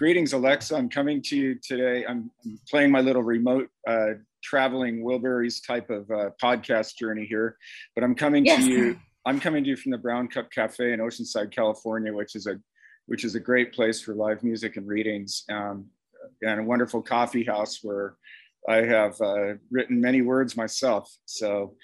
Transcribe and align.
greetings, 0.00 0.32
Alexa. 0.32 0.74
I'm 0.74 0.88
coming 0.88 1.20
to 1.24 1.36
you 1.36 1.56
today. 1.56 2.06
I'm 2.08 2.30
playing 2.70 2.90
my 2.90 3.02
little 3.02 3.22
remote 3.22 3.68
uh, 3.86 4.12
traveling 4.42 5.04
Wilburys 5.04 5.60
type 5.64 5.90
of 5.90 6.10
uh, 6.10 6.30
podcast 6.42 6.96
journey 6.96 7.26
here, 7.26 7.58
but 7.94 8.02
I'm 8.02 8.14
coming 8.14 8.46
yes. 8.46 8.64
to 8.64 8.70
you. 8.70 9.00
I'm 9.26 9.38
coming 9.38 9.62
to 9.62 9.68
you 9.68 9.76
from 9.76 9.92
the 9.92 9.98
Brown 9.98 10.26
Cup 10.28 10.50
Cafe 10.50 10.94
in 10.94 11.00
Oceanside, 11.00 11.54
California, 11.54 12.14
which 12.14 12.34
is 12.34 12.46
a 12.46 12.58
which 13.08 13.24
is 13.24 13.34
a 13.34 13.40
great 13.40 13.74
place 13.74 14.00
for 14.00 14.14
live 14.14 14.42
music 14.42 14.78
and 14.78 14.88
readings, 14.88 15.44
um, 15.50 15.84
and 16.40 16.60
a 16.60 16.62
wonderful 16.62 17.02
coffee 17.02 17.44
house 17.44 17.80
where 17.82 18.14
I 18.66 18.76
have 18.76 19.20
uh, 19.20 19.56
written 19.70 20.00
many 20.00 20.22
words 20.22 20.56
myself. 20.56 21.14
So, 21.26 21.74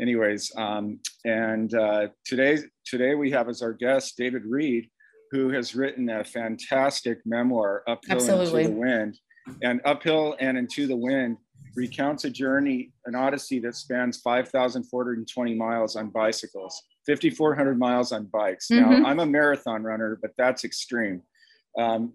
anyways, 0.00 0.50
um, 0.56 0.98
and 1.26 1.74
uh, 1.74 2.08
today 2.24 2.56
today 2.86 3.14
we 3.14 3.30
have 3.32 3.50
as 3.50 3.60
our 3.60 3.74
guest 3.74 4.16
David 4.16 4.46
Reed, 4.46 4.88
who 5.30 5.50
has 5.50 5.74
written 5.74 6.08
a 6.08 6.24
fantastic 6.24 7.18
memoir, 7.24 7.82
Uphill 7.86 8.16
Absolutely. 8.16 8.64
and 8.64 8.68
to 8.68 8.74
the 8.74 8.80
Wind. 8.80 9.18
And 9.62 9.80
Uphill 9.84 10.36
and 10.40 10.58
Into 10.58 10.86
the 10.86 10.96
Wind 10.96 11.38
recounts 11.76 12.24
a 12.24 12.30
journey, 12.30 12.92
an 13.04 13.14
odyssey 13.14 13.60
that 13.60 13.74
spans 13.74 14.18
5,420 14.18 15.54
miles 15.54 15.94
on 15.94 16.08
bicycles, 16.08 16.82
5,400 17.06 17.78
miles 17.78 18.12
on 18.12 18.24
bikes. 18.26 18.68
Mm-hmm. 18.68 19.02
Now, 19.02 19.08
I'm 19.08 19.20
a 19.20 19.26
marathon 19.26 19.82
runner, 19.84 20.18
but 20.20 20.32
that's 20.36 20.64
extreme. 20.64 21.22
Um, 21.78 22.14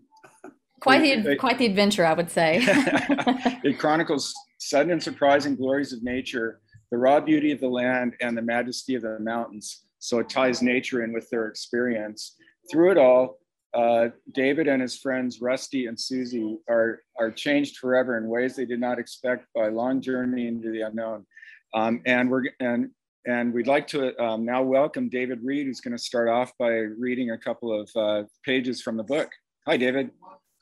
quite 0.82 1.02
the, 1.02 1.32
it, 1.32 1.38
quite 1.38 1.58
the 1.58 1.68
adventure, 1.68 2.06
I 2.06 2.14
would 2.14 2.30
say. 2.32 2.60
it 2.66 3.78
chronicles 3.78 4.34
sudden 4.58 4.92
and 4.92 5.02
surprising 5.02 5.56
glories 5.56 5.94
of 5.94 6.04
nature, 6.04 6.60
the 6.92 6.98
raw 6.98 7.20
beauty 7.20 7.52
of 7.52 7.60
the 7.60 7.70
land, 7.70 8.16
and 8.20 8.38
the 8.38 8.42
majesty 8.42 8.96
of 8.96 9.04
the 9.04 9.20
mountains. 9.20 9.86
So 10.00 10.20
it 10.20 10.30
ties 10.30 10.62
nature 10.62 11.04
in 11.04 11.14
with 11.14 11.30
their 11.30 11.48
experience 11.48 12.36
through 12.70 12.92
it 12.92 12.98
all, 12.98 13.40
uh, 13.74 14.10
David 14.34 14.68
and 14.68 14.82
his 14.82 14.98
friends 14.98 15.42
Rusty 15.42 15.86
and 15.86 16.00
Susie 16.00 16.58
are 16.70 17.02
are 17.18 17.32
changed 17.32 17.78
forever 17.78 18.18
in 18.18 18.28
ways 18.28 18.56
they 18.56 18.66
did 18.66 18.80
not 18.80 19.00
expect 19.00 19.46
by 19.56 19.68
a 19.68 19.72
long 19.72 20.02
journey 20.02 20.48
into 20.48 20.72
the 20.72 20.82
unknown. 20.82 21.26
Um, 21.74 22.02
and 22.06 22.30
we're 22.30 22.44
and 22.60 22.90
and 23.26 23.54
we'd 23.54 23.68
like 23.68 23.88
to 23.88 24.20
um, 24.22 24.46
now 24.46 24.62
welcome 24.62 25.08
David 25.08 25.40
Reed, 25.44 25.68
who's 25.68 25.80
going 25.80 25.96
to 25.96 26.04
start 26.04 26.28
off 26.28 26.52
by 26.58 26.70
reading 26.70 27.32
a 27.32 27.38
couple 27.38 27.80
of 27.80 27.90
uh, 27.96 28.24
pages 28.44 28.82
from 28.82 28.98
the 28.98 29.04
book. 29.04 29.30
Hi, 29.68 29.78
David. 29.78 30.12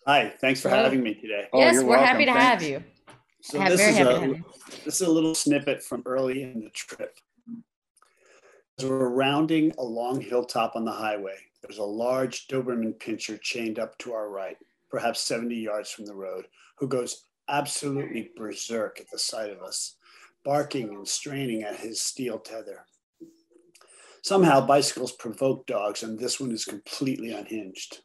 Hi, 0.06 0.34
thanks 0.42 0.62
for 0.62 0.70
having 0.70 1.02
me 1.02 1.14
today. 1.14 1.48
Oh, 1.54 1.60
yes, 1.60 1.76
we're 1.78 1.90
welcome. 1.90 2.06
happy 2.06 2.26
to 2.26 2.32
thanks. 2.34 2.46
have 2.46 2.64
you. 2.64 2.84
So 3.42 3.58
this 3.60 3.80
is 3.80 4.00
a 4.00 4.36
this 4.84 5.02
is 5.02 5.08
a 5.08 5.12
little 5.12 5.34
snippet 5.34 5.82
from 5.82 6.04
early 6.06 6.44
in 6.44 6.62
the 6.62 6.70
trip. 6.72 7.18
As 8.80 8.86
we're 8.86 9.10
rounding 9.10 9.74
a 9.78 9.84
long 9.84 10.22
hilltop 10.22 10.78
on 10.78 10.86
the 10.86 10.92
highway, 10.94 11.36
there's 11.62 11.80
a 11.80 11.84
large 11.84 12.48
Doberman 12.48 12.98
pinscher 12.98 13.38
chained 13.42 13.78
up 13.78 13.98
to 13.98 14.14
our 14.14 14.30
right, 14.30 14.56
perhaps 14.90 15.20
70 15.20 15.54
yards 15.54 15.92
from 15.92 16.06
the 16.06 16.16
road, 16.16 16.46
who 16.78 16.88
goes 16.88 17.26
absolutely 17.50 18.32
berserk 18.38 19.02
at 19.02 19.12
the 19.12 19.20
sight 19.20 19.50
of 19.50 19.62
us, 19.62 19.98
barking 20.46 20.96
and 20.96 21.06
straining 21.06 21.64
at 21.64 21.76
his 21.76 22.02
steel 22.02 22.40
tether. 22.40 22.86
Somehow, 24.22 24.66
bicycles 24.66 25.12
provoke 25.12 25.68
dogs, 25.68 26.04
and 26.04 26.18
this 26.18 26.40
one 26.40 26.54
is 26.54 26.64
completely 26.64 27.34
unhinged. 27.34 28.00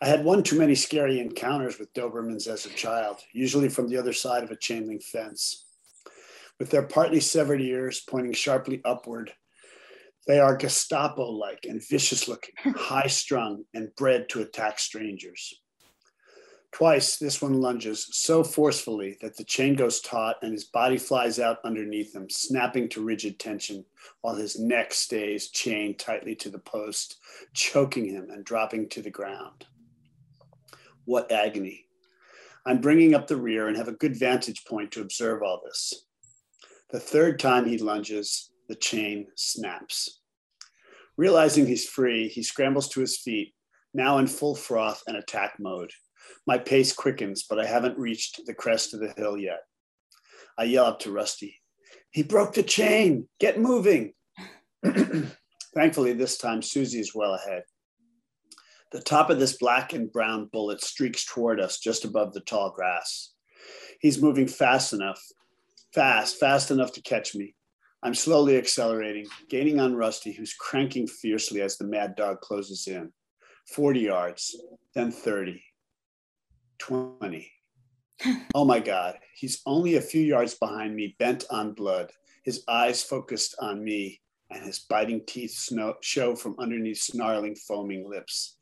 I 0.00 0.06
had 0.06 0.24
one 0.24 0.42
too 0.42 0.58
many 0.58 0.74
scary 0.74 1.20
encounters 1.20 1.78
with 1.78 1.92
Dobermans 1.92 2.46
as 2.46 2.64
a 2.64 2.70
child, 2.70 3.18
usually 3.34 3.68
from 3.68 3.90
the 3.90 3.98
other 3.98 4.14
side 4.14 4.44
of 4.44 4.50
a 4.50 4.56
chain 4.56 4.86
link 4.86 5.02
fence. 5.02 5.66
With 6.58 6.70
their 6.70 6.84
partly 6.84 7.20
severed 7.20 7.60
ears 7.60 8.00
pointing 8.00 8.32
sharply 8.32 8.80
upward, 8.86 9.34
they 10.26 10.38
are 10.38 10.56
Gestapo 10.56 11.30
like 11.30 11.66
and 11.68 11.82
vicious 11.86 12.28
looking, 12.28 12.54
high 12.76 13.08
strung, 13.08 13.64
and 13.74 13.94
bred 13.96 14.28
to 14.30 14.42
attack 14.42 14.78
strangers. 14.78 15.54
Twice, 16.72 17.18
this 17.18 17.42
one 17.42 17.60
lunges 17.60 18.08
so 18.12 18.42
forcefully 18.42 19.18
that 19.20 19.36
the 19.36 19.44
chain 19.44 19.74
goes 19.74 20.00
taut 20.00 20.36
and 20.40 20.52
his 20.52 20.64
body 20.64 20.96
flies 20.96 21.38
out 21.38 21.58
underneath 21.64 22.14
him, 22.14 22.30
snapping 22.30 22.88
to 22.90 23.04
rigid 23.04 23.38
tension, 23.38 23.84
while 24.22 24.34
his 24.34 24.58
neck 24.58 24.94
stays 24.94 25.50
chained 25.50 25.98
tightly 25.98 26.34
to 26.36 26.48
the 26.48 26.58
post, 26.58 27.18
choking 27.52 28.06
him 28.06 28.30
and 28.30 28.44
dropping 28.44 28.88
to 28.88 29.02
the 29.02 29.10
ground. 29.10 29.66
What 31.04 31.30
agony! 31.30 31.84
I'm 32.64 32.80
bringing 32.80 33.14
up 33.14 33.26
the 33.26 33.36
rear 33.36 33.68
and 33.68 33.76
have 33.76 33.88
a 33.88 33.92
good 33.92 34.16
vantage 34.16 34.64
point 34.64 34.92
to 34.92 35.02
observe 35.02 35.42
all 35.42 35.60
this. 35.64 36.06
The 36.90 37.00
third 37.00 37.38
time 37.38 37.66
he 37.66 37.76
lunges, 37.76 38.51
the 38.72 38.76
chain 38.76 39.26
snaps. 39.36 40.22
Realizing 41.18 41.66
he's 41.66 41.86
free, 41.86 42.28
he 42.28 42.42
scrambles 42.42 42.88
to 42.88 43.00
his 43.00 43.18
feet, 43.18 43.52
now 43.92 44.16
in 44.16 44.26
full 44.26 44.54
froth 44.54 45.02
and 45.06 45.14
attack 45.14 45.56
mode. 45.60 45.90
My 46.46 46.56
pace 46.56 46.94
quickens, 46.94 47.44
but 47.46 47.60
I 47.60 47.66
haven't 47.66 47.98
reached 47.98 48.40
the 48.46 48.54
crest 48.54 48.94
of 48.94 49.00
the 49.00 49.12
hill 49.14 49.36
yet. 49.36 49.58
I 50.56 50.64
yell 50.64 50.86
up 50.86 51.00
to 51.00 51.12
Rusty, 51.12 51.60
He 52.12 52.22
broke 52.22 52.54
the 52.54 52.62
chain, 52.62 53.28
get 53.38 53.60
moving. 53.60 54.14
Thankfully, 55.74 56.14
this 56.14 56.38
time 56.38 56.62
Susie 56.62 57.00
is 57.00 57.14
well 57.14 57.34
ahead. 57.34 57.64
The 58.90 59.02
top 59.02 59.28
of 59.28 59.38
this 59.38 59.58
black 59.58 59.92
and 59.92 60.10
brown 60.10 60.48
bullet 60.50 60.82
streaks 60.82 61.26
toward 61.26 61.60
us 61.60 61.78
just 61.78 62.06
above 62.06 62.32
the 62.32 62.40
tall 62.40 62.70
grass. 62.70 63.34
He's 64.00 64.22
moving 64.22 64.48
fast 64.48 64.94
enough, 64.94 65.20
fast, 65.92 66.40
fast 66.40 66.70
enough 66.70 66.94
to 66.94 67.02
catch 67.02 67.34
me. 67.34 67.54
I'm 68.04 68.14
slowly 68.14 68.56
accelerating, 68.56 69.26
gaining 69.48 69.78
on 69.78 69.94
Rusty, 69.94 70.32
who's 70.32 70.54
cranking 70.54 71.06
fiercely 71.06 71.62
as 71.62 71.76
the 71.76 71.86
mad 71.86 72.16
dog 72.16 72.40
closes 72.40 72.88
in. 72.88 73.12
40 73.74 74.00
yards, 74.00 74.56
then 74.94 75.12
30, 75.12 75.62
20. 76.78 77.52
Oh 78.54 78.64
my 78.64 78.78
God, 78.78 79.18
he's 79.34 79.62
only 79.66 79.96
a 79.96 80.00
few 80.00 80.22
yards 80.22 80.54
behind 80.54 80.94
me, 80.94 81.16
bent 81.18 81.44
on 81.50 81.72
blood, 81.74 82.12
his 82.44 82.62
eyes 82.68 83.02
focused 83.02 83.56
on 83.58 83.82
me, 83.82 84.20
and 84.50 84.64
his 84.64 84.80
biting 84.80 85.22
teeth 85.26 85.52
snow- 85.52 85.96
show 86.02 86.36
from 86.36 86.56
underneath 86.58 86.98
snarling, 86.98 87.56
foaming 87.56 88.08
lips. 88.08 88.58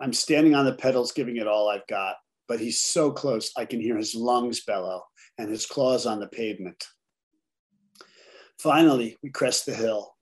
I'm 0.00 0.12
standing 0.12 0.54
on 0.54 0.64
the 0.64 0.74
pedals, 0.74 1.12
giving 1.12 1.36
it 1.36 1.46
all 1.46 1.68
I've 1.68 1.86
got, 1.86 2.16
but 2.48 2.60
he's 2.60 2.82
so 2.82 3.10
close 3.10 3.52
I 3.56 3.64
can 3.66 3.80
hear 3.80 3.96
his 3.96 4.14
lungs 4.14 4.64
bellow 4.64 5.02
and 5.38 5.48
his 5.48 5.66
claws 5.66 6.06
on 6.06 6.18
the 6.20 6.28
pavement. 6.28 6.84
Finally, 8.58 9.16
we 9.22 9.30
crest 9.30 9.66
the 9.66 9.74
hill. 9.74 10.14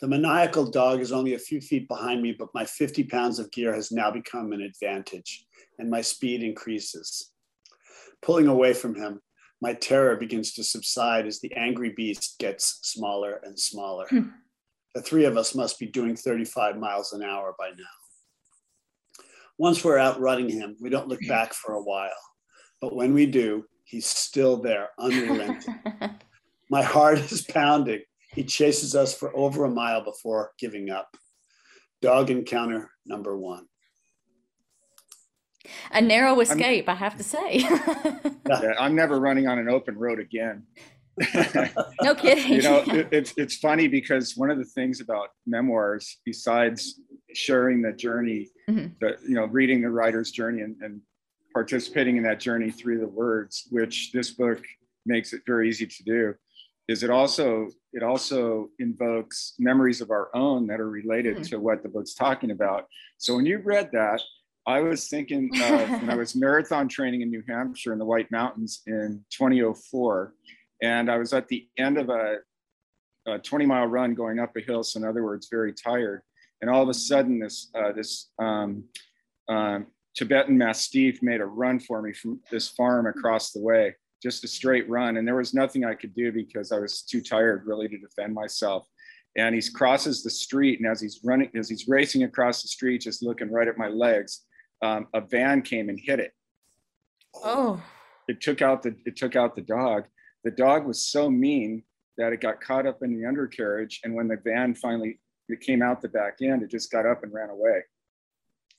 The 0.00 0.08
maniacal 0.08 0.70
dog 0.70 1.00
is 1.00 1.12
only 1.12 1.34
a 1.34 1.38
few 1.38 1.60
feet 1.60 1.88
behind 1.88 2.22
me, 2.22 2.32
but 2.38 2.54
my 2.54 2.64
50 2.64 3.04
pounds 3.04 3.38
of 3.38 3.50
gear 3.50 3.74
has 3.74 3.90
now 3.90 4.10
become 4.10 4.52
an 4.52 4.60
advantage, 4.60 5.46
and 5.78 5.90
my 5.90 6.00
speed 6.02 6.42
increases. 6.42 7.32
Pulling 8.22 8.46
away 8.46 8.74
from 8.74 8.94
him, 8.94 9.20
my 9.62 9.72
terror 9.72 10.16
begins 10.16 10.52
to 10.54 10.64
subside 10.64 11.26
as 11.26 11.40
the 11.40 11.52
angry 11.54 11.90
beast 11.90 12.36
gets 12.38 12.78
smaller 12.82 13.40
and 13.42 13.58
smaller. 13.58 14.06
Hmm. 14.08 14.28
The 14.94 15.02
three 15.02 15.24
of 15.24 15.36
us 15.36 15.54
must 15.54 15.78
be 15.78 15.86
doing 15.86 16.16
35 16.16 16.78
miles 16.78 17.12
an 17.12 17.22
hour 17.22 17.54
by 17.58 17.68
now. 17.70 19.24
Once 19.58 19.82
we're 19.82 19.98
outrunning 19.98 20.50
him, 20.50 20.76
we 20.80 20.90
don't 20.90 21.08
look 21.08 21.20
back 21.28 21.54
for 21.54 21.74
a 21.74 21.82
while. 21.82 22.10
But 22.80 22.94
when 22.94 23.14
we 23.14 23.26
do, 23.26 23.64
he's 23.84 24.06
still 24.06 24.58
there, 24.58 24.90
unrelenting. 24.98 25.74
My 26.70 26.82
heart 26.82 27.18
is 27.18 27.42
pounding. 27.42 28.02
He 28.32 28.44
chases 28.44 28.94
us 28.94 29.16
for 29.16 29.34
over 29.36 29.64
a 29.64 29.70
mile 29.70 30.04
before 30.04 30.52
giving 30.58 30.90
up. 30.90 31.16
Dog 32.02 32.30
encounter 32.30 32.90
number 33.06 33.36
one. 33.36 33.66
A 35.90 36.00
narrow 36.00 36.38
escape, 36.40 36.88
I'm, 36.88 36.94
i 36.94 36.98
have 36.98 37.16
to 37.16 37.24
say. 37.24 37.58
yeah, 38.48 38.74
I'm 38.78 38.94
never 38.94 39.18
running 39.18 39.48
on 39.48 39.58
an 39.58 39.68
open 39.68 39.96
road 39.98 40.20
again. 40.20 40.64
no 42.02 42.14
kidding. 42.14 42.52
you 42.52 42.62
know, 42.62 42.84
it, 42.86 43.08
it's 43.10 43.32
it's 43.38 43.56
funny 43.56 43.88
because 43.88 44.36
one 44.36 44.50
of 44.50 44.58
the 44.58 44.64
things 44.64 45.00
about 45.00 45.28
memoirs, 45.46 46.18
besides 46.26 47.00
sharing 47.32 47.80
the 47.80 47.92
journey, 47.92 48.48
mm-hmm. 48.68 48.88
the 49.00 49.16
you 49.26 49.34
know, 49.34 49.46
reading 49.46 49.80
the 49.80 49.90
writer's 49.90 50.30
journey 50.30 50.60
and, 50.60 50.76
and 50.82 51.00
participating 51.54 52.18
in 52.18 52.22
that 52.22 52.38
journey 52.38 52.70
through 52.70 53.00
the 53.00 53.08
words, 53.08 53.66
which 53.70 54.12
this 54.12 54.32
book 54.32 54.62
makes 55.06 55.32
it 55.32 55.40
very 55.46 55.70
easy 55.70 55.86
to 55.86 56.02
do, 56.04 56.34
is 56.88 57.02
it 57.02 57.10
also 57.10 57.68
it 57.92 58.02
also 58.02 58.68
invokes 58.78 59.54
memories 59.58 60.00
of 60.00 60.10
our 60.10 60.34
own 60.34 60.66
that 60.66 60.80
are 60.80 60.90
related 60.90 61.36
mm-hmm. 61.36 61.44
to 61.44 61.60
what 61.60 61.82
the 61.82 61.88
book's 61.88 62.14
talking 62.14 62.50
about. 62.50 62.86
So 63.18 63.34
when 63.36 63.46
you 63.46 63.58
read 63.58 63.90
that, 63.92 64.20
I 64.66 64.80
was 64.80 65.08
thinking 65.08 65.50
uh, 65.54 65.86
when 65.86 66.10
I 66.10 66.14
was 66.22 66.36
marathon 66.36 66.88
training 66.88 67.22
in 67.22 67.30
New 67.30 67.42
Hampshire 67.48 67.92
in 67.92 67.98
the 67.98 68.04
White 68.04 68.30
Mountains 68.30 68.82
in 68.86 69.24
2004, 69.30 70.34
and 70.82 71.10
I 71.10 71.16
was 71.16 71.32
at 71.32 71.48
the 71.48 71.66
end 71.78 71.98
of 71.98 72.10
a, 72.10 72.36
a 73.26 73.38
20 73.38 73.66
mile 73.66 73.86
run 73.86 74.14
going 74.14 74.38
up 74.38 74.56
a 74.56 74.60
hill. 74.60 74.82
So 74.82 75.00
in 75.00 75.06
other 75.06 75.24
words, 75.24 75.48
very 75.50 75.72
tired. 75.72 76.22
And 76.60 76.70
all 76.70 76.82
of 76.82 76.88
a 76.88 76.94
sudden, 76.94 77.38
this 77.38 77.70
uh, 77.74 77.92
this 77.92 78.30
um, 78.38 78.84
um, 79.48 79.86
Tibetan 80.16 80.56
Mastiff 80.56 81.22
made 81.22 81.40
a 81.40 81.46
run 81.46 81.78
for 81.78 82.00
me 82.00 82.12
from 82.12 82.40
this 82.50 82.68
farm 82.68 83.06
across 83.06 83.52
the 83.52 83.60
way 83.60 83.94
just 84.26 84.42
a 84.42 84.48
straight 84.48 84.88
run. 84.88 85.18
And 85.18 85.28
there 85.28 85.36
was 85.36 85.54
nothing 85.54 85.84
I 85.84 85.94
could 85.94 86.12
do 86.12 86.32
because 86.32 86.72
I 86.72 86.80
was 86.80 87.02
too 87.02 87.20
tired 87.20 87.64
really 87.64 87.86
to 87.86 87.96
defend 87.96 88.34
myself. 88.34 88.84
And 89.36 89.54
he 89.54 89.62
crosses 89.72 90.24
the 90.24 90.30
street. 90.30 90.80
And 90.80 90.90
as 90.90 91.00
he's 91.00 91.20
running, 91.22 91.48
as 91.54 91.68
he's 91.68 91.86
racing 91.86 92.24
across 92.24 92.60
the 92.60 92.66
street, 92.66 93.02
just 93.02 93.22
looking 93.22 93.52
right 93.52 93.68
at 93.68 93.78
my 93.78 93.86
legs, 93.86 94.42
um, 94.82 95.06
a 95.14 95.20
van 95.20 95.62
came 95.62 95.88
and 95.88 96.00
hit 96.02 96.18
it. 96.18 96.32
Oh. 97.36 97.80
It 98.26 98.40
took 98.40 98.62
out 98.62 98.82
the 98.82 98.96
it 99.04 99.14
took 99.14 99.36
out 99.36 99.54
the 99.54 99.62
dog. 99.62 100.06
The 100.42 100.50
dog 100.50 100.86
was 100.86 101.06
so 101.06 101.30
mean 101.30 101.84
that 102.18 102.32
it 102.32 102.40
got 102.40 102.60
caught 102.60 102.86
up 102.86 103.04
in 103.04 103.16
the 103.16 103.28
undercarriage, 103.28 104.00
and 104.02 104.12
when 104.12 104.26
the 104.26 104.40
van 104.42 104.74
finally 104.74 105.20
it 105.48 105.60
came 105.60 105.82
out 105.82 106.02
the 106.02 106.08
back 106.08 106.38
end, 106.42 106.64
it 106.64 106.70
just 106.70 106.90
got 106.90 107.06
up 107.06 107.22
and 107.22 107.32
ran 107.32 107.50
away. 107.50 107.84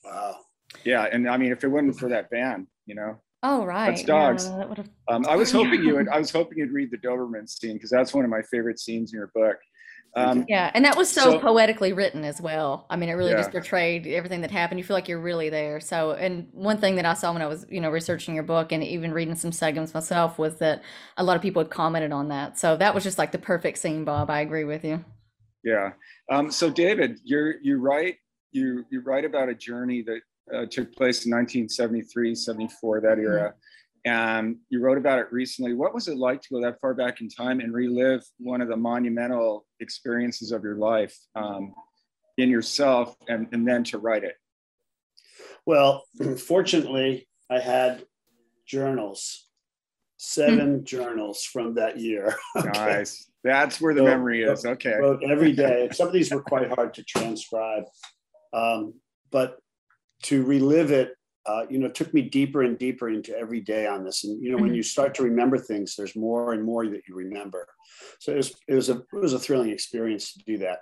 Wow. 0.03 0.39
Yeah, 0.83 1.07
and 1.09 1.29
I 1.29 1.37
mean, 1.37 1.53
if 1.53 1.63
it 1.63 1.69
wasn't 1.69 1.97
for 1.97 2.09
that 2.09 2.29
van, 2.29 2.67
you 2.85 2.95
know. 2.95 3.21
Oh 3.49 3.63
right. 3.63 3.91
That's 3.91 4.03
dogs. 4.03 4.49
Yeah, 4.49 4.83
um, 5.07 5.25
I 5.29 5.37
was 5.37 5.53
hoping 5.53 5.81
you 5.81 5.95
would. 5.95 6.09
I 6.09 6.19
was 6.19 6.31
hoping 6.31 6.57
you'd 6.57 6.71
read 6.71 6.91
the 6.91 6.97
Doberman 6.97 7.47
scene 7.47 7.75
because 7.75 7.89
that's 7.89 8.13
one 8.13 8.25
of 8.25 8.29
my 8.29 8.41
favorite 8.41 8.77
scenes 8.77 9.13
in 9.13 9.19
your 9.19 9.31
book. 9.33 9.55
Um, 10.17 10.45
yeah, 10.49 10.69
and 10.73 10.83
that 10.83 10.97
was 10.97 11.09
so, 11.09 11.21
so, 11.21 11.39
poetically 11.39 11.93
written 11.93 12.25
as 12.25 12.41
well. 12.41 12.87
I 12.89 12.97
mean, 12.97 13.07
it 13.07 13.13
really 13.13 13.31
yeah. 13.31 13.37
just 13.37 13.51
portrayed 13.51 14.05
everything 14.05 14.41
that 14.41 14.51
happened. 14.51 14.79
You 14.79 14.83
feel 14.83 14.97
like 14.97 15.07
you're 15.07 15.21
really 15.21 15.49
there. 15.49 15.79
So, 15.79 16.11
and 16.11 16.49
one 16.51 16.77
thing 16.77 16.97
that 16.97 17.05
I 17.05 17.13
saw 17.13 17.31
when 17.31 17.41
I 17.41 17.45
was, 17.45 17.65
you 17.69 17.79
know, 17.79 17.89
researching 17.89 18.35
your 18.35 18.43
book 18.43 18.73
and 18.73 18.83
even 18.83 19.13
reading 19.13 19.35
some 19.35 19.53
segments 19.53 19.93
myself 19.93 20.37
was 20.37 20.57
that 20.57 20.81
a 21.15 21.23
lot 21.23 21.37
of 21.37 21.41
people 21.41 21.61
had 21.61 21.69
commented 21.69 22.11
on 22.11 22.27
that. 22.29 22.57
So 22.57 22.75
that 22.75 22.93
was 22.93 23.03
just 23.03 23.17
like 23.17 23.31
the 23.31 23.37
perfect 23.37 23.77
scene, 23.77 24.03
Bob. 24.03 24.29
I 24.29 24.41
agree 24.41 24.65
with 24.65 24.83
you. 24.83 25.05
Yeah. 25.63 25.91
Um, 26.29 26.51
so, 26.51 26.69
David, 26.69 27.19
you're 27.23 27.61
you 27.61 27.79
write 27.79 28.15
you 28.51 28.83
you 28.89 29.01
write 29.01 29.23
about 29.23 29.47
a 29.47 29.55
journey 29.55 30.01
that 30.03 30.19
uh, 30.53 30.65
took 30.65 30.93
place 30.95 31.25
in 31.25 31.31
1973, 31.31 32.35
74, 32.35 33.01
that 33.01 33.19
era. 33.19 33.49
Mm-hmm 33.49 33.57
and 34.07 34.57
you 34.69 34.79
wrote 34.79 34.97
about 34.97 35.19
it 35.19 35.27
recently. 35.31 35.73
What 35.73 35.93
was 35.93 36.07
it 36.07 36.17
like 36.17 36.41
to 36.43 36.49
go 36.53 36.61
that 36.61 36.79
far 36.79 36.93
back 36.93 37.19
in 37.19 37.27
time 37.27 37.59
and 37.59 37.73
relive 37.73 38.23
one 38.39 38.61
of 38.61 38.69
the 38.69 38.77
monumental 38.77 39.65
experiences 39.81 40.53
of 40.53 40.63
your 40.63 40.75
life 40.75 41.17
um, 41.35 41.73
in 42.37 42.49
yourself 42.49 43.17
and, 43.27 43.47
and 43.51 43.67
then 43.67 43.83
to 43.85 43.97
write 43.97 44.23
it? 44.23 44.35
Well, 45.65 46.05
fortunately, 46.37 47.27
I 47.49 47.59
had 47.59 48.05
journals, 48.65 49.47
seven 50.15 50.85
journals 50.85 51.43
from 51.43 51.75
that 51.75 51.99
year. 51.99 52.33
okay. 52.55 52.69
Nice. 52.73 53.29
That's 53.43 53.81
where 53.81 53.93
the 53.93 54.01
so, 54.01 54.05
memory 54.05 54.43
is. 54.43 54.65
Okay. 54.65 54.95
Wrote 54.95 55.21
every 55.29 55.51
day. 55.51 55.89
Some 55.91 56.07
of 56.07 56.13
these 56.13 56.31
were 56.31 56.41
quite 56.41 56.69
hard 56.69 56.93
to 56.93 57.03
transcribe. 57.03 57.83
Um, 58.53 58.93
but 59.31 59.59
to 60.23 60.43
relive 60.43 60.91
it 60.91 61.17
uh, 61.47 61.65
you 61.69 61.79
know, 61.79 61.87
took 61.87 62.13
me 62.13 62.21
deeper 62.21 62.61
and 62.63 62.77
deeper 62.77 63.09
into 63.09 63.35
every 63.37 63.61
day 63.61 63.87
on 63.87 64.03
this. 64.03 64.25
And 64.25 64.41
you 64.43 64.51
know, 64.51 64.57
mm-hmm. 64.57 64.65
when 64.65 64.75
you 64.75 64.83
start 64.83 65.15
to 65.15 65.23
remember 65.23 65.57
things, 65.57 65.95
there's 65.95 66.15
more 66.15 66.51
and 66.53 66.63
more 66.63 66.85
that 66.85 67.07
you 67.07 67.15
remember. 67.15 67.67
So 68.19 68.33
it 68.33 68.37
was 68.37 68.55
it 68.67 68.75
was 68.75 68.89
a 68.89 68.97
it 68.97 69.13
was 69.13 69.33
a 69.33 69.39
thrilling 69.39 69.69
experience 69.69 70.33
to 70.33 70.43
do 70.43 70.57
that. 70.57 70.79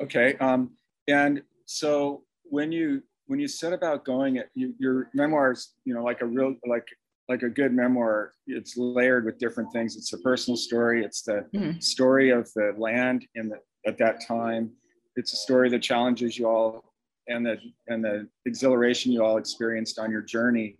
Okay, 0.00 0.36
um, 0.36 0.70
and 1.08 1.42
so 1.66 2.22
when 2.44 2.70
you 2.70 3.02
when 3.26 3.40
you 3.40 3.48
set 3.48 3.72
about 3.72 4.04
going, 4.04 4.38
at, 4.38 4.50
you, 4.54 4.74
your 4.78 5.10
memoirs, 5.14 5.74
you 5.84 5.92
know, 5.92 6.04
like 6.04 6.20
a 6.20 6.26
real 6.26 6.54
like 6.64 6.86
like 7.28 7.42
a 7.42 7.48
good 7.48 7.72
memoir, 7.72 8.32
it's 8.46 8.76
layered 8.76 9.24
with 9.24 9.38
different 9.38 9.72
things. 9.72 9.96
It's 9.96 10.12
a 10.12 10.18
personal 10.18 10.56
story. 10.56 11.04
It's 11.04 11.22
the 11.22 11.44
mm-hmm. 11.52 11.80
story 11.80 12.30
of 12.30 12.48
the 12.54 12.72
land 12.78 13.26
in 13.34 13.48
the 13.48 13.58
at 13.84 13.98
that 13.98 14.24
time. 14.24 14.70
It's 15.16 15.32
a 15.32 15.36
story 15.36 15.68
that 15.70 15.82
challenges 15.82 16.38
you 16.38 16.46
all 16.46 16.92
and 17.28 17.46
the 17.46 17.56
and 17.88 18.04
the 18.04 18.28
exhilaration 18.46 19.12
you 19.12 19.24
all 19.24 19.36
experienced 19.36 19.98
on 19.98 20.10
your 20.10 20.22
journey. 20.22 20.78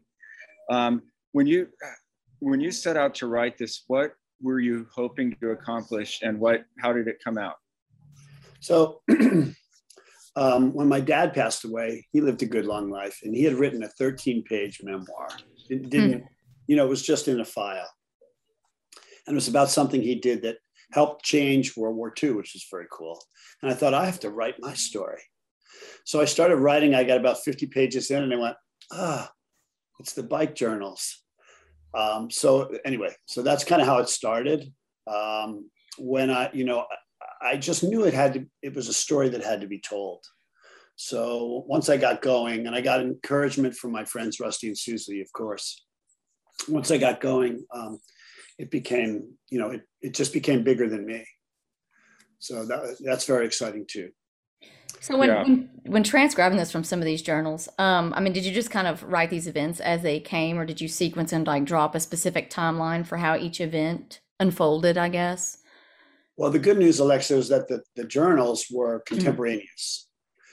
Um, 0.70 1.02
when 1.32 1.46
you 1.46 1.68
when 2.40 2.60
you 2.60 2.70
set 2.70 2.96
out 2.96 3.14
to 3.16 3.26
write 3.26 3.58
this, 3.58 3.84
what 3.86 4.14
were 4.40 4.60
you 4.60 4.86
hoping 4.94 5.36
to 5.40 5.50
accomplish, 5.50 6.20
and 6.22 6.38
what 6.38 6.64
how 6.80 6.92
did 6.92 7.08
it 7.08 7.18
come 7.22 7.38
out? 7.38 7.56
So. 8.60 9.02
um, 10.36 10.72
when 10.72 10.88
my 10.88 11.00
dad 11.00 11.34
passed 11.34 11.64
away, 11.64 12.06
he 12.12 12.20
lived 12.20 12.42
a 12.42 12.46
good 12.46 12.64
long 12.64 12.90
life, 12.90 13.20
and 13.22 13.34
he 13.34 13.44
had 13.44 13.54
written 13.54 13.82
a 13.82 13.88
13-page 14.00 14.80
memoir. 14.82 15.28
It 15.68 15.90
didn't, 15.90 16.20
hmm. 16.20 16.26
you 16.66 16.76
know, 16.76 16.86
it 16.86 16.88
was 16.88 17.02
just 17.02 17.28
in 17.28 17.40
a 17.40 17.44
file, 17.44 17.90
and 19.26 19.34
it 19.34 19.36
was 19.36 19.48
about 19.48 19.70
something 19.70 20.00
he 20.00 20.14
did 20.14 20.42
that 20.42 20.56
helped 20.92 21.24
change 21.24 21.76
World 21.76 21.96
War 21.96 22.12
II, 22.22 22.32
which 22.32 22.52
was 22.54 22.66
very 22.70 22.86
cool. 22.90 23.22
And 23.62 23.70
I 23.70 23.74
thought 23.74 23.94
I 23.94 24.06
have 24.06 24.20
to 24.20 24.30
write 24.30 24.56
my 24.60 24.74
story. 24.74 25.22
So 26.04 26.20
I 26.20 26.24
started 26.24 26.56
writing. 26.56 26.94
I 26.94 27.04
got 27.04 27.18
about 27.18 27.42
50 27.42 27.66
pages 27.66 28.10
in 28.10 28.22
and 28.22 28.32
I 28.32 28.36
went, 28.36 28.56
ah, 28.92 29.30
it's 30.00 30.12
the 30.12 30.22
bike 30.22 30.54
journals. 30.54 31.22
Um, 31.94 32.30
so 32.30 32.70
anyway, 32.84 33.14
so 33.26 33.42
that's 33.42 33.64
kind 33.64 33.82
of 33.82 33.88
how 33.88 33.98
it 33.98 34.08
started. 34.08 34.72
Um, 35.06 35.70
when 35.98 36.30
I, 36.30 36.50
you 36.52 36.64
know, 36.64 36.86
I 37.42 37.56
just 37.56 37.82
knew 37.82 38.04
it 38.04 38.14
had 38.14 38.34
to, 38.34 38.46
it 38.62 38.74
was 38.74 38.88
a 38.88 38.94
story 38.94 39.28
that 39.30 39.44
had 39.44 39.60
to 39.60 39.66
be 39.66 39.80
told. 39.80 40.24
So 40.96 41.64
once 41.66 41.88
I 41.88 41.96
got 41.96 42.22
going 42.22 42.66
and 42.66 42.74
I 42.76 42.80
got 42.80 43.00
encouragement 43.00 43.74
from 43.74 43.92
my 43.92 44.04
friends, 44.04 44.40
Rusty 44.40 44.68
and 44.68 44.78
Susie, 44.78 45.20
of 45.20 45.32
course, 45.32 45.84
once 46.68 46.90
I 46.90 46.98
got 46.98 47.20
going, 47.20 47.64
um, 47.74 47.98
it 48.62 48.70
became, 48.70 49.34
you 49.50 49.58
know, 49.58 49.70
it, 49.70 49.82
it 50.00 50.14
just 50.14 50.32
became 50.32 50.62
bigger 50.62 50.88
than 50.88 51.04
me. 51.04 51.26
So 52.38 52.64
that, 52.64 52.96
that's 53.04 53.26
very 53.26 53.44
exciting 53.44 53.86
too. 53.88 54.10
So 55.00 55.18
when, 55.18 55.28
yeah. 55.30 55.42
when, 55.42 55.70
when 55.84 56.02
transcribing 56.04 56.58
this 56.58 56.70
from 56.70 56.84
some 56.84 57.00
of 57.00 57.04
these 57.04 57.22
journals, 57.22 57.68
um, 57.78 58.14
I 58.16 58.20
mean, 58.20 58.32
did 58.32 58.44
you 58.44 58.52
just 58.52 58.70
kind 58.70 58.86
of 58.86 59.02
write 59.02 59.30
these 59.30 59.48
events 59.48 59.80
as 59.80 60.02
they 60.02 60.20
came, 60.20 60.60
or 60.60 60.64
did 60.64 60.80
you 60.80 60.86
sequence 60.86 61.32
and 61.32 61.44
like 61.44 61.64
drop 61.64 61.96
a 61.96 62.00
specific 62.00 62.50
timeline 62.50 63.04
for 63.04 63.16
how 63.18 63.36
each 63.36 63.60
event 63.60 64.20
unfolded? 64.38 64.96
I 64.96 65.08
guess. 65.08 65.58
Well, 66.36 66.52
the 66.52 66.60
good 66.60 66.78
news, 66.78 67.00
Alexa, 67.00 67.36
is 67.36 67.48
that 67.48 67.66
the, 67.66 67.82
the 67.96 68.04
journals 68.04 68.66
were 68.70 68.98
mm-hmm. 68.98 69.14
contemporaneous. 69.16 70.08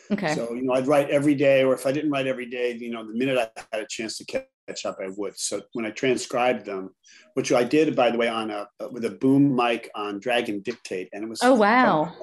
Mm. 0.10 0.18
Okay. 0.18 0.34
So 0.34 0.54
you 0.56 0.64
know, 0.64 0.74
I'd 0.74 0.88
write 0.88 1.12
every 1.12 1.36
day, 1.36 1.64
or 1.64 1.76
if 1.76 1.86
I 1.86 1.92
didn't 1.92 2.10
write 2.10 2.26
every 2.26 2.50
day, 2.50 2.74
you 2.74 2.90
know, 2.90 3.06
the 3.06 3.14
minute 3.14 3.38
I 3.38 3.62
had 3.72 3.84
a 3.84 3.88
chance 3.88 4.18
to 4.18 4.26
catch 4.26 4.48
up, 4.86 4.98
I 5.04 5.10
would. 5.18 5.38
So 5.38 5.62
when 5.74 5.86
I 5.86 5.92
transcribed 5.92 6.66
them, 6.66 6.90
which 7.34 7.52
I 7.52 7.64
did, 7.64 7.96
by 7.96 8.12
the 8.12 8.18
way, 8.18 8.28
on 8.28 8.52
a 8.52 8.68
with 8.92 9.06
a 9.06 9.12
boom 9.12 9.56
mic 9.56 9.90
on 9.96 10.20
Dragon 10.20 10.62
Dictate, 10.62 11.10
and 11.14 11.24
it 11.24 11.30
was 11.30 11.40
oh 11.44 11.56
wow, 11.56 12.14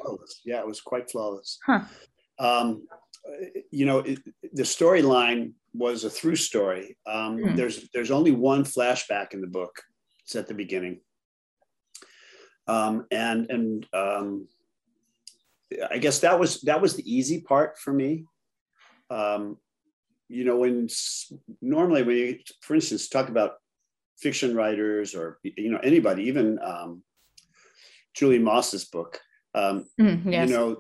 yeah, 0.45 0.61
it 0.61 0.67
was 0.67 0.81
quite 0.81 1.11
flawless. 1.11 1.59
Huh 1.65 1.83
um, 2.39 2.87
you 3.71 3.87
know, 3.87 4.01
it, 4.01 4.19
the 4.53 4.63
storyline 4.63 5.53
was 5.75 6.05
a 6.05 6.11
through 6.11 6.37
story. 6.37 6.97
Um, 7.07 7.39
mm. 7.39 7.57
There's 7.57 7.89
there's 7.93 8.11
only 8.11 8.31
one 8.31 8.65
flashback 8.65 9.33
in 9.33 9.41
the 9.41 9.47
book. 9.47 9.75
It's 10.25 10.37
at 10.37 10.49
the 10.49 10.55
beginning, 10.55 11.01
um, 12.67 13.07
and 13.11 13.51
and 13.51 13.87
um, 13.93 14.49
I 15.91 15.99
guess 15.99 16.21
that 16.21 16.39
was 16.39 16.61
that 16.63 16.81
was 16.81 16.95
the 16.95 17.11
easy 17.11 17.41
part 17.41 17.79
for 17.79 17.93
me. 17.93 18.25
Um, 19.11 19.59
you 20.29 20.45
know, 20.45 20.57
when 20.57 20.89
normally 21.61 22.03
when 22.03 22.17
you, 22.17 22.39
for 22.61 22.75
instance, 22.75 23.09
talk 23.09 23.29
about 23.29 23.55
fiction 24.19 24.55
writers 24.55 25.15
or 25.15 25.39
you 25.43 25.71
know 25.71 25.79
anybody, 25.83 26.25
even 26.25 26.59
um, 26.63 27.03
Julie 28.15 28.39
Moss's 28.39 28.85
book, 28.87 29.21
um, 29.55 29.87
mm, 30.01 30.33
yes. 30.33 30.49
you 30.49 30.57
know, 30.57 30.79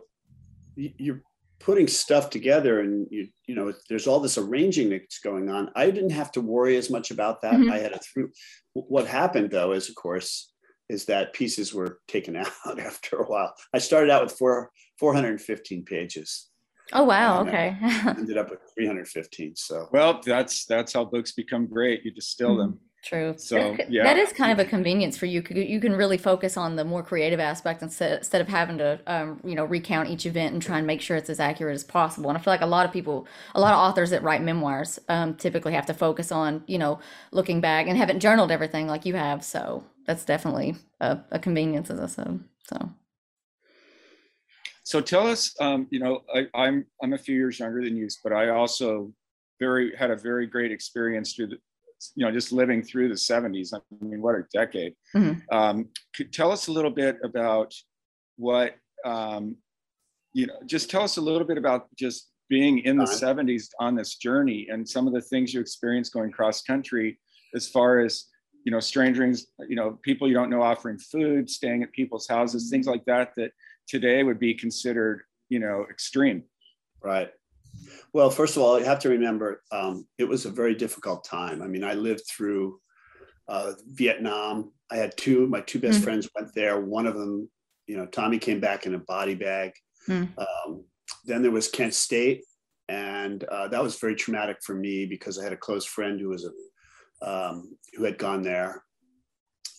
you're 0.76 1.23
putting 1.59 1.88
stuff 1.88 2.30
together 2.30 2.80
and 2.80 3.06
you 3.11 3.28
you 3.47 3.54
know 3.54 3.73
there's 3.88 4.06
all 4.06 4.20
this 4.20 4.37
arranging 4.37 4.90
that's 4.90 5.20
going 5.20 5.49
on 5.49 5.70
i 5.75 5.90
didn't 5.90 6.11
have 6.11 6.30
to 6.30 6.40
worry 6.40 6.76
as 6.76 6.90
much 6.90 7.11
about 7.11 7.40
that 7.40 7.54
mm-hmm. 7.54 7.73
i 7.73 7.78
had 7.78 7.92
a 7.92 7.99
through 7.99 8.30
what 8.75 9.06
happened 9.06 9.50
though 9.50 9.73
is 9.73 9.88
of 9.88 9.94
course 9.94 10.52
is 10.88 11.06
that 11.06 11.32
pieces 11.32 11.73
were 11.73 11.99
taken 12.09 12.37
out 12.37 12.78
after 12.78 13.16
a 13.16 13.25
while 13.25 13.54
i 13.73 13.78
started 13.78 14.11
out 14.11 14.23
with 14.23 14.32
four 14.32 14.70
415 14.99 15.85
pages 15.85 16.49
oh 16.93 17.05
wow 17.05 17.40
okay 17.40 17.76
ended 18.07 18.38
up 18.38 18.50
with 18.50 18.61
315 18.75 19.57
so 19.57 19.88
well 19.93 20.21
that's 20.25 20.64
that's 20.66 20.93
how 20.93 21.05
books 21.05 21.33
become 21.33 21.66
great 21.66 22.05
you 22.05 22.11
distill 22.11 22.50
mm-hmm. 22.50 22.61
them 22.61 22.81
True. 23.07 23.35
So 23.37 23.76
yeah, 23.88 24.02
that 24.02 24.16
is 24.16 24.33
kind 24.33 24.50
of 24.50 24.59
a 24.59 24.69
convenience 24.69 25.16
for 25.16 25.26
you. 25.26 25.40
You 25.49 25.78
can 25.78 25.95
really 25.95 26.19
focus 26.19 26.57
on 26.57 26.75
the 26.75 26.85
more 26.85 27.05
creative 27.05 27.38
aspect 27.38 27.81
instead 27.81 28.19
instead 28.19 28.40
of 28.40 28.49
having 28.49 28.78
to, 28.78 28.99
um, 29.07 29.40
you 29.45 29.55
know, 29.55 29.64
recount 29.64 30.11
each 30.11 30.26
event 30.26 30.55
and 30.55 30.61
try 30.61 30.78
and 30.78 30.88
make 30.88 31.00
sure 31.00 31.16
it's 31.16 31.31
as 31.31 31.38
accurate 31.38 31.76
as 31.76 31.85
possible. 31.85 32.31
And 32.31 32.37
I 32.37 32.40
feel 32.40 32.52
like 32.52 32.62
a 32.62 32.66
lot 32.66 32.85
of 32.85 32.93
people, 32.93 33.28
a 33.55 33.61
lot 33.61 33.73
of 33.73 33.78
authors 33.78 34.11
that 34.11 34.25
write 34.25 34.43
memoirs, 34.43 34.99
um, 35.09 35.37
typically 35.37 35.73
have 35.73 35.87
to 35.87 35.95
focus 35.95 36.33
on, 36.33 36.64
you 36.66 36.78
know, 36.78 36.99
looking 37.31 37.61
back 37.61 37.87
and 37.87 37.97
haven't 37.97 38.19
journaled 38.19 38.50
everything 38.50 38.88
like 38.88 39.07
you 39.07 39.14
have. 39.14 39.45
So 39.45 39.85
that's 40.05 40.25
definitely 40.25 40.75
a, 41.00 41.19
a 41.31 41.38
convenience, 41.38 41.90
as 41.90 42.00
I 42.00 42.07
said. 42.07 42.40
So. 42.69 42.90
So 44.87 45.00
tell 45.00 45.26
us, 45.26 45.52
um, 45.59 45.88
you 45.90 45.99
know, 45.99 46.23
I, 46.33 46.47
I'm 46.55 46.87
I'm 47.02 47.12
a 47.12 47.19
few 47.19 47.35
years 47.35 47.59
younger 47.59 47.83
than 47.83 47.97
you, 47.97 48.07
but 48.23 48.33
I 48.33 48.50
also 48.50 49.12
very 49.59 49.93
had 49.97 50.12
a 50.12 50.16
very 50.16 50.47
great 50.47 50.71
experience 50.71 51.33
through 51.33 51.49
the, 51.49 51.57
you 52.14 52.25
know, 52.25 52.31
just 52.31 52.52
living 52.52 52.85
through 52.85 53.09
the 53.09 53.16
70s. 53.16 53.75
I 53.75 53.81
mean, 54.00 54.23
what 54.23 54.37
a 54.37 54.45
decade. 54.55 54.95
Mm-hmm. 55.12 55.40
Um, 55.52 55.88
could 56.14 56.33
tell 56.33 56.52
us 56.52 56.69
a 56.69 56.73
little 56.73 56.93
bit 56.93 57.19
about 57.25 57.75
what, 58.37 58.76
um, 59.05 59.57
you 60.33 60.47
know, 60.47 60.55
just 60.66 60.88
tell 60.88 61.02
us 61.02 61.16
a 61.16 61.21
little 61.21 61.49
bit 61.49 61.59
about 61.59 61.88
just 61.97 62.31
being 62.49 62.78
in 62.78 62.97
the 62.97 63.02
uh 63.02 63.07
70s 63.09 63.71
on 63.81 63.97
this 63.97 64.14
journey 64.14 64.69
and 64.71 64.88
some 64.88 65.09
of 65.09 65.12
the 65.12 65.21
things 65.21 65.52
you 65.52 65.61
experienced 65.61 66.12
going 66.12 66.31
cross 66.31 66.62
country 66.62 67.19
as 67.57 67.66
far 67.66 67.99
as, 67.99 68.26
you 68.64 68.71
know, 68.71 68.78
strangers, 68.78 69.49
you 69.69 69.75
know, 69.75 69.99
people 70.02 70.28
you 70.28 70.35
don't 70.35 70.49
know 70.49 70.62
offering 70.62 70.97
food, 70.97 71.50
staying 71.50 71.83
at 71.83 71.90
people's 71.90 72.28
houses, 72.28 72.71
things 72.71 72.87
like 72.87 73.05
that, 73.07 73.33
that 73.37 73.50
today 73.88 74.23
would 74.23 74.38
be 74.38 74.55
considered, 74.55 75.23
you 75.49 75.59
know, 75.59 75.87
extreme. 75.90 76.45
Right. 77.02 77.31
Well, 78.12 78.31
first 78.31 78.57
of 78.57 78.62
all, 78.62 78.78
you 78.78 78.85
have 78.85 79.00
to 79.00 79.09
remember 79.09 79.62
um, 79.71 80.07
it 80.19 80.25
was 80.25 80.47
a 80.47 80.50
very 80.50 80.75
difficult 80.75 81.25
time. 81.25 81.62
I 81.62 81.66
mean, 81.66 81.85
I 81.85 81.95
lived 81.95 82.23
through 82.28 82.81
uh, 83.49 83.73
Vietnam. 83.88 84.73
I 84.90 84.97
had 84.97 85.16
two, 85.16 85.47
my 85.47 85.61
two 85.61 85.78
best 85.78 86.00
mm. 86.00 86.05
friends 86.05 86.28
went 86.35 86.55
there. 86.55 86.81
One 86.81 87.07
of 87.07 87.14
them, 87.14 87.49
you 87.87 87.97
know, 87.97 88.07
Tommy 88.07 88.38
came 88.38 88.61
back 88.61 88.87
in 88.87 88.95
a 88.95 88.99
body 88.99 89.35
bag. 89.35 89.73
Mm. 90.09 90.31
Um, 90.38 90.85
then 91.25 91.43
there 91.43 91.50
was 91.50 91.69
Kent 91.69 91.95
State, 91.95 92.45
and 92.88 93.43
uh, 93.45 93.69
that 93.69 93.83
was 93.83 93.99
very 93.99 94.14
traumatic 94.14 94.59
for 94.62 94.75
me 94.75 95.07
because 95.07 95.38
I 95.38 95.45
had 95.45 95.52
a 95.52 95.57
close 95.57 95.85
friend 95.85 96.21
who 96.21 96.28
was 96.28 96.45
a 96.45 96.50
um, 97.23 97.76
who 97.95 98.05
had 98.05 98.19
gone 98.19 98.43
there, 98.43 98.83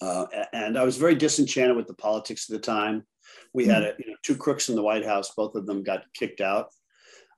uh, 0.01 0.25
and 0.53 0.77
I 0.77 0.83
was 0.83 0.97
very 0.97 1.15
disenchanted 1.15 1.77
with 1.77 1.87
the 1.87 1.93
politics 1.93 2.49
at 2.49 2.53
the 2.53 2.61
time. 2.61 3.05
We 3.53 3.65
had 3.65 3.83
mm. 3.83 3.87
a, 3.87 3.95
you 3.99 4.11
know, 4.11 4.17
two 4.23 4.35
crooks 4.35 4.69
in 4.69 4.75
the 4.75 4.83
White 4.83 5.05
House; 5.05 5.31
both 5.35 5.55
of 5.55 5.65
them 5.65 5.83
got 5.83 6.03
kicked 6.13 6.41
out. 6.41 6.69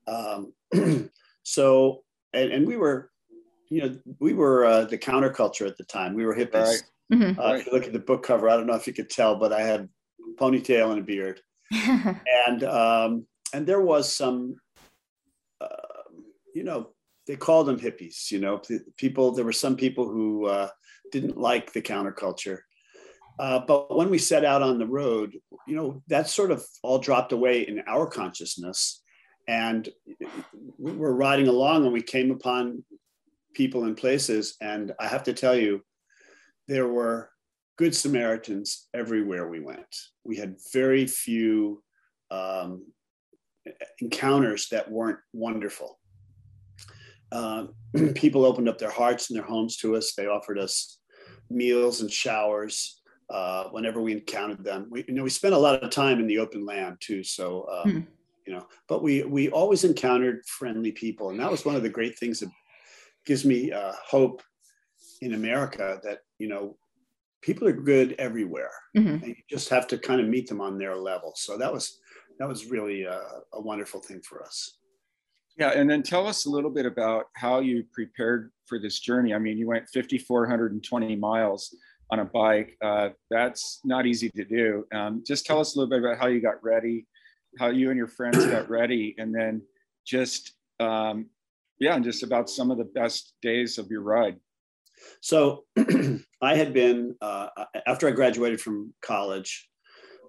Um, 0.07 0.53
so, 1.43 2.03
and, 2.33 2.51
and, 2.51 2.67
we 2.67 2.77
were, 2.77 3.11
you 3.69 3.81
know, 3.81 3.97
we 4.19 4.33
were 4.33 4.65
uh, 4.65 4.85
the 4.85 4.97
counterculture 4.97 5.67
at 5.67 5.77
the 5.77 5.83
time. 5.83 6.13
We 6.13 6.25
were 6.25 6.35
hippies. 6.35 6.65
Right. 6.65 6.83
Mm-hmm. 7.13 7.39
Uh, 7.39 7.53
if 7.53 7.65
you 7.65 7.71
look 7.71 7.85
at 7.85 7.93
the 7.93 7.99
book 7.99 8.23
cover, 8.23 8.49
I 8.49 8.55
don't 8.55 8.67
know 8.67 8.75
if 8.75 8.87
you 8.87 8.93
could 8.93 9.09
tell, 9.09 9.35
but 9.35 9.51
I 9.51 9.61
had 9.61 9.89
ponytail 10.39 10.91
and 10.91 10.99
a 10.99 11.03
beard, 11.03 11.41
and 11.71 12.63
um, 12.63 13.25
and 13.53 13.65
there 13.65 13.81
was 13.81 14.13
some, 14.13 14.55
uh, 15.59 15.67
you 16.53 16.63
know, 16.63 16.89
they 17.25 17.35
called 17.35 17.67
them 17.67 17.79
hippies. 17.79 18.31
You 18.31 18.39
know, 18.39 18.61
people. 18.97 19.31
There 19.31 19.45
were 19.45 19.51
some 19.51 19.75
people 19.75 20.07
who 20.07 20.45
uh, 20.45 20.69
didn't 21.11 21.37
like 21.37 21.73
the 21.73 21.81
counterculture. 21.81 22.59
Uh, 23.39 23.59
but 23.65 23.95
when 23.95 24.09
we 24.09 24.17
set 24.17 24.43
out 24.43 24.61
on 24.61 24.77
the 24.77 24.85
road, 24.85 25.37
you 25.65 25.75
know, 25.75 26.03
that 26.07 26.27
sort 26.27 26.51
of 26.51 26.65
all 26.83 26.99
dropped 26.99 27.31
away 27.31 27.61
in 27.61 27.81
our 27.87 28.05
consciousness. 28.05 29.01
And 29.47 29.87
we 30.77 30.91
were 30.91 31.15
riding 31.15 31.47
along 31.47 31.85
and 31.85 31.93
we 31.93 32.01
came 32.01 32.31
upon 32.31 32.83
people 33.53 33.85
and 33.85 33.95
places. 33.95 34.57
And 34.61 34.91
I 34.99 35.07
have 35.07 35.23
to 35.23 35.33
tell 35.33 35.55
you, 35.55 35.81
there 36.67 36.87
were 36.87 37.31
good 37.77 37.95
Samaritans 37.95 38.89
everywhere 38.93 39.47
we 39.47 39.61
went. 39.61 39.95
We 40.25 40.35
had 40.35 40.57
very 40.73 41.07
few 41.07 41.81
um, 42.29 42.87
encounters 43.99 44.67
that 44.69 44.91
weren't 44.91 45.19
wonderful. 45.31 45.97
Uh, 47.31 47.67
people 48.15 48.43
opened 48.43 48.67
up 48.67 48.77
their 48.77 48.91
hearts 48.91 49.29
and 49.29 49.39
their 49.39 49.47
homes 49.47 49.77
to 49.77 49.95
us. 49.95 50.13
They 50.13 50.27
offered 50.27 50.59
us 50.59 50.99
meals 51.49 52.01
and 52.01 52.11
showers 52.11 52.98
uh, 53.29 53.65
whenever 53.65 54.01
we 54.01 54.11
encountered 54.11 54.63
them. 54.63 54.87
We, 54.89 55.05
you 55.07 55.13
know, 55.13 55.23
we 55.23 55.29
spent 55.29 55.53
a 55.53 55.57
lot 55.57 55.83
of 55.83 55.89
time 55.91 56.19
in 56.19 56.27
the 56.27 56.39
open 56.39 56.65
land 56.65 56.97
too. 56.99 57.23
So, 57.23 57.61
uh, 57.63 57.83
hmm. 57.83 57.99
you 58.45 58.53
know, 58.53 58.67
but 58.87 59.03
we 59.03 59.23
we 59.23 59.49
always 59.49 59.83
encountered 59.83 60.45
friendly 60.45 60.91
people, 60.91 61.29
and 61.29 61.39
that 61.39 61.51
was 61.51 61.65
one 61.65 61.75
of 61.75 61.83
the 61.83 61.89
great 61.89 62.17
things 62.17 62.39
that 62.39 62.49
gives 63.25 63.45
me 63.45 63.71
uh, 63.71 63.93
hope 64.07 64.41
in 65.21 65.33
America 65.33 65.99
that 66.03 66.19
you 66.37 66.47
know 66.47 66.77
people 67.41 67.67
are 67.67 67.73
good 67.73 68.15
everywhere, 68.17 68.71
mm-hmm. 68.97 69.23
and 69.23 69.27
you 69.27 69.35
just 69.49 69.69
have 69.69 69.87
to 69.87 69.97
kind 69.97 70.21
of 70.21 70.27
meet 70.27 70.47
them 70.47 70.61
on 70.61 70.77
their 70.77 70.95
level. 70.95 71.33
So 71.35 71.57
that 71.57 71.71
was 71.71 71.99
that 72.39 72.47
was 72.47 72.65
really 72.65 73.03
a, 73.03 73.21
a 73.53 73.61
wonderful 73.61 74.01
thing 74.01 74.21
for 74.21 74.43
us. 74.43 74.77
Yeah, 75.57 75.71
and 75.71 75.89
then 75.89 76.03
tell 76.03 76.25
us 76.25 76.45
a 76.45 76.49
little 76.49 76.69
bit 76.69 76.85
about 76.85 77.25
how 77.35 77.59
you 77.59 77.83
prepared 77.91 78.51
for 78.65 78.79
this 78.79 78.99
journey. 78.99 79.33
I 79.33 79.39
mean, 79.39 79.57
you 79.57 79.67
went 79.67 79.89
5,420 79.93 81.17
miles 81.17 81.75
on 82.11 82.19
a 82.19 82.25
bike. 82.25 82.77
Uh, 82.81 83.09
that's 83.29 83.81
not 83.83 84.05
easy 84.05 84.29
to 84.31 84.45
do. 84.45 84.85
Um, 84.93 85.23
just 85.25 85.45
tell 85.45 85.59
us 85.59 85.75
a 85.75 85.79
little 85.79 85.89
bit 85.89 85.99
about 85.99 86.19
how 86.19 86.27
you 86.27 86.41
got 86.41 86.63
ready, 86.63 87.05
how 87.57 87.67
you 87.67 87.89
and 87.89 87.97
your 87.97 88.07
friends 88.07 88.45
got 88.45 88.69
ready, 88.79 89.15
and 89.17 89.33
then 89.33 89.61
just 90.05 90.53
um, 90.79 91.27
yeah, 91.79 91.95
and 91.95 92.03
just 92.03 92.23
about 92.23 92.49
some 92.49 92.71
of 92.71 92.77
the 92.77 92.85
best 92.85 93.33
days 93.41 93.77
of 93.77 93.89
your 93.89 94.01
ride. 94.01 94.37
So 95.21 95.65
I 96.41 96.55
had 96.55 96.73
been 96.73 97.15
uh, 97.21 97.47
after 97.87 98.07
I 98.07 98.11
graduated 98.11 98.59
from 98.59 98.93
college 99.01 99.69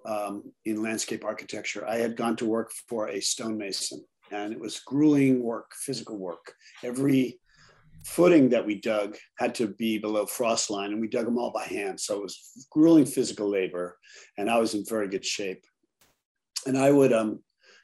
um, 0.05 0.43
in 0.65 0.81
landscape 0.81 1.25
architecture. 1.25 1.87
I 1.87 1.97
had 1.97 2.15
gone 2.15 2.35
to 2.37 2.45
work 2.45 2.71
for 2.87 3.09
a 3.09 3.19
stonemason, 3.19 4.03
and 4.31 4.53
it 4.53 4.59
was 4.59 4.79
grueling 4.79 5.43
work, 5.43 5.71
physical 5.75 6.17
work. 6.17 6.53
Every 6.83 7.39
footing 8.03 8.49
that 8.49 8.65
we 8.65 8.75
dug 8.75 9.17
had 9.37 9.55
to 9.55 9.67
be 9.67 9.97
below 9.97 10.25
frost 10.25 10.69
line, 10.69 10.91
and 10.91 11.01
we 11.01 11.07
dug 11.07 11.25
them 11.25 11.37
all 11.37 11.51
by 11.51 11.63
hand. 11.63 11.99
So 11.99 12.17
it 12.17 12.23
was 12.23 12.67
grueling 12.69 13.05
physical 13.05 13.49
labor, 13.49 13.97
and 14.37 14.49
I 14.49 14.57
was 14.57 14.73
in 14.73 14.83
very 14.85 15.07
good 15.07 15.25
shape. 15.25 15.63
And 16.65 16.77
I 16.77 16.91
would 16.91 17.13
um, 17.13 17.39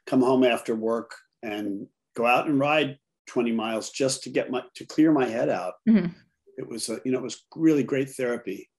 come 0.05 0.21
home 0.21 0.43
after 0.43 0.75
work 0.75 1.15
and 1.43 1.87
go 2.15 2.25
out 2.25 2.47
and 2.47 2.59
ride 2.59 2.97
20 3.27 3.51
miles 3.51 3.89
just 3.89 4.23
to 4.23 4.29
get 4.29 4.49
my 4.49 4.63
to 4.75 4.85
clear 4.85 5.11
my 5.11 5.25
head 5.25 5.49
out. 5.49 5.73
Mm-hmm. 5.87 6.11
It 6.57 6.67
was 6.67 6.89
a, 6.89 6.99
you 7.05 7.11
know 7.11 7.19
it 7.19 7.23
was 7.23 7.45
really 7.55 7.83
great 7.83 8.09
therapy. 8.09 8.69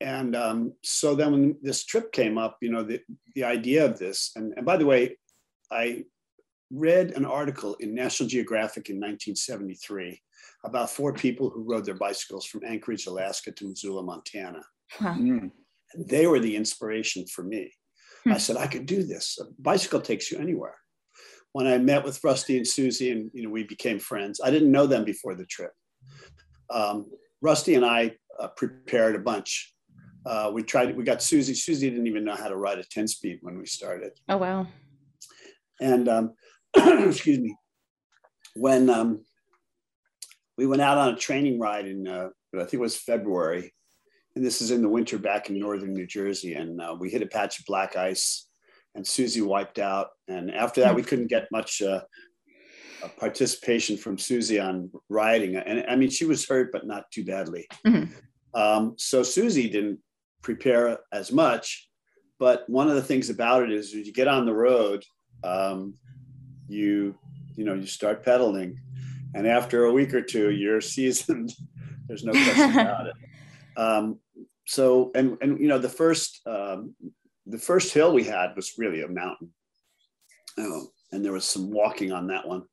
And 0.00 0.34
um, 0.34 0.72
so 0.82 1.14
then 1.14 1.32
when 1.32 1.56
this 1.62 1.84
trip 1.84 2.10
came 2.10 2.38
up, 2.38 2.56
you 2.60 2.70
know 2.70 2.82
the 2.82 3.00
the 3.34 3.44
idea 3.44 3.84
of 3.84 3.98
this, 3.98 4.32
and, 4.34 4.54
and 4.56 4.66
by 4.66 4.76
the 4.76 4.86
way, 4.86 5.18
I 5.70 6.04
read 6.70 7.12
an 7.12 7.24
article 7.24 7.74
in 7.80 7.94
National 7.94 8.28
Geographic 8.28 8.90
in 8.90 8.96
1973 8.96 10.20
about 10.64 10.90
four 10.90 11.12
people 11.12 11.50
who 11.50 11.68
rode 11.68 11.84
their 11.84 11.94
bicycles 11.94 12.46
from 12.46 12.62
Anchorage, 12.64 13.06
Alaska 13.06 13.50
to 13.52 13.68
Missoula, 13.68 14.02
Montana. 14.02 14.62
Huh. 14.92 15.14
Mm. 15.14 15.50
They 15.96 16.26
were 16.26 16.40
the 16.40 16.54
inspiration 16.54 17.26
for 17.26 17.42
me. 17.42 17.72
Hmm. 18.24 18.32
I 18.32 18.38
said, 18.38 18.56
I 18.56 18.66
could 18.66 18.86
do 18.86 19.02
this. 19.02 19.38
A 19.40 19.44
bicycle 19.58 20.00
takes 20.00 20.30
you 20.30 20.38
anywhere. 20.38 20.76
When 21.52 21.66
I 21.66 21.78
met 21.78 22.04
with 22.04 22.22
Rusty 22.22 22.56
and 22.56 22.66
Susie 22.66 23.10
and 23.10 23.30
you 23.34 23.42
know 23.42 23.50
we 23.50 23.64
became 23.64 23.98
friends, 23.98 24.40
I 24.42 24.50
didn't 24.50 24.70
know 24.70 24.86
them 24.86 25.04
before 25.04 25.34
the 25.34 25.46
trip. 25.46 25.72
Um, 26.70 27.06
Rusty 27.42 27.74
and 27.74 27.84
I 27.84 28.14
uh, 28.38 28.48
prepared 28.48 29.16
a 29.16 29.18
bunch. 29.18 29.74
Uh, 30.24 30.50
we 30.52 30.62
tried, 30.62 30.96
we 30.96 31.02
got 31.02 31.22
Susie. 31.22 31.54
Susie 31.54 31.90
didn't 31.90 32.06
even 32.06 32.24
know 32.24 32.36
how 32.36 32.48
to 32.48 32.56
ride 32.56 32.78
a 32.78 32.84
10 32.84 33.08
speed 33.08 33.38
when 33.42 33.58
we 33.58 33.66
started. 33.66 34.12
Oh, 34.28 34.36
wow. 34.36 34.66
And 35.80 36.08
um, 36.08 36.34
excuse 37.08 37.38
me, 37.38 37.56
when 38.54 38.90
um, 38.90 39.24
we 40.56 40.66
went 40.66 40.82
out 40.82 40.98
on 40.98 41.14
a 41.14 41.16
training 41.16 41.58
ride 41.58 41.86
in, 41.86 42.06
uh, 42.06 42.28
I 42.54 42.58
think 42.58 42.74
it 42.74 42.80
was 42.80 42.96
February, 42.96 43.72
and 44.34 44.44
this 44.44 44.60
is 44.60 44.70
in 44.70 44.82
the 44.82 44.88
winter 44.88 45.18
back 45.18 45.50
in 45.50 45.58
northern 45.58 45.92
New 45.92 46.06
Jersey, 46.06 46.54
and 46.54 46.80
uh, 46.80 46.96
we 46.98 47.10
hit 47.10 47.22
a 47.22 47.26
patch 47.26 47.58
of 47.58 47.66
black 47.66 47.96
ice, 47.96 48.48
and 48.94 49.06
Susie 49.06 49.40
wiped 49.40 49.78
out. 49.78 50.08
And 50.28 50.50
after 50.50 50.80
that, 50.80 50.94
we 50.94 51.02
couldn't 51.02 51.28
get 51.28 51.48
much 51.52 51.82
uh, 51.82 52.02
participation 53.18 53.96
from 53.96 54.18
Susie 54.18 54.58
on 54.58 54.90
riding. 55.08 55.56
And 55.56 55.84
I 55.88 55.96
mean, 55.96 56.10
she 56.10 56.24
was 56.24 56.46
hurt, 56.48 56.72
but 56.72 56.86
not 56.86 57.10
too 57.10 57.24
badly. 57.24 57.66
Mm-hmm. 57.86 58.12
Um, 58.54 58.94
so 58.98 59.22
Susie 59.22 59.68
didn't 59.68 60.00
prepare 60.42 60.98
as 61.12 61.32
much. 61.32 61.88
But 62.38 62.68
one 62.68 62.88
of 62.88 62.94
the 62.94 63.02
things 63.02 63.28
about 63.30 63.62
it 63.62 63.70
is, 63.70 63.94
when 63.94 64.04
you 64.04 64.12
get 64.12 64.28
on 64.28 64.46
the 64.46 64.54
road, 64.54 65.04
um, 65.44 65.94
you 66.70 67.14
you 67.56 67.64
know 67.64 67.74
you 67.74 67.86
start 67.86 68.24
pedaling 68.24 68.78
and 69.34 69.46
after 69.46 69.84
a 69.84 69.92
week 69.92 70.14
or 70.14 70.22
two 70.22 70.50
you're 70.50 70.80
seasoned. 70.96 71.52
There's 72.06 72.24
no 72.24 72.32
question 72.32 72.70
about 72.78 73.06
it. 73.06 73.14
Um, 73.76 74.18
so 74.66 75.10
and 75.14 75.36
and 75.40 75.60
you 75.60 75.68
know 75.68 75.78
the 75.78 75.88
first 75.88 76.40
um, 76.46 76.94
the 77.46 77.58
first 77.58 77.92
hill 77.92 78.12
we 78.12 78.24
had 78.24 78.54
was 78.56 78.78
really 78.78 79.02
a 79.02 79.08
mountain. 79.08 79.50
Oh, 80.58 80.88
and 81.12 81.24
there 81.24 81.32
was 81.32 81.44
some 81.44 81.70
walking 81.70 82.12
on 82.12 82.26
that 82.28 82.46
one 82.46 82.64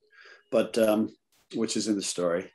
but 0.51 0.77
um, 0.77 1.15
which 1.55 1.77
is 1.77 1.87
in 1.87 1.95
the 1.95 2.01
story. 2.01 2.51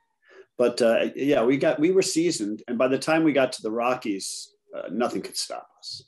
But 0.59 0.81
uh, 0.83 1.07
yeah 1.17 1.43
we 1.45 1.57
got 1.57 1.81
we 1.81 1.91
were 1.91 2.03
seasoned 2.03 2.63
and 2.69 2.79
by 2.79 2.89
the 2.89 2.99
time 2.99 3.25
we 3.25 3.33
got 3.33 3.53
to 3.53 3.63
the 3.63 3.71
rockies 3.71 4.53
uh, 4.77 4.89
nothing 4.91 5.23
could 5.23 5.37
stop 5.37 5.67
us. 5.79 6.05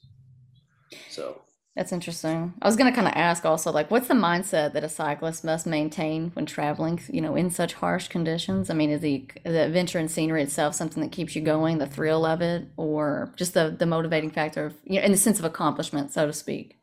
So 1.10 1.42
that's 1.76 1.92
interesting. 1.92 2.54
I 2.62 2.66
was 2.66 2.76
going 2.76 2.90
to 2.90 2.94
kind 2.94 3.08
of 3.08 3.14
ask 3.16 3.44
also, 3.44 3.72
like, 3.72 3.90
what's 3.90 4.06
the 4.06 4.14
mindset 4.14 4.74
that 4.74 4.84
a 4.84 4.88
cyclist 4.88 5.42
must 5.42 5.66
maintain 5.66 6.30
when 6.34 6.46
traveling, 6.46 7.00
you 7.08 7.20
know, 7.20 7.34
in 7.34 7.50
such 7.50 7.74
harsh 7.74 8.06
conditions? 8.06 8.70
I 8.70 8.74
mean, 8.74 8.90
is 8.90 9.00
the, 9.00 9.26
the 9.44 9.64
adventure 9.64 9.98
and 9.98 10.08
scenery 10.08 10.44
itself 10.44 10.76
something 10.76 11.02
that 11.02 11.10
keeps 11.10 11.34
you 11.34 11.42
going, 11.42 11.78
the 11.78 11.86
thrill 11.88 12.24
of 12.24 12.40
it, 12.42 12.68
or 12.76 13.34
just 13.36 13.54
the, 13.54 13.74
the 13.76 13.86
motivating 13.86 14.30
factor 14.30 14.66
of, 14.66 14.74
you 14.84 15.00
know, 15.00 15.04
in 15.04 15.10
the 15.10 15.18
sense 15.18 15.40
of 15.40 15.44
accomplishment, 15.44 16.12
so 16.12 16.26
to 16.26 16.32
speak? 16.32 16.78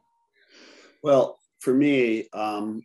Well, 1.02 1.40
for 1.60 1.74
me, 1.74 2.28
um, 2.34 2.84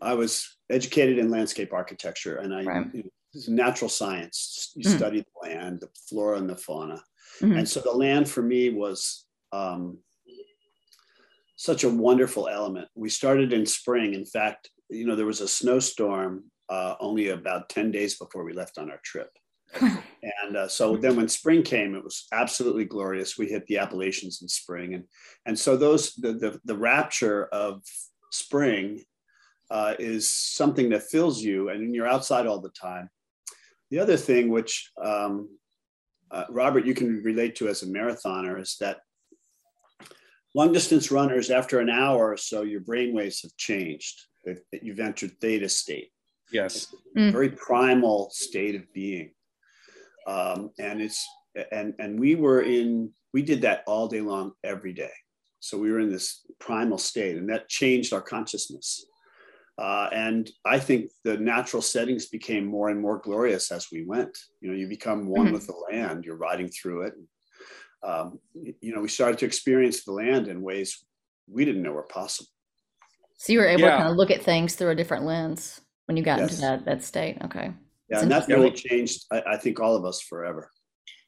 I 0.00 0.14
was 0.14 0.56
educated 0.70 1.18
in 1.18 1.30
landscape 1.30 1.74
architecture 1.74 2.36
and 2.36 2.54
I, 2.54 2.64
right. 2.64 2.86
you 2.94 3.02
know, 3.02 3.10
it's 3.34 3.48
natural 3.48 3.90
science. 3.90 4.72
You 4.74 4.84
mm-hmm. 4.84 4.96
study 4.96 5.20
the 5.20 5.48
land, 5.48 5.80
the 5.80 5.88
flora 6.08 6.38
and 6.38 6.48
the 6.48 6.56
fauna. 6.56 7.02
Mm-hmm. 7.42 7.58
And 7.58 7.68
so 7.68 7.80
the 7.80 7.90
land 7.90 8.26
for 8.26 8.40
me 8.40 8.70
was, 8.70 9.26
um, 9.52 9.98
such 11.64 11.84
a 11.84 11.88
wonderful 11.88 12.46
element. 12.48 12.88
We 12.94 13.08
started 13.08 13.52
in 13.52 13.64
spring. 13.64 14.12
In 14.12 14.26
fact, 14.26 14.70
you 14.90 15.06
know, 15.06 15.16
there 15.16 15.26
was 15.26 15.40
a 15.40 15.48
snowstorm 15.48 16.44
uh, 16.68 16.94
only 17.00 17.28
about 17.28 17.70
10 17.70 17.90
days 17.90 18.18
before 18.18 18.44
we 18.44 18.52
left 18.52 18.76
on 18.76 18.90
our 18.90 19.00
trip. 19.02 19.30
and 19.80 20.56
uh, 20.56 20.68
so 20.68 20.96
then 20.96 21.16
when 21.16 21.28
spring 21.28 21.62
came, 21.62 21.94
it 21.94 22.04
was 22.04 22.26
absolutely 22.32 22.84
glorious. 22.84 23.38
We 23.38 23.46
hit 23.46 23.66
the 23.66 23.78
Appalachians 23.78 24.42
in 24.42 24.48
spring. 24.48 24.94
And, 24.94 25.04
and 25.46 25.58
so 25.58 25.76
those, 25.76 26.14
the, 26.14 26.34
the, 26.34 26.60
the 26.66 26.76
rapture 26.76 27.46
of 27.46 27.82
spring 28.30 29.02
uh, 29.70 29.94
is 29.98 30.30
something 30.30 30.90
that 30.90 31.04
fills 31.04 31.42
you 31.42 31.70
and 31.70 31.94
you're 31.94 32.06
outside 32.06 32.46
all 32.46 32.60
the 32.60 32.70
time. 32.70 33.08
The 33.90 33.98
other 34.00 34.18
thing, 34.18 34.50
which 34.50 34.90
um, 35.02 35.48
uh, 36.30 36.44
Robert, 36.50 36.84
you 36.84 36.94
can 36.94 37.22
relate 37.22 37.56
to 37.56 37.68
as 37.68 37.82
a 37.82 37.86
marathoner, 37.86 38.60
is 38.60 38.76
that 38.80 38.98
long 40.54 40.72
distance 40.72 41.10
runners, 41.10 41.50
after 41.50 41.80
an 41.80 41.90
hour 41.90 42.32
or 42.32 42.36
so, 42.36 42.62
your 42.62 42.80
brain 42.80 43.14
waves 43.14 43.42
have 43.42 43.56
changed. 43.56 44.22
You've 44.72 45.00
entered 45.00 45.32
theta 45.40 45.68
state. 45.68 46.10
Yes. 46.52 46.94
Mm. 47.16 47.32
Very 47.32 47.50
primal 47.50 48.30
state 48.30 48.74
of 48.74 48.92
being. 48.92 49.32
Um, 50.26 50.70
and 50.78 51.00
it's 51.00 51.26
and 51.72 51.94
and 51.98 52.18
we 52.18 52.34
were 52.34 52.62
in 52.62 53.10
we 53.32 53.42
did 53.42 53.62
that 53.62 53.84
all 53.86 54.08
day 54.08 54.20
long 54.20 54.52
every 54.62 54.92
day 54.92 55.10
so 55.60 55.78
we 55.78 55.90
were 55.90 56.00
in 56.00 56.10
this 56.10 56.46
primal 56.58 56.98
state 56.98 57.36
and 57.36 57.48
that 57.48 57.68
changed 57.68 58.12
our 58.12 58.20
consciousness 58.20 59.06
uh, 59.78 60.08
and 60.12 60.50
i 60.64 60.78
think 60.78 61.10
the 61.24 61.36
natural 61.36 61.82
settings 61.82 62.26
became 62.26 62.64
more 62.64 62.88
and 62.88 63.00
more 63.00 63.18
glorious 63.18 63.70
as 63.70 63.88
we 63.92 64.04
went 64.04 64.36
you 64.60 64.70
know 64.70 64.76
you 64.76 64.88
become 64.88 65.26
one 65.26 65.46
mm-hmm. 65.46 65.54
with 65.54 65.66
the 65.66 65.74
land 65.92 66.24
you're 66.24 66.36
riding 66.36 66.68
through 66.68 67.02
it 67.02 67.14
um, 68.04 68.38
you 68.54 68.94
know 68.94 69.00
we 69.00 69.08
started 69.08 69.38
to 69.38 69.46
experience 69.46 70.04
the 70.04 70.12
land 70.12 70.48
in 70.48 70.62
ways 70.62 71.04
we 71.48 71.64
didn't 71.64 71.82
know 71.82 71.92
were 71.92 72.02
possible 72.04 72.48
so 73.36 73.52
you 73.52 73.58
were 73.58 73.66
able 73.66 73.82
yeah. 73.82 73.92
to 73.92 73.96
kind 73.96 74.10
of 74.10 74.16
look 74.16 74.30
at 74.30 74.42
things 74.42 74.74
through 74.74 74.90
a 74.90 74.94
different 74.94 75.24
lens 75.24 75.80
when 76.06 76.16
you 76.16 76.22
got 76.22 76.38
yes. 76.38 76.50
into 76.50 76.60
that 76.62 76.84
that 76.84 77.02
state 77.02 77.38
okay 77.42 77.72
yeah 78.10 78.20
and 78.20 78.30
that 78.30 78.46
really 78.48 78.70
changed 78.70 79.24
I, 79.32 79.42
I 79.52 79.56
think 79.56 79.80
all 79.80 79.96
of 79.96 80.04
us 80.04 80.20
forever 80.20 80.70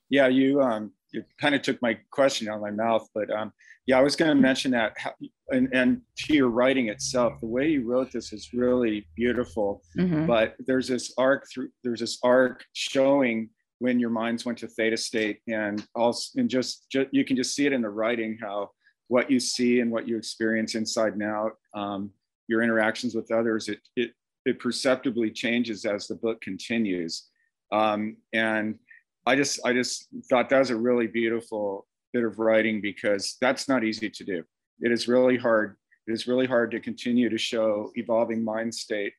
yeah, 0.08 0.28
you 0.28 0.60
um, 0.60 0.92
you 1.12 1.24
kind 1.40 1.54
of 1.54 1.62
took 1.62 1.80
my 1.82 1.98
question 2.10 2.48
out 2.48 2.56
of 2.56 2.62
my 2.62 2.70
mouth, 2.70 3.08
but 3.14 3.30
um, 3.30 3.52
yeah, 3.86 3.98
I 3.98 4.02
was 4.02 4.16
going 4.16 4.34
to 4.34 4.40
mention 4.40 4.70
that, 4.72 4.92
how, 4.96 5.12
and 5.50 5.68
and 5.72 6.00
to 6.18 6.34
your 6.34 6.48
writing 6.48 6.88
itself, 6.88 7.34
the 7.40 7.46
way 7.46 7.68
you 7.68 7.84
wrote 7.84 8.12
this 8.12 8.32
is 8.32 8.52
really 8.52 9.06
beautiful. 9.16 9.82
Mm-hmm. 9.98 10.26
But 10.26 10.54
there's 10.66 10.88
this 10.88 11.12
arc 11.18 11.46
through, 11.52 11.70
there's 11.82 12.00
this 12.00 12.18
arc 12.22 12.64
showing 12.72 13.50
when 13.78 13.98
your 13.98 14.10
minds 14.10 14.44
went 14.44 14.58
to 14.58 14.68
theta 14.68 14.96
state, 14.96 15.40
and 15.48 15.86
also, 15.94 16.40
and 16.40 16.48
just, 16.48 16.86
just 16.90 17.08
you 17.12 17.24
can 17.24 17.36
just 17.36 17.54
see 17.54 17.66
it 17.66 17.72
in 17.72 17.82
the 17.82 17.88
writing 17.88 18.38
how 18.40 18.70
what 19.08 19.30
you 19.30 19.38
see 19.38 19.80
and 19.80 19.90
what 19.90 20.08
you 20.08 20.16
experience 20.16 20.74
inside 20.74 21.12
and 21.12 21.22
out, 21.22 21.52
um, 21.74 22.10
your 22.48 22.62
interactions 22.62 23.14
with 23.14 23.30
others, 23.30 23.68
it 23.68 23.78
it 23.96 24.10
it 24.44 24.58
perceptibly 24.58 25.30
changes 25.30 25.84
as 25.84 26.06
the 26.06 26.14
book 26.14 26.40
continues, 26.40 27.28
um, 27.72 28.16
and 28.32 28.78
I 29.26 29.36
just 29.36 29.60
I 29.64 29.72
just 29.72 30.08
thought 30.30 30.48
that 30.50 30.58
was 30.58 30.70
a 30.70 30.76
really 30.76 31.06
beautiful 31.06 31.86
bit 32.12 32.24
of 32.24 32.38
writing 32.38 32.80
because 32.80 33.36
that's 33.40 33.68
not 33.68 33.84
easy 33.84 34.08
to 34.08 34.24
do. 34.24 34.44
It 34.80 34.92
is 34.92 35.08
really 35.08 35.36
hard. 35.36 35.76
It 36.06 36.12
is 36.12 36.28
really 36.28 36.46
hard 36.46 36.70
to 36.70 36.80
continue 36.80 37.28
to 37.28 37.38
show 37.38 37.90
evolving 37.96 38.44
mind 38.44 38.74
state 38.74 39.12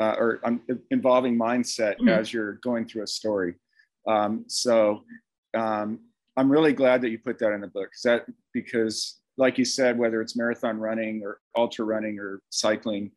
uh, 0.00 0.14
or 0.18 0.40
um, 0.44 0.60
involving 0.90 1.38
mindset 1.38 1.94
mm-hmm. 1.94 2.08
as 2.08 2.32
you're 2.32 2.54
going 2.54 2.86
through 2.86 3.04
a 3.04 3.06
story. 3.06 3.54
Um, 4.06 4.44
so 4.46 5.02
um, 5.56 6.00
I'm 6.36 6.50
really 6.50 6.72
glad 6.72 7.00
that 7.02 7.10
you 7.10 7.18
put 7.18 7.38
that 7.38 7.52
in 7.52 7.60
the 7.60 7.68
book. 7.68 7.90
That 8.04 8.26
because, 8.52 9.20
like 9.36 9.58
you 9.58 9.64
said, 9.64 9.98
whether 9.98 10.20
it's 10.20 10.36
marathon 10.36 10.78
running 10.78 11.22
or 11.24 11.40
ultra 11.56 11.84
running 11.84 12.18
or 12.18 12.40
cycling, 12.50 13.10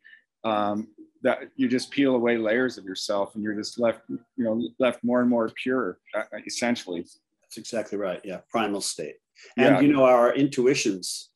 um, 0.44 0.88
that 1.22 1.50
you 1.56 1.68
just 1.68 1.90
peel 1.90 2.14
away 2.14 2.36
layers 2.36 2.78
of 2.78 2.84
yourself 2.84 3.34
and 3.34 3.44
you're 3.44 3.54
just 3.54 3.78
left 3.78 4.02
you 4.08 4.18
know 4.36 4.62
left 4.78 5.02
more 5.04 5.20
and 5.20 5.28
more 5.28 5.50
pure 5.62 5.98
uh, 6.14 6.22
essentially 6.46 7.00
that's 7.42 7.58
exactly 7.58 7.98
right 7.98 8.20
yeah 8.24 8.38
primal 8.48 8.80
state 8.80 9.16
and 9.56 9.76
yeah. 9.76 9.80
you 9.80 9.92
know 9.92 10.04
our 10.04 10.34
intuitions 10.34 11.29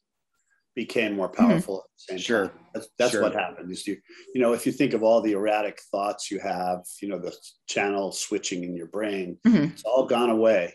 became 0.74 1.14
more 1.14 1.28
mm-hmm. 1.28 1.50
powerful 1.50 1.84
mm-hmm. 2.10 2.16
sure 2.16 2.48
time. 2.48 2.58
that's, 2.74 2.88
that's 2.98 3.12
sure. 3.12 3.22
what 3.22 3.34
happened 3.34 3.70
is 3.70 3.86
you 3.86 3.96
you 4.34 4.40
know 4.40 4.52
if 4.52 4.66
you 4.66 4.72
think 4.72 4.92
of 4.92 5.02
all 5.02 5.20
the 5.20 5.32
erratic 5.32 5.80
thoughts 5.90 6.30
you 6.30 6.38
have 6.38 6.80
you 7.00 7.08
know 7.08 7.18
the 7.18 7.34
channel 7.66 8.12
switching 8.12 8.64
in 8.64 8.74
your 8.74 8.86
brain 8.86 9.38
mm-hmm. 9.46 9.64
it's 9.64 9.84
all 9.84 10.06
gone 10.06 10.30
away 10.30 10.74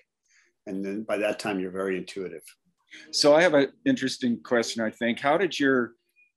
and 0.67 0.83
then 0.83 1.03
by 1.03 1.17
that 1.17 1.39
time 1.39 1.59
you're 1.59 1.71
very 1.71 1.97
intuitive 1.97 2.43
so 3.12 3.35
i 3.35 3.41
have 3.41 3.53
an 3.53 3.67
interesting 3.85 4.39
question 4.41 4.83
i 4.83 4.89
think 4.89 5.19
how 5.19 5.38
did 5.38 5.59
your 5.59 5.93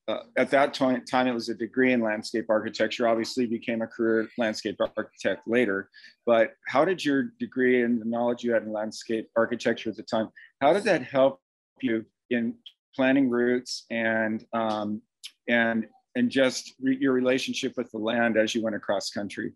uh, 0.09 0.18
at 0.37 0.51
that 0.51 0.75
time, 0.75 1.05
time, 1.05 1.29
it 1.29 1.33
was 1.33 1.48
a 1.48 1.55
degree 1.55 1.92
in 1.92 2.01
landscape 2.01 2.46
architecture. 2.48 3.07
Obviously, 3.07 3.46
became 3.46 3.83
a 3.83 3.87
career 3.87 4.29
landscape 4.37 4.77
architect 4.96 5.46
later. 5.46 5.88
But 6.27 6.55
how 6.66 6.85
did 6.85 7.05
your 7.05 7.33
degree 7.38 7.83
and 7.83 8.01
the 8.01 8.05
knowledge 8.05 8.42
you 8.42 8.53
had 8.53 8.64
in 8.64 8.72
landscape 8.72 9.29
architecture 9.37 9.90
at 9.90 9.96
the 9.96 10.03
time, 10.03 10.29
how 10.61 10.72
did 10.72 10.83
that 10.85 11.05
help 11.05 11.40
you 11.81 12.05
in 12.31 12.55
planning 12.94 13.28
routes 13.28 13.85
and 13.90 14.44
um, 14.52 15.02
and 15.48 15.87
and 16.14 16.31
just 16.31 16.74
re- 16.81 16.98
your 17.00 17.12
relationship 17.12 17.74
with 17.76 17.90
the 17.90 17.98
land 17.98 18.37
as 18.37 18.55
you 18.55 18.62
went 18.62 18.76
across 18.76 19.11
country? 19.11 19.52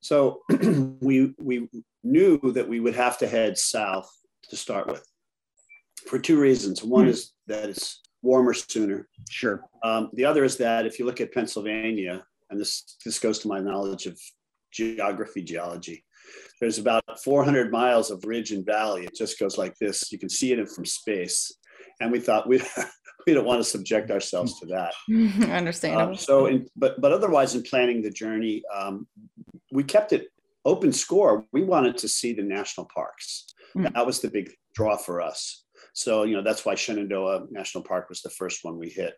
So 0.00 0.40
we 1.00 1.34
we 1.38 1.68
knew 2.02 2.38
that 2.52 2.68
we 2.68 2.80
would 2.80 2.94
have 2.94 3.18
to 3.18 3.28
head 3.28 3.58
south 3.58 4.10
to 4.48 4.56
start 4.56 4.86
with, 4.86 5.04
for 6.08 6.18
two 6.18 6.40
reasons. 6.40 6.82
One 6.82 7.02
mm-hmm. 7.02 7.10
is 7.10 7.32
that 7.46 7.68
it's 7.68 8.00
warmer 8.22 8.54
sooner. 8.54 9.08
Sure. 9.28 9.62
Um, 9.82 10.10
the 10.14 10.24
other 10.24 10.44
is 10.44 10.56
that 10.58 10.86
if 10.86 10.98
you 10.98 11.04
look 11.04 11.20
at 11.20 11.32
Pennsylvania, 11.32 12.24
and 12.50 12.58
this 12.58 12.96
this 13.04 13.18
goes 13.18 13.38
to 13.40 13.48
my 13.48 13.60
knowledge 13.60 14.06
of 14.06 14.18
geography, 14.72 15.42
geology. 15.42 16.04
There's 16.60 16.78
about 16.78 17.02
400 17.24 17.72
miles 17.72 18.10
of 18.10 18.24
ridge 18.24 18.52
and 18.52 18.64
valley. 18.64 19.04
It 19.04 19.14
just 19.16 19.38
goes 19.38 19.56
like 19.56 19.76
this. 19.78 20.12
You 20.12 20.18
can 20.18 20.28
see 20.28 20.52
it 20.52 20.68
from 20.68 20.84
space, 20.84 21.52
and 22.00 22.10
we 22.10 22.20
thought 22.20 22.48
we 22.48 22.62
we 23.26 23.34
don't 23.34 23.46
want 23.46 23.60
to 23.60 23.64
subject 23.64 24.10
ourselves 24.10 24.58
to 24.60 24.66
that. 24.66 24.94
Understandable. 25.50 26.12
Um, 26.12 26.16
so, 26.16 26.46
in, 26.46 26.66
but 26.76 27.00
but 27.00 27.12
otherwise, 27.12 27.54
in 27.54 27.62
planning 27.62 28.02
the 28.02 28.10
journey, 28.10 28.62
um, 28.74 29.06
we 29.72 29.84
kept 29.84 30.12
it 30.12 30.28
open 30.64 30.92
score. 30.92 31.46
We 31.52 31.62
wanted 31.62 31.96
to 31.98 32.08
see 32.08 32.32
the 32.32 32.42
national 32.42 32.88
parks. 32.92 33.54
Mm. 33.76 33.92
That 33.94 34.06
was 34.06 34.20
the 34.20 34.30
big 34.30 34.50
draw 34.74 34.96
for 34.96 35.20
us. 35.20 35.64
So, 35.92 36.24
you 36.24 36.36
know, 36.36 36.42
that's 36.42 36.64
why 36.64 36.74
Shenandoah 36.74 37.46
National 37.50 37.84
Park 37.84 38.08
was 38.08 38.22
the 38.22 38.30
first 38.30 38.64
one 38.64 38.78
we 38.78 38.88
hit. 38.88 39.14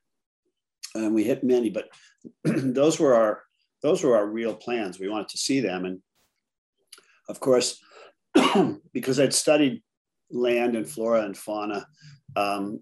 And 0.95 1.15
we 1.15 1.25
hit 1.25 1.45
many, 1.45 1.71
but 1.71 1.89
those 2.45 2.99
were 2.99 3.15
our 3.15 3.43
those 3.83 4.05
were 4.05 4.17
our 4.17 4.27
real 4.27 4.55
plans. 4.55 5.01
We 5.01 5.09
wanted 5.09 5.29
to 5.31 5.39
see 5.39 5.61
them. 5.61 5.85
And 5.85 6.01
of 7.29 7.41
course, 7.41 7.81
because 8.93 9.19
I'd 9.19 9.35
studied 9.35 9.83
land 10.31 10.77
and 10.77 10.89
flora 10.89 11.23
and 11.23 11.37
fauna, 11.37 11.87
um, 12.37 12.81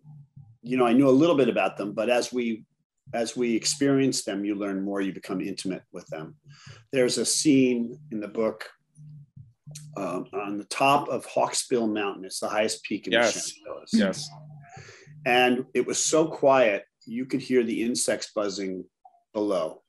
you 0.63 0.77
know, 0.77 0.87
I 0.87 0.93
knew 0.93 1.09
a 1.09 1.11
little 1.11 1.37
bit 1.37 1.49
about 1.49 1.77
them, 1.77 1.93
but 1.93 2.11
as 2.11 2.33
we 2.33 2.65
as 3.13 3.37
we 3.37 3.57
experience 3.57 4.23
them, 4.23 4.45
you 4.45 4.55
learn 4.55 4.85
more, 4.85 5.01
you 5.01 5.13
become 5.13 5.41
intimate 5.41 5.83
with 5.93 6.07
them. 6.07 6.37
There's 6.93 7.19
a 7.19 7.25
scene 7.25 7.99
in 8.13 8.21
the 8.21 8.29
book 8.29 8.69
um, 9.97 10.27
on 10.33 10.59
the 10.59 10.65
top 10.65 11.09
of 11.09 11.27
Hawksbill 11.27 11.93
Mountain. 11.93 12.25
It's 12.25 12.41
the 12.41 12.49
highest 12.49 12.85
peak 12.85 13.07
in 13.07 13.13
yes. 13.13 13.35
the 13.35 13.41
Shenandoahs. 13.41 13.89
Yes. 13.93 14.31
And 15.27 15.65
it 15.75 15.87
was 15.87 16.03
so 16.03 16.27
quiet, 16.27 16.85
you 17.05 17.27
could 17.27 17.41
hear 17.41 17.65
the 17.65 17.83
insects 17.83 18.31
buzzing 18.33 18.85
below. 19.33 19.83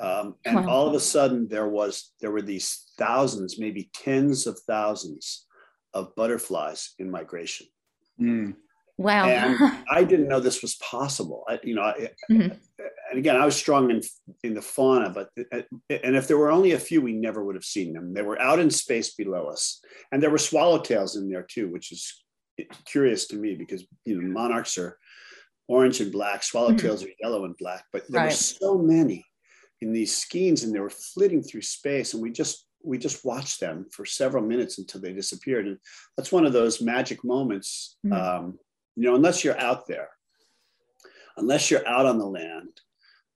Um, 0.00 0.34
and 0.44 0.56
wow. 0.56 0.68
all 0.68 0.88
of 0.88 0.94
a 0.94 1.00
sudden, 1.00 1.48
there 1.48 1.68
was 1.68 2.12
there 2.20 2.30
were 2.30 2.42
these 2.42 2.92
thousands, 2.98 3.58
maybe 3.58 3.90
tens 3.94 4.46
of 4.46 4.58
thousands 4.66 5.46
of 5.94 6.14
butterflies 6.16 6.94
in 6.98 7.10
migration. 7.10 7.66
Mm. 8.20 8.54
Wow. 8.98 9.26
And 9.26 9.84
I 9.90 10.04
didn't 10.04 10.28
know 10.28 10.40
this 10.40 10.62
was 10.62 10.76
possible. 10.76 11.44
I, 11.48 11.60
you 11.62 11.74
know, 11.74 11.82
I, 11.82 12.10
mm-hmm 12.30 12.54
and 13.10 13.18
again, 13.18 13.36
I 13.36 13.44
was 13.44 13.56
strong 13.56 13.90
in 13.90 14.02
in 14.42 14.54
the 14.54 14.62
fauna, 14.62 15.10
but 15.10 15.30
and 15.90 16.16
if 16.16 16.28
there 16.28 16.38
were 16.38 16.50
only 16.50 16.72
a 16.72 16.78
few, 16.78 17.00
we 17.00 17.12
never 17.12 17.44
would 17.44 17.54
have 17.54 17.64
seen 17.64 17.92
them. 17.92 18.12
They 18.12 18.22
were 18.22 18.40
out 18.40 18.58
in 18.58 18.70
space 18.70 19.14
below 19.14 19.46
us, 19.46 19.80
and 20.12 20.22
there 20.22 20.30
were 20.30 20.38
swallowtails 20.38 21.16
in 21.16 21.30
there 21.30 21.46
too, 21.48 21.68
which 21.68 21.92
is 21.92 22.24
curious 22.84 23.26
to 23.28 23.36
me 23.36 23.54
because 23.54 23.84
you 24.04 24.20
know 24.20 24.28
monarchs 24.28 24.76
are 24.78 24.98
orange 25.68 26.00
and 26.00 26.12
black, 26.12 26.42
swallowtails 26.42 26.98
mm-hmm. 26.98 27.06
are 27.06 27.22
yellow 27.22 27.44
and 27.44 27.56
black, 27.56 27.84
but 27.92 28.04
there 28.08 28.20
right. 28.22 28.30
were 28.30 28.36
so 28.36 28.78
many 28.78 29.24
in 29.80 29.92
these 29.92 30.16
skeins, 30.16 30.62
and 30.62 30.74
they 30.74 30.80
were 30.80 30.90
flitting 30.90 31.42
through 31.42 31.62
space, 31.62 32.14
and 32.14 32.22
we 32.22 32.30
just 32.30 32.65
we 32.86 32.98
just 32.98 33.24
watched 33.24 33.60
them 33.60 33.86
for 33.90 34.04
several 34.04 34.42
minutes 34.42 34.78
until 34.78 35.00
they 35.00 35.12
disappeared, 35.12 35.66
and 35.66 35.78
that's 36.16 36.32
one 36.32 36.46
of 36.46 36.52
those 36.52 36.80
magic 36.80 37.24
moments. 37.24 37.96
Mm-hmm. 38.06 38.12
Um, 38.12 38.58
you 38.94 39.04
know, 39.04 39.14
unless 39.14 39.44
you're 39.44 39.60
out 39.60 39.86
there, 39.86 40.08
unless 41.36 41.70
you're 41.70 41.86
out 41.86 42.06
on 42.06 42.18
the 42.18 42.26
land 42.26 42.80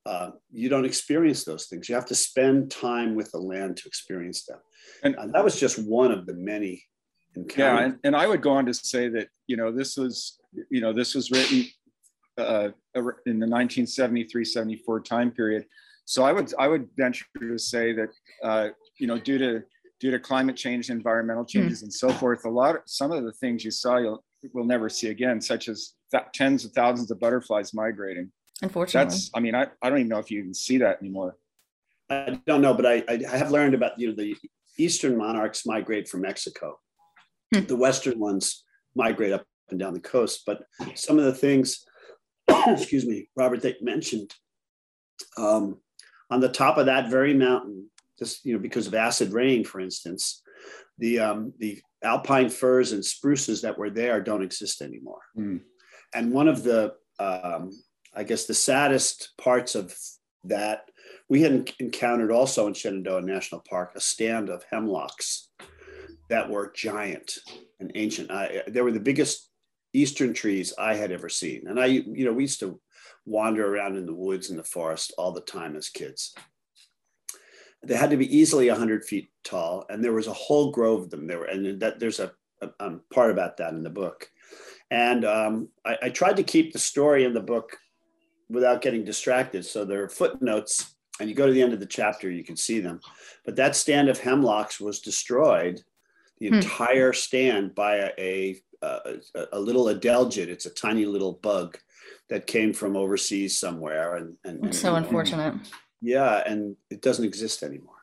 uh, 0.06 0.30
you 0.50 0.68
don't 0.68 0.84
experience 0.84 1.44
those 1.44 1.66
things. 1.66 1.88
You 1.88 1.94
have 1.94 2.06
to 2.06 2.14
spend 2.14 2.70
time 2.70 3.14
with 3.14 3.30
the 3.32 3.38
land 3.38 3.76
to 3.78 3.86
experience 3.86 4.44
them. 4.44 4.58
And, 5.02 5.14
and 5.16 5.34
that 5.34 5.44
was 5.44 5.60
just 5.60 5.78
one 5.78 6.10
of 6.10 6.26
the 6.26 6.34
many 6.34 6.82
encounters. 7.36 7.58
Yeah, 7.58 7.84
and, 7.84 7.98
and, 8.04 8.16
I 8.16 8.26
would 8.26 8.40
go 8.40 8.52
on 8.52 8.66
to 8.66 8.74
say 8.74 9.08
that 9.10 9.28
you 9.46 9.56
know 9.56 9.70
this 9.70 9.96
was 9.96 10.40
you 10.70 10.80
know 10.80 10.92
this 10.92 11.14
was 11.14 11.30
written 11.30 11.66
uh, 12.38 12.70
in 13.26 13.38
the 13.38 13.46
1973-74 13.46 15.04
time 15.04 15.30
period. 15.30 15.66
So 16.06 16.24
I 16.24 16.32
would 16.32 16.52
I 16.58 16.66
would 16.66 16.88
venture 16.96 17.26
to 17.38 17.58
say 17.58 17.92
that 17.92 18.08
uh, 18.42 18.68
you 19.00 19.06
know 19.06 19.18
due 19.18 19.38
to 19.38 19.62
due 19.98 20.10
to 20.10 20.18
climate 20.18 20.56
change, 20.56 20.90
environmental 20.90 21.42
hmm. 21.42 21.48
changes, 21.48 21.80
mm. 21.80 21.84
and 21.84 21.92
so 21.92 22.10
forth, 22.10 22.44
a 22.44 22.50
lot 22.50 22.76
of 22.76 22.82
some 22.86 23.12
of 23.12 23.24
the 23.24 23.32
things 23.32 23.64
you 23.64 23.70
saw 23.70 23.98
you'll 23.98 24.24
will 24.54 24.64
never 24.64 24.88
see 24.88 25.08
again, 25.08 25.40
such 25.40 25.68
as 25.68 25.94
th- 26.10 26.24
tens 26.32 26.64
of 26.64 26.72
thousands 26.72 27.10
of 27.10 27.20
butterflies 27.20 27.74
migrating 27.74 28.30
Unfortunately, 28.62 29.10
that's. 29.10 29.30
I 29.34 29.40
mean, 29.40 29.54
I, 29.54 29.66
I 29.82 29.88
don't 29.88 29.98
even 29.98 30.08
know 30.08 30.18
if 30.18 30.30
you 30.30 30.42
can 30.42 30.54
see 30.54 30.78
that 30.78 30.98
anymore. 31.00 31.36
I 32.10 32.38
don't 32.46 32.60
know, 32.60 32.74
but 32.74 32.86
I, 32.86 33.04
I 33.08 33.36
have 33.36 33.50
learned 33.50 33.74
about 33.74 33.98
you 33.98 34.08
know 34.08 34.14
the 34.14 34.36
eastern 34.78 35.16
monarchs 35.16 35.66
migrate 35.66 36.08
from 36.08 36.22
Mexico. 36.22 36.78
Hmm. 37.54 37.64
The 37.64 37.76
western 37.76 38.18
ones 38.18 38.64
migrate 38.94 39.32
up 39.32 39.44
and 39.70 39.78
down 39.78 39.94
the 39.94 40.00
coast. 40.00 40.42
But 40.46 40.62
some 40.94 41.18
of 41.18 41.24
the 41.24 41.34
things, 41.34 41.84
excuse 42.66 43.06
me, 43.06 43.28
Robert, 43.36 43.62
that 43.62 43.82
mentioned 43.82 44.34
um, 45.38 45.78
on 46.30 46.40
the 46.40 46.48
top 46.48 46.76
of 46.76 46.86
that 46.86 47.10
very 47.10 47.34
mountain, 47.34 47.90
just 48.20 48.44
you 48.44 48.52
know 48.52 48.58
because 48.58 48.86
of 48.86 48.94
acid 48.94 49.32
rain, 49.32 49.64
for 49.64 49.80
instance, 49.80 50.42
the 50.98 51.18
um, 51.18 51.52
the 51.58 51.80
alpine 52.02 52.48
firs 52.48 52.92
and 52.92 53.04
spruces 53.04 53.62
that 53.62 53.76
were 53.76 53.90
there 53.90 54.20
don't 54.20 54.42
exist 54.42 54.82
anymore. 54.82 55.20
Mm. 55.36 55.60
And 56.14 56.32
one 56.32 56.48
of 56.48 56.62
the 56.62 56.94
um, 57.18 57.70
I 58.14 58.24
guess 58.24 58.44
the 58.44 58.54
saddest 58.54 59.32
parts 59.38 59.74
of 59.74 59.94
that 60.44 60.84
we 61.28 61.42
had 61.42 61.72
encountered 61.78 62.30
also 62.30 62.66
in 62.66 62.74
Shenandoah 62.74 63.22
National 63.22 63.60
Park 63.60 63.92
a 63.94 64.00
stand 64.00 64.48
of 64.48 64.64
hemlocks 64.70 65.48
that 66.28 66.48
were 66.48 66.72
giant 66.74 67.38
and 67.78 67.92
ancient. 67.94 68.30
I, 68.30 68.62
they 68.68 68.82
were 68.82 68.92
the 68.92 69.00
biggest 69.00 69.48
eastern 69.92 70.32
trees 70.32 70.72
I 70.78 70.94
had 70.94 71.12
ever 71.12 71.28
seen. 71.28 71.66
And 71.66 71.78
I, 71.80 71.86
you 71.86 72.24
know, 72.24 72.32
we 72.32 72.44
used 72.44 72.60
to 72.60 72.80
wander 73.26 73.74
around 73.74 73.96
in 73.96 74.06
the 74.06 74.14
woods 74.14 74.50
and 74.50 74.58
the 74.58 74.64
forest 74.64 75.12
all 75.18 75.32
the 75.32 75.40
time 75.40 75.76
as 75.76 75.88
kids. 75.88 76.34
They 77.82 77.96
had 77.96 78.10
to 78.10 78.16
be 78.16 78.36
easily 78.36 78.68
100 78.68 79.04
feet 79.04 79.30
tall, 79.42 79.86
and 79.88 80.04
there 80.04 80.12
was 80.12 80.26
a 80.26 80.32
whole 80.32 80.70
grove 80.70 81.04
of 81.04 81.10
them. 81.10 81.26
There 81.26 81.38
were, 81.38 81.46
and 81.46 81.80
that 81.80 81.98
there's 81.98 82.20
a, 82.20 82.32
a 82.60 82.70
um, 82.78 83.00
part 83.12 83.30
about 83.30 83.56
that 83.56 83.72
in 83.72 83.82
the 83.82 83.90
book. 83.90 84.28
And 84.90 85.24
um, 85.24 85.68
I, 85.84 85.96
I 86.02 86.08
tried 86.10 86.36
to 86.36 86.42
keep 86.42 86.72
the 86.72 86.78
story 86.78 87.24
in 87.24 87.32
the 87.32 87.40
book 87.40 87.76
without 88.48 88.82
getting 88.82 89.04
distracted. 89.04 89.64
So 89.64 89.84
there 89.84 90.02
are 90.02 90.08
footnotes, 90.08 90.94
and 91.20 91.28
you 91.28 91.34
go 91.34 91.46
to 91.46 91.52
the 91.52 91.62
end 91.62 91.72
of 91.72 91.80
the 91.80 91.86
chapter, 91.86 92.30
you 92.30 92.44
can 92.44 92.56
see 92.56 92.80
them. 92.80 93.00
But 93.44 93.56
that 93.56 93.76
stand 93.76 94.08
of 94.08 94.18
hemlocks 94.18 94.80
was 94.80 95.00
destroyed, 95.00 95.80
the 96.38 96.48
hmm. 96.48 96.54
entire 96.54 97.12
stand 97.12 97.74
by 97.74 98.12
a, 98.18 98.60
a, 98.82 98.96
a, 99.34 99.46
a, 99.52 99.60
little 99.60 99.86
adelgid. 99.86 100.48
It's 100.48 100.66
a 100.66 100.70
tiny 100.70 101.06
little 101.06 101.34
bug 101.34 101.78
that 102.28 102.46
came 102.46 102.72
from 102.72 102.96
overseas 102.96 103.58
somewhere. 103.58 104.16
And, 104.16 104.36
and, 104.44 104.64
and 104.64 104.74
so 104.74 104.96
unfortunate. 104.96 105.54
And, 105.54 105.68
yeah, 106.00 106.42
and 106.46 106.76
it 106.90 107.02
doesn't 107.02 107.24
exist 107.24 107.62
anymore. 107.62 107.94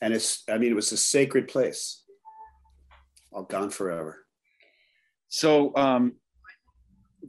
And 0.00 0.14
it's, 0.14 0.44
I 0.48 0.58
mean, 0.58 0.70
it 0.70 0.76
was 0.76 0.92
a 0.92 0.96
sacred 0.96 1.48
place, 1.48 2.04
all 3.32 3.42
gone 3.42 3.70
forever. 3.70 4.24
So 5.28 5.74
um, 5.76 6.14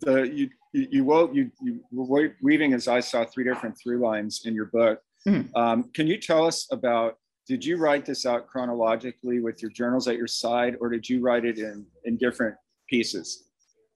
the 0.02 0.24
you 0.24 0.50
you 0.74 0.88
you, 0.92 1.04
wrote, 1.04 1.34
you 1.34 1.52
you 1.62 1.82
were 1.92 2.36
weaving 2.42 2.74
as 2.74 2.88
I 2.88 3.00
saw 3.00 3.26
three 3.26 3.44
different 3.44 3.78
through 3.78 4.00
lines 4.00 4.44
in 4.46 4.54
your 4.54 4.66
book. 4.66 5.02
Mm-hmm. 5.28 5.56
Um, 5.56 5.84
can 5.94 6.08
you 6.08 6.18
tell 6.18 6.46
us 6.46 6.68
about? 6.72 7.18
Did 7.48 7.66
you 7.66 7.78
write 7.78 8.06
this 8.06 8.28
out 8.28 8.46
chronologically 8.48 9.40
with 9.40 9.62
your 9.64 9.72
journals 9.72 10.08
at 10.08 10.16
your 10.16 10.28
side, 10.28 10.76
or 10.80 10.90
did 10.90 11.10
you 11.10 11.20
write 11.20 11.46
it 11.46 11.58
in 11.58 11.86
in 12.06 12.16
different 12.18 12.56
pieces? 12.88 13.50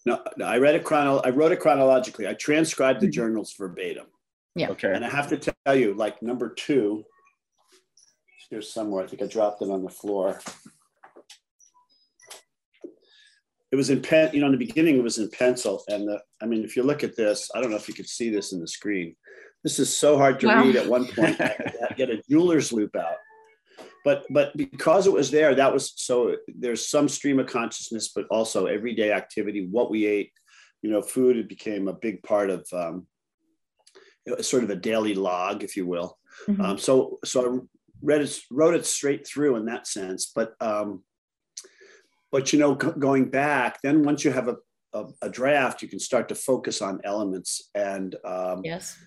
No, 0.06 0.22
no 0.38 0.46
I 0.46 0.58
read 0.58 0.76
it 0.76 0.84
chrono. 0.84 1.20
I 1.20 1.30
wrote 1.30 1.52
it 1.52 1.60
chronologically. 1.60 2.28
I 2.28 2.34
transcribed 2.34 3.00
the 3.00 3.06
mm-hmm. 3.06 3.14
journals 3.14 3.54
verbatim. 3.58 4.08
Yeah. 4.56 4.70
Okay. 4.70 4.94
And 4.94 5.04
I 5.04 5.10
have 5.10 5.30
to 5.30 5.38
tell 5.38 5.76
you, 5.76 5.94
like 5.94 6.22
number 6.22 6.54
two, 6.54 7.04
here's 8.50 8.72
somewhere. 8.72 9.04
I 9.04 9.08
think 9.08 9.22
I 9.22 9.28
dropped 9.28 9.62
it 9.62 9.70
on 9.70 9.84
the 9.84 9.90
floor 9.90 10.40
it 13.74 13.76
was 13.76 13.90
in 13.90 14.04
pen, 14.04 14.30
you 14.34 14.40
know, 14.40 14.46
in 14.46 14.52
the 14.52 14.58
beginning 14.60 14.98
it 14.98 15.04
was 15.04 15.18
in 15.18 15.32
pencil. 15.32 15.84
And 15.88 16.08
the, 16.08 16.22
I 16.40 16.46
mean, 16.46 16.64
if 16.64 16.76
you 16.76 16.84
look 16.84 17.04
at 17.04 17.16
this, 17.16 17.50
I 17.56 17.60
don't 17.60 17.72
know 17.72 17.76
if 17.76 17.88
you 17.88 17.96
could 17.96 18.08
see 18.08 18.30
this 18.30 18.54
in 18.54 18.60
the 18.60 18.68
screen. 18.68 19.16
This 19.64 19.80
is 19.80 19.98
so 19.98 20.16
hard 20.16 20.40
to 20.42 20.48
wow. 20.48 20.64
read 20.64 20.76
at 20.76 20.88
one 20.88 21.08
point. 21.08 21.42
I 21.42 21.56
get 21.98 22.12
a 22.12 22.22
jeweler's 22.30 22.72
loupe 22.72 22.96
out. 22.96 23.16
But 24.06 24.26
but 24.30 24.56
because 24.56 25.08
it 25.08 25.14
was 25.14 25.32
there, 25.32 25.56
that 25.56 25.74
was 25.74 25.92
so 25.96 26.36
there's 26.48 26.88
some 26.88 27.10
stream 27.10 27.40
of 27.40 27.48
consciousness, 27.48 28.12
but 28.16 28.28
also 28.30 28.68
everyday 28.68 29.12
activity, 29.12 29.66
what 29.66 29.90
we 29.90 30.06
ate, 30.06 30.32
you 30.84 30.92
know, 30.92 31.02
food 31.02 31.38
it 31.38 31.50
became 31.50 31.88
a 31.88 31.94
big 31.94 32.22
part 32.22 32.52
of 32.52 32.68
um, 32.74 33.08
sort 34.42 34.64
of 34.64 34.70
a 34.70 34.76
daily 34.76 35.16
log, 35.16 35.64
if 35.64 35.76
you 35.76 35.86
will. 35.86 36.18
Mm-hmm. 36.48 36.62
Um, 36.62 36.78
so 36.78 37.20
so 37.24 37.56
I 37.56 37.60
read 38.02 38.22
it, 38.22 38.40
wrote 38.52 38.76
it 38.76 38.86
straight 38.86 39.26
through 39.26 39.56
in 39.56 39.66
that 39.66 39.88
sense. 39.88 40.32
But 40.34 40.54
um, 40.60 41.04
but 42.32 42.52
you 42.52 42.60
know, 42.60 42.76
going 42.76 43.30
back, 43.30 43.80
then 43.84 44.04
once 44.04 44.24
you 44.24 44.32
have 44.32 44.48
a, 44.48 44.58
a, 44.94 45.06
a 45.24 45.30
draft, 45.30 45.82
you 45.82 45.88
can 45.88 46.00
start 46.00 46.28
to 46.30 46.36
focus 46.36 46.82
on 46.82 47.02
elements. 47.04 47.70
And 47.76 48.16
um, 48.26 48.62
yes, 48.64 48.98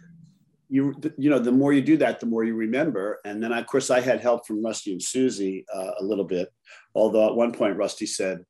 you 0.69 0.95
you 1.19 1.31
know, 1.31 1.39
the 1.39 1.53
more 1.53 1.73
you 1.73 1.83
do 1.83 1.97
that, 1.99 2.21
the 2.21 2.27
more 2.27 2.45
you 2.45 2.55
remember. 2.55 3.21
And 3.25 3.43
then 3.43 3.53
of 3.53 3.67
course, 3.67 3.91
I 3.91 4.01
had 4.01 4.21
help 4.21 4.47
from 4.47 4.65
Rusty 4.65 4.93
and 4.93 5.03
Susie 5.03 5.65
uh, 5.75 5.93
a 5.99 6.05
little 6.05 6.25
bit. 6.25 6.53
Although 6.95 7.27
at 7.29 7.37
one 7.37 7.53
point, 7.53 7.77
Rusty 7.77 8.07
said, 8.07 8.45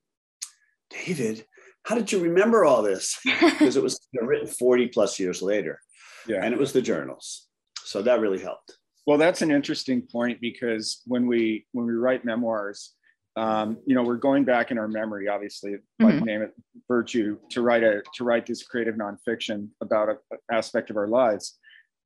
"David, 0.90 1.44
how 1.84 1.94
did 1.94 2.12
you 2.12 2.20
remember 2.20 2.64
all 2.64 2.82
this?" 2.82 3.18
Because 3.40 3.76
it 3.76 3.82
was 3.82 3.98
written 4.14 4.46
40 4.46 4.88
plus 4.88 5.18
years 5.18 5.42
later. 5.42 5.80
Yeah. 6.26 6.44
And 6.44 6.52
it 6.52 6.58
was 6.58 6.72
the 6.72 6.82
journals. 6.82 7.48
So 7.84 8.02
that 8.02 8.20
really 8.20 8.40
helped. 8.40 8.76
Well, 9.06 9.18
that's 9.18 9.42
an 9.42 9.52
interesting 9.52 10.02
point 10.02 10.40
because 10.40 11.02
when 11.06 11.26
we 11.26 11.66
when 11.72 11.86
we 11.86 11.92
write 11.92 12.24
memoirs, 12.24 12.94
um, 13.36 13.78
you 13.86 13.94
know, 13.94 14.02
we're 14.02 14.16
going 14.16 14.44
back 14.44 14.70
in 14.70 14.78
our 14.78 14.88
memory, 14.88 15.28
obviously, 15.28 15.72
mm-hmm. 15.72 16.04
like 16.04 16.24
name 16.24 16.42
it 16.42 16.52
virtue, 16.88 17.38
to 17.50 17.62
write 17.62 17.84
a 17.84 18.02
to 18.14 18.24
write 18.24 18.46
this 18.46 18.64
creative 18.64 18.96
nonfiction 18.96 19.68
about 19.80 20.08
an 20.08 20.18
aspect 20.50 20.90
of 20.90 20.96
our 20.96 21.06
lives. 21.06 21.58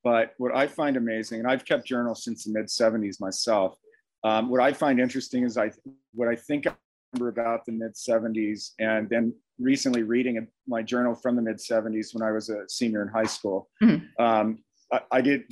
But 0.04 0.34
what 0.38 0.54
I 0.54 0.66
find 0.66 0.96
amazing, 0.96 1.40
and 1.40 1.48
I've 1.48 1.64
kept 1.64 1.86
journals 1.86 2.24
since 2.24 2.44
the 2.44 2.52
mid 2.52 2.66
'70s 2.66 3.20
myself. 3.20 3.76
Um, 4.22 4.50
what 4.50 4.60
I 4.60 4.72
find 4.74 5.00
interesting 5.00 5.44
is 5.44 5.56
I 5.56 5.70
what 6.12 6.28
I 6.28 6.36
think 6.36 6.66
I 6.66 6.72
remember 6.72 6.89
about 7.14 7.64
the 7.64 7.72
mid 7.72 7.94
'70s, 7.94 8.72
and 8.78 9.08
then 9.08 9.34
recently 9.58 10.02
reading 10.02 10.46
my 10.66 10.82
journal 10.82 11.14
from 11.14 11.36
the 11.36 11.42
mid 11.42 11.56
'70s 11.56 12.14
when 12.14 12.26
I 12.26 12.32
was 12.32 12.48
a 12.48 12.68
senior 12.68 13.02
in 13.02 13.08
high 13.08 13.24
school. 13.24 13.68
Mm-hmm. 13.82 14.22
Um, 14.22 14.58
I, 14.92 15.00
I 15.10 15.20
did. 15.20 15.42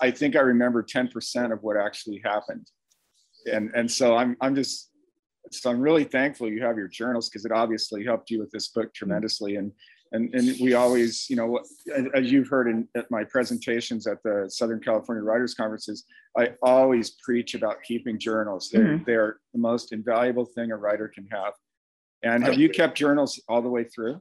I 0.00 0.10
think 0.10 0.36
I 0.36 0.40
remember 0.40 0.82
10% 0.82 1.52
of 1.52 1.62
what 1.62 1.76
actually 1.76 2.20
happened, 2.24 2.66
and 3.50 3.70
and 3.74 3.90
so 3.90 4.16
I'm 4.16 4.36
I'm 4.40 4.54
just 4.54 4.90
so 5.50 5.70
I'm 5.70 5.80
really 5.80 6.04
thankful 6.04 6.48
you 6.48 6.62
have 6.62 6.76
your 6.76 6.88
journals 6.88 7.28
because 7.28 7.44
it 7.44 7.52
obviously 7.52 8.04
helped 8.04 8.30
you 8.30 8.38
with 8.38 8.50
this 8.50 8.68
book 8.68 8.92
tremendously. 8.92 9.56
And 9.56 9.72
and 10.12 10.34
and 10.34 10.56
we 10.60 10.74
always, 10.74 11.28
you 11.28 11.36
know, 11.36 11.60
as 12.14 12.30
you've 12.32 12.48
heard 12.48 12.68
in 12.68 12.88
at 12.96 13.10
my 13.10 13.24
presentations 13.24 14.06
at 14.06 14.22
the 14.22 14.46
Southern 14.48 14.80
California 14.80 15.22
Writers 15.22 15.54
Conferences, 15.54 16.04
I 16.36 16.54
always 16.62 17.10
preach 17.22 17.54
about 17.54 17.82
keeping 17.82 18.18
journals. 18.18 18.70
They're 18.72 18.84
mm-hmm. 18.84 19.04
they're 19.04 19.38
the 19.52 19.60
most 19.60 19.92
invaluable 19.92 20.44
thing 20.44 20.70
a 20.70 20.76
writer 20.76 21.08
can 21.08 21.26
have. 21.30 21.52
And 22.22 22.42
have 22.42 22.58
you 22.58 22.68
kept 22.68 22.96
journals 22.96 23.40
all 23.48 23.62
the 23.62 23.68
way 23.68 23.84
through? 23.84 24.20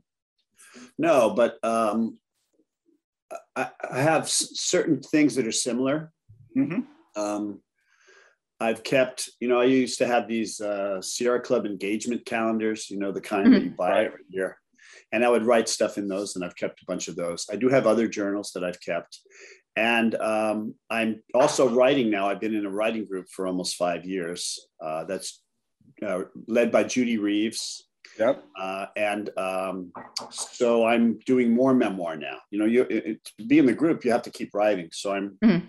No, 0.97 1.31
but 1.31 1.57
um, 1.63 2.19
I, 3.55 3.69
I 3.89 4.01
have 4.01 4.29
certain 4.29 5.01
things 5.01 5.35
that 5.35 5.47
are 5.47 5.51
similar. 5.51 6.11
Mm-hmm. 6.55 6.81
Um, 7.19 7.61
I've 8.59 8.83
kept, 8.83 9.29
you 9.39 9.47
know, 9.47 9.59
I 9.59 9.65
used 9.65 9.99
to 9.99 10.07
have 10.07 10.27
these 10.27 10.59
uh, 10.59 11.01
Sierra 11.01 11.39
Club 11.39 11.65
engagement 11.65 12.25
calendars, 12.25 12.89
you 12.89 12.97
know, 12.97 13.11
the 13.11 13.21
kind 13.21 13.45
mm-hmm. 13.45 13.53
that 13.53 13.63
you 13.63 13.69
buy 13.71 14.05
every 14.05 14.23
year. 14.29 14.57
And 15.11 15.23
I 15.23 15.29
would 15.29 15.45
write 15.45 15.69
stuff 15.69 15.97
in 15.97 16.07
those, 16.07 16.35
and 16.35 16.43
I've 16.43 16.55
kept 16.55 16.81
a 16.81 16.85
bunch 16.85 17.07
of 17.07 17.15
those. 17.15 17.45
I 17.51 17.55
do 17.55 17.69
have 17.69 17.87
other 17.87 18.07
journals 18.07 18.51
that 18.53 18.63
I've 18.63 18.81
kept. 18.81 19.19
And 19.75 20.15
um, 20.15 20.75
I'm 20.89 21.21
also 21.33 21.69
writing 21.69 22.09
now. 22.09 22.27
I've 22.27 22.41
been 22.41 22.55
in 22.55 22.65
a 22.65 22.69
writing 22.69 23.05
group 23.05 23.27
for 23.29 23.47
almost 23.47 23.75
five 23.75 24.05
years. 24.05 24.67
Uh, 24.83 25.05
that's 25.05 25.41
uh, 26.05 26.23
led 26.47 26.71
by 26.71 26.83
Judy 26.83 27.17
Reeves. 27.17 27.87
Yep. 28.19 28.43
Uh, 28.59 28.87
and 28.95 29.29
um, 29.37 29.91
so 30.31 30.85
I'm 30.85 31.19
doing 31.25 31.53
more 31.53 31.73
memoir 31.73 32.17
now. 32.17 32.37
You 32.49 32.59
know, 32.59 32.65
you 32.65 32.87
it, 32.89 33.23
to 33.37 33.45
be 33.45 33.59
in 33.59 33.67
the 33.67 33.73
group, 33.73 34.03
you 34.03 34.11
have 34.11 34.23
to 34.23 34.31
keep 34.31 34.53
writing. 34.53 34.89
So 34.91 35.13
I'm 35.13 35.37
mm-hmm 35.43 35.65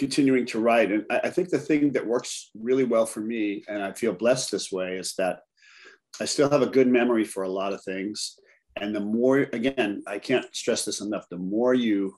continuing 0.00 0.46
to 0.46 0.58
write. 0.58 0.90
And 0.90 1.04
I, 1.10 1.20
I 1.24 1.30
think 1.30 1.50
the 1.50 1.58
thing 1.58 1.92
that 1.92 2.06
works 2.06 2.50
really 2.54 2.84
well 2.84 3.04
for 3.04 3.20
me, 3.20 3.62
and 3.68 3.82
I 3.82 3.92
feel 3.92 4.14
blessed 4.14 4.50
this 4.50 4.72
way, 4.72 4.96
is 4.96 5.14
that 5.18 5.40
I 6.20 6.24
still 6.24 6.50
have 6.50 6.62
a 6.62 6.66
good 6.66 6.88
memory 6.88 7.24
for 7.24 7.44
a 7.44 7.48
lot 7.48 7.72
of 7.72 7.82
things. 7.82 8.38
And 8.76 8.94
the 8.94 9.00
more, 9.00 9.38
again, 9.52 10.02
I 10.06 10.18
can't 10.18 10.46
stress 10.54 10.84
this 10.84 11.00
enough, 11.00 11.28
the 11.28 11.38
more 11.38 11.74
you 11.74 12.16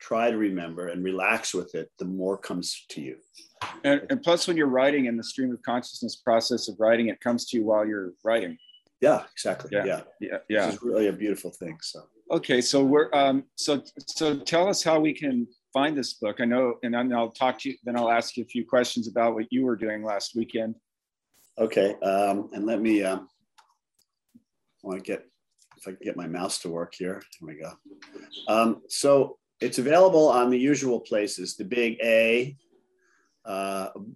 try 0.00 0.30
to 0.30 0.36
remember 0.36 0.88
and 0.88 1.04
relax 1.04 1.54
with 1.54 1.74
it, 1.74 1.90
the 1.98 2.04
more 2.04 2.36
comes 2.36 2.84
to 2.90 3.00
you. 3.00 3.16
And, 3.84 4.02
and, 4.10 4.22
plus, 4.22 4.48
when 4.48 4.56
you're 4.56 4.66
writing 4.66 5.06
in 5.06 5.16
the 5.16 5.22
stream 5.22 5.52
of 5.52 5.62
consciousness 5.62 6.16
process 6.16 6.68
of 6.68 6.76
writing, 6.80 7.08
it 7.08 7.20
comes 7.20 7.46
to 7.50 7.56
you 7.56 7.64
while 7.64 7.86
you're 7.86 8.12
writing. 8.24 8.58
Yeah, 9.00 9.24
exactly. 9.32 9.70
Yeah, 9.72 9.84
yeah, 9.84 10.00
yeah. 10.20 10.38
yeah. 10.48 10.68
It's 10.70 10.82
really 10.82 11.08
a 11.08 11.12
beautiful 11.12 11.50
thing. 11.50 11.78
So 11.82 12.02
okay, 12.30 12.60
so 12.60 12.84
we're 12.84 13.10
um, 13.12 13.44
so 13.56 13.82
so 14.06 14.38
tell 14.38 14.68
us 14.68 14.82
how 14.82 15.00
we 15.00 15.12
can 15.12 15.46
find 15.72 15.96
this 15.96 16.14
book. 16.14 16.40
I 16.40 16.44
know, 16.44 16.74
and 16.82 16.94
then 16.94 17.12
I'll 17.12 17.30
talk 17.30 17.58
to 17.60 17.70
you, 17.70 17.76
then 17.84 17.96
I'll 17.96 18.10
ask 18.10 18.36
you 18.36 18.44
a 18.44 18.46
few 18.46 18.64
questions 18.64 19.08
about 19.08 19.34
what 19.34 19.46
you 19.50 19.64
were 19.64 19.76
doing 19.76 20.04
last 20.04 20.36
weekend. 20.36 20.76
Okay. 21.58 21.94
Um, 22.00 22.50
and 22.52 22.66
let 22.66 22.80
me, 22.80 23.02
um, 23.02 23.28
I 24.84 24.88
want 24.88 25.04
to 25.04 25.06
get 25.06 25.24
if 25.76 25.88
I 25.88 25.90
can 25.92 26.00
get 26.02 26.16
my 26.16 26.28
mouse 26.28 26.58
to 26.60 26.70
work 26.70 26.94
here. 26.94 27.20
Here 27.38 27.48
we 27.48 27.54
go. 27.54 27.72
Um, 28.46 28.82
so 28.88 29.38
it's 29.60 29.78
available 29.78 30.28
on 30.28 30.50
the 30.50 30.58
usual 30.58 31.00
places, 31.00 31.56
the 31.56 31.64
big 31.64 31.98
A, 32.02 32.56
uh, 33.44 33.88
mm-hmm. 33.88 34.12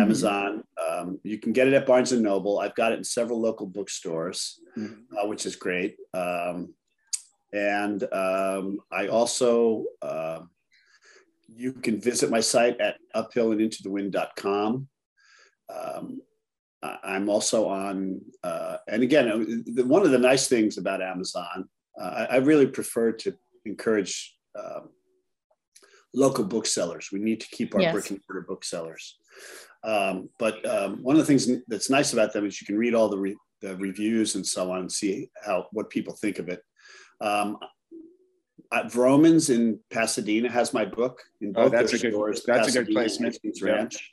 Amazon. 0.00 0.64
Mm-hmm. 0.78 1.08
Um, 1.08 1.20
you 1.22 1.38
can 1.38 1.52
get 1.52 1.68
it 1.68 1.74
at 1.74 1.86
Barnes 1.86 2.12
and 2.12 2.22
Noble. 2.22 2.58
I've 2.58 2.74
got 2.74 2.92
it 2.92 2.98
in 2.98 3.04
several 3.04 3.40
local 3.40 3.66
bookstores, 3.66 4.60
mm-hmm. 4.76 5.16
uh, 5.16 5.26
which 5.26 5.46
is 5.46 5.56
great. 5.56 5.96
Um, 6.14 6.74
and 7.52 8.02
um, 8.12 8.78
I 8.92 9.08
also, 9.08 9.84
uh, 10.00 10.40
you 11.48 11.72
can 11.72 12.00
visit 12.00 12.30
my 12.30 12.40
site 12.40 12.80
at 12.80 12.96
uphillandintothewind.com. 13.14 14.88
Um, 15.68 16.20
I'm 16.82 17.28
also 17.28 17.68
on, 17.68 18.20
uh, 18.42 18.78
and 18.88 19.02
again, 19.02 19.28
uh, 19.28 19.84
one 19.84 20.02
of 20.02 20.10
the 20.10 20.18
nice 20.18 20.48
things 20.48 20.78
about 20.78 21.02
Amazon, 21.02 21.68
uh, 22.00 22.04
I, 22.04 22.24
I, 22.24 22.36
really 22.36 22.66
prefer 22.66 23.12
to 23.12 23.34
encourage 23.66 24.34
um, 24.58 24.88
local 26.14 26.44
booksellers. 26.44 27.10
We 27.12 27.18
need 27.18 27.40
to 27.40 27.48
keep 27.48 27.74
our 27.74 27.82
yes. 27.82 27.92
brick 27.92 28.10
and 28.10 28.20
mortar 28.28 28.46
booksellers. 28.48 29.18
Um, 29.84 30.30
but 30.38 30.66
um, 30.66 31.02
one 31.02 31.16
of 31.16 31.20
the 31.20 31.26
things 31.26 31.48
that's 31.68 31.90
nice 31.90 32.14
about 32.14 32.32
them 32.32 32.46
is 32.46 32.60
you 32.60 32.66
can 32.66 32.78
read 32.78 32.94
all 32.94 33.08
the, 33.08 33.18
re- 33.18 33.36
the 33.60 33.76
reviews 33.76 34.34
and 34.34 34.46
so 34.46 34.70
on 34.72 34.80
and 34.80 34.92
see 34.92 35.30
how 35.44 35.66
what 35.72 35.90
people 35.90 36.14
think 36.14 36.38
of 36.38 36.48
it. 36.48 36.62
Um, 37.20 37.58
Vroman's 38.72 39.50
in 39.50 39.80
Pasadena 39.90 40.50
has 40.50 40.72
my 40.72 40.84
book 40.84 41.22
in 41.40 41.50
oh, 41.56 41.64
both 41.64 41.74
oh, 41.74 41.76
that's 41.76 41.92
a 41.92 41.98
good, 41.98 42.12
stores. 42.12 42.42
That's 42.46 42.66
Pasadena 42.68 42.82
a 42.82 42.84
good 42.84 42.94
placement. 42.94 43.38
Ranch 43.60 44.12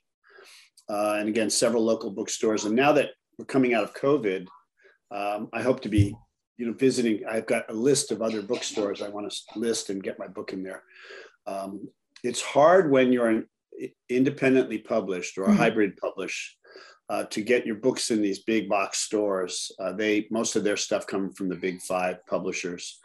uh, 0.90 1.18
and 1.20 1.30
again, 1.30 1.50
several 1.50 1.84
local 1.84 2.12
bookstores. 2.12 2.66
And 2.66 2.76
now 2.76 2.94
that 2.94 3.12
we're 3.38 3.46
coming 3.46 3.74
out 3.74 3.84
of 3.84 3.94
COVID, 3.94 4.48
um, 5.12 5.50
I 5.54 5.62
hope 5.62 5.82
to 5.82 5.90
be, 5.90 6.16
you 6.58 6.66
know, 6.66 6.74
visiting. 6.74 7.24
I've 7.30 7.46
got 7.46 7.70
a 7.70 7.74
list 7.74 8.12
of 8.12 8.22
other 8.22 8.42
bookstores 8.42 9.02
I 9.02 9.10
want 9.10 9.32
to 9.32 9.60
list 9.60 9.90
and 9.90 10.04
get 10.04 10.20
my 10.20 10.28
book 10.28 10.54
in 10.54 10.64
there. 10.64 10.84
Um, 11.46 11.88
it's 12.24 12.42
hard 12.42 12.92
when 12.92 13.12
you're 13.12 13.30
an 13.30 13.48
independently 14.10 14.80
published 14.80 15.38
or 15.38 15.44
a 15.44 15.48
mm-hmm. 15.48 15.58
hybrid 15.58 15.98
publish 15.98 16.58
uh, 17.10 17.24
to 17.26 17.42
get 17.42 17.66
your 17.66 17.76
books 17.76 18.12
in 18.12 18.22
these 18.22 18.40
big 18.40 18.68
box 18.68 19.00
stores. 19.00 19.72
Uh, 19.80 19.94
they 19.94 20.28
most 20.32 20.56
of 20.56 20.64
their 20.64 20.78
stuff 20.78 21.06
coming 21.06 21.32
from 21.32 21.48
the 21.48 21.56
big 21.56 21.82
five 21.82 22.26
publishers, 22.26 23.00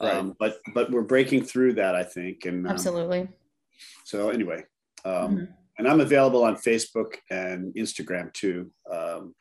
right. 0.00 0.14
um, 0.14 0.34
but 0.38 0.58
but 0.74 0.90
we're 0.90 1.02
breaking 1.02 1.44
through 1.44 1.74
that, 1.74 1.94
I 1.94 2.04
think. 2.04 2.46
And 2.46 2.66
um, 2.66 2.72
absolutely. 2.72 3.28
So 4.04 4.30
anyway, 4.30 4.64
um, 5.04 5.12
mm-hmm 5.12 5.52
and 5.78 5.88
I'm 5.88 6.00
available 6.00 6.44
on 6.44 6.56
Facebook 6.56 7.16
and 7.30 7.74
Instagram 7.74 8.32
too. 8.32 8.70
Um, 8.90 9.34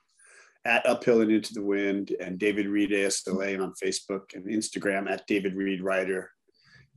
at 0.65 0.85
Uphill 0.85 1.21
and 1.21 1.31
Into 1.31 1.53
the 1.53 1.63
Wind 1.63 2.15
and 2.19 2.37
David 2.37 2.67
Reed 2.67 2.91
ASLA 2.91 3.61
on 3.61 3.73
Facebook 3.81 4.35
and 4.35 4.45
Instagram 4.45 5.09
at 5.09 5.25
David 5.25 5.55
Reed 5.55 5.81
Writer 5.81 6.31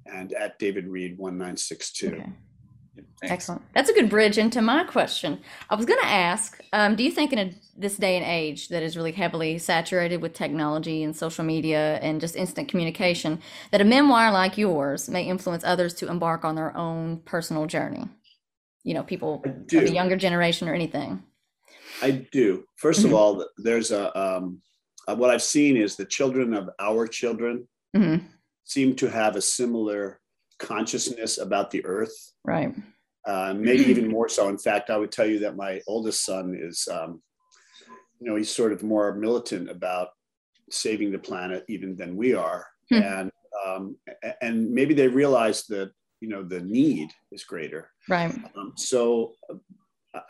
and 0.07 0.33
at 0.35 0.59
David 0.59 0.87
Reed 0.87 1.19
1962. 1.19 2.09
Okay. 2.09 3.33
Excellent. 3.33 3.63
That's 3.75 3.89
a 3.89 3.95
good 3.95 4.11
bridge 4.11 4.39
into 4.39 4.61
my 4.61 4.85
question. 4.85 5.41
I 5.71 5.75
was 5.75 5.87
going 5.87 5.99
to 6.01 6.07
ask 6.07 6.61
um, 6.73 6.95
Do 6.95 7.03
you 7.03 7.11
think 7.11 7.33
in 7.33 7.39
a, 7.39 7.55
this 7.77 7.97
day 7.97 8.17
and 8.17 8.25
age 8.25 8.69
that 8.69 8.83
is 8.83 8.97
really 8.97 9.13
heavily 9.13 9.59
saturated 9.59 10.21
with 10.21 10.35
technology 10.35 11.03
and 11.03 11.17
social 11.17 11.45
media 11.45 11.99
and 12.03 12.21
just 12.21 12.37
instant 12.37 12.69
communication, 12.69 13.41
that 13.73 13.81
a 13.81 13.85
memoir 13.85 14.31
like 14.31 14.59
yours 14.59 15.09
may 15.09 15.25
influence 15.25 15.65
others 15.65 15.95
to 15.95 16.09
embark 16.09 16.45
on 16.45 16.55
their 16.55 16.77
own 16.77 17.19
personal 17.25 17.67
journey? 17.67 18.09
You 18.85 18.95
know 18.95 19.03
people 19.03 19.43
of 19.45 19.67
the 19.69 19.93
younger 19.93 20.17
generation 20.17 20.69
or 20.69 20.75
anything? 20.75 21.23
I 22.03 22.11
do. 22.11 22.65
1st 22.83 22.99
mm-hmm. 22.99 23.07
of 23.07 23.15
all 23.15 23.47
there's 23.57 23.91
a 23.91 24.17
um, 24.19 24.61
uh, 25.09 25.17
what 25.17 25.31
i've 25.31 25.43
seen 25.43 25.77
is 25.77 25.97
the 25.97 26.05
children 26.05 26.55
of 26.55 26.71
our 26.79 27.07
children 27.07 27.67
mm-hmm. 27.97 28.25
seem 28.65 28.95
to 28.97 29.09
have 29.09 29.37
a 29.37 29.41
similar 29.41 30.21
consciousness 30.59 31.39
about 31.39 31.71
the 31.71 31.85
earth. 31.85 32.15
Right. 32.45 32.73
Uh, 33.27 33.55
maybe 33.57 33.85
even 33.85 34.09
more 34.09 34.29
so. 34.29 34.49
In 34.49 34.59
fact 34.59 34.91
i 34.91 34.97
would 34.97 35.13
tell 35.13 35.27
you 35.27 35.41
that 35.41 35.57
my 35.57 35.81
oldest 35.87 36.25
son 36.25 36.57
is 36.59 36.87
um, 36.93 37.23
you 38.21 38.29
know 38.29 38.37
he's 38.37 38.51
sort 38.51 38.73
of 38.73 38.83
more 38.83 39.15
militant 39.15 39.71
about 39.71 40.09
saving 40.71 41.11
the 41.11 41.19
planet 41.19 41.65
even 41.69 41.97
than 41.97 42.17
we 42.17 42.35
are. 42.35 42.67
Hmm. 42.91 43.03
and 43.03 43.31
um, 43.65 43.97
and 44.43 44.71
maybe 44.71 44.93
they 44.93 45.09
realize 45.09 45.65
that 45.67 45.91
you 46.25 46.31
know 46.31 46.43
the 46.43 46.61
need 46.61 47.11
is 47.33 47.45
greater 47.45 47.91
right 48.09 48.35
um, 48.57 48.73
so 48.77 49.35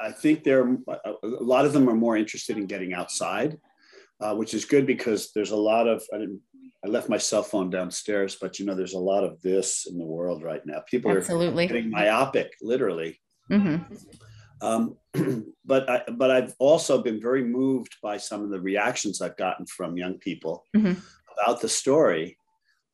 i 0.01 0.11
think 0.11 0.43
there 0.43 0.77
a 1.05 1.13
lot 1.55 1.65
of 1.65 1.73
them 1.73 1.89
are 1.89 1.95
more 1.95 2.17
interested 2.17 2.57
in 2.57 2.67
getting 2.67 2.93
outside 2.93 3.57
uh, 4.21 4.35
which 4.35 4.55
is 4.55 4.65
good 4.65 4.87
because 4.87 5.31
there's 5.35 5.53
a 5.53 5.57
lot 5.57 5.87
of 5.87 6.03
I, 6.13 6.19
didn't, 6.19 6.41
I 6.85 6.89
left 6.89 7.09
my 7.09 7.19
cell 7.19 7.45
phone 7.45 7.71
downstairs 7.71 8.37
but 8.41 8.59
you 8.59 8.67
know 8.67 8.75
there's 8.75 8.95
a 8.95 9.07
lot 9.13 9.23
of 9.23 9.41
this 9.41 9.87
in 9.89 9.97
the 9.97 10.05
world 10.05 10.43
right 10.43 10.63
now 10.67 10.83
people 10.91 11.13
Absolutely. 11.13 11.67
are 11.67 11.69
getting 11.69 11.91
myopic 11.91 12.51
literally 12.61 13.21
mm-hmm. 13.49 13.77
um, 14.67 14.97
but 15.65 15.89
I, 15.89 16.03
but 16.11 16.31
I've 16.33 16.55
also 16.59 17.01
been 17.01 17.21
very 17.21 17.45
moved 17.45 17.97
by 18.03 18.17
some 18.17 18.43
of 18.43 18.51
the 18.51 18.61
reactions 18.61 19.23
I've 19.23 19.37
gotten 19.37 19.65
from 19.67 19.97
young 19.97 20.19
people 20.19 20.65
mm-hmm. 20.77 20.99
about 21.39 21.61
the 21.61 21.69
story, 21.69 22.37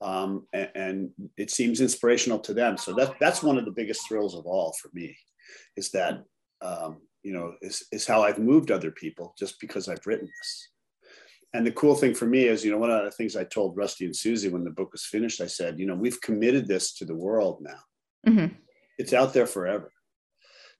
um, 0.00 0.46
and, 0.52 0.70
and, 0.74 1.10
it 1.36 1.50
seems 1.50 1.80
inspirational 1.80 2.38
to 2.38 2.54
them. 2.54 2.76
So 2.76 2.94
that 2.94 3.14
that's 3.20 3.42
one 3.42 3.58
of 3.58 3.64
the 3.64 3.70
biggest 3.70 4.08
thrills 4.08 4.34
of 4.34 4.46
all 4.46 4.74
for 4.80 4.90
me, 4.94 5.16
is 5.76 5.90
that 5.90 6.22
um, 6.62 6.98
you 7.22 7.32
know 7.32 7.54
is 7.60 7.84
is 7.92 8.06
how 8.06 8.22
I've 8.22 8.38
moved 8.38 8.70
other 8.70 8.90
people 8.90 9.34
just 9.38 9.60
because 9.60 9.88
I've 9.88 10.06
written 10.06 10.26
this. 10.26 10.68
And 11.52 11.66
the 11.66 11.72
cool 11.72 11.96
thing 11.96 12.14
for 12.14 12.26
me 12.26 12.44
is, 12.44 12.64
you 12.64 12.70
know, 12.70 12.78
one 12.78 12.92
of 12.92 13.04
the 13.04 13.10
things 13.10 13.34
I 13.34 13.42
told 13.42 13.76
Rusty 13.76 14.04
and 14.04 14.14
Susie 14.14 14.48
when 14.48 14.62
the 14.62 14.70
book 14.70 14.92
was 14.92 15.04
finished, 15.04 15.40
I 15.40 15.48
said, 15.48 15.80
you 15.80 15.86
know, 15.86 15.96
we've 15.96 16.20
committed 16.20 16.68
this 16.68 16.94
to 16.94 17.04
the 17.04 17.14
world 17.14 17.58
now. 17.60 18.30
Mm-hmm. 18.30 18.54
It's 18.98 19.12
out 19.12 19.32
there 19.32 19.46
forever. 19.46 19.90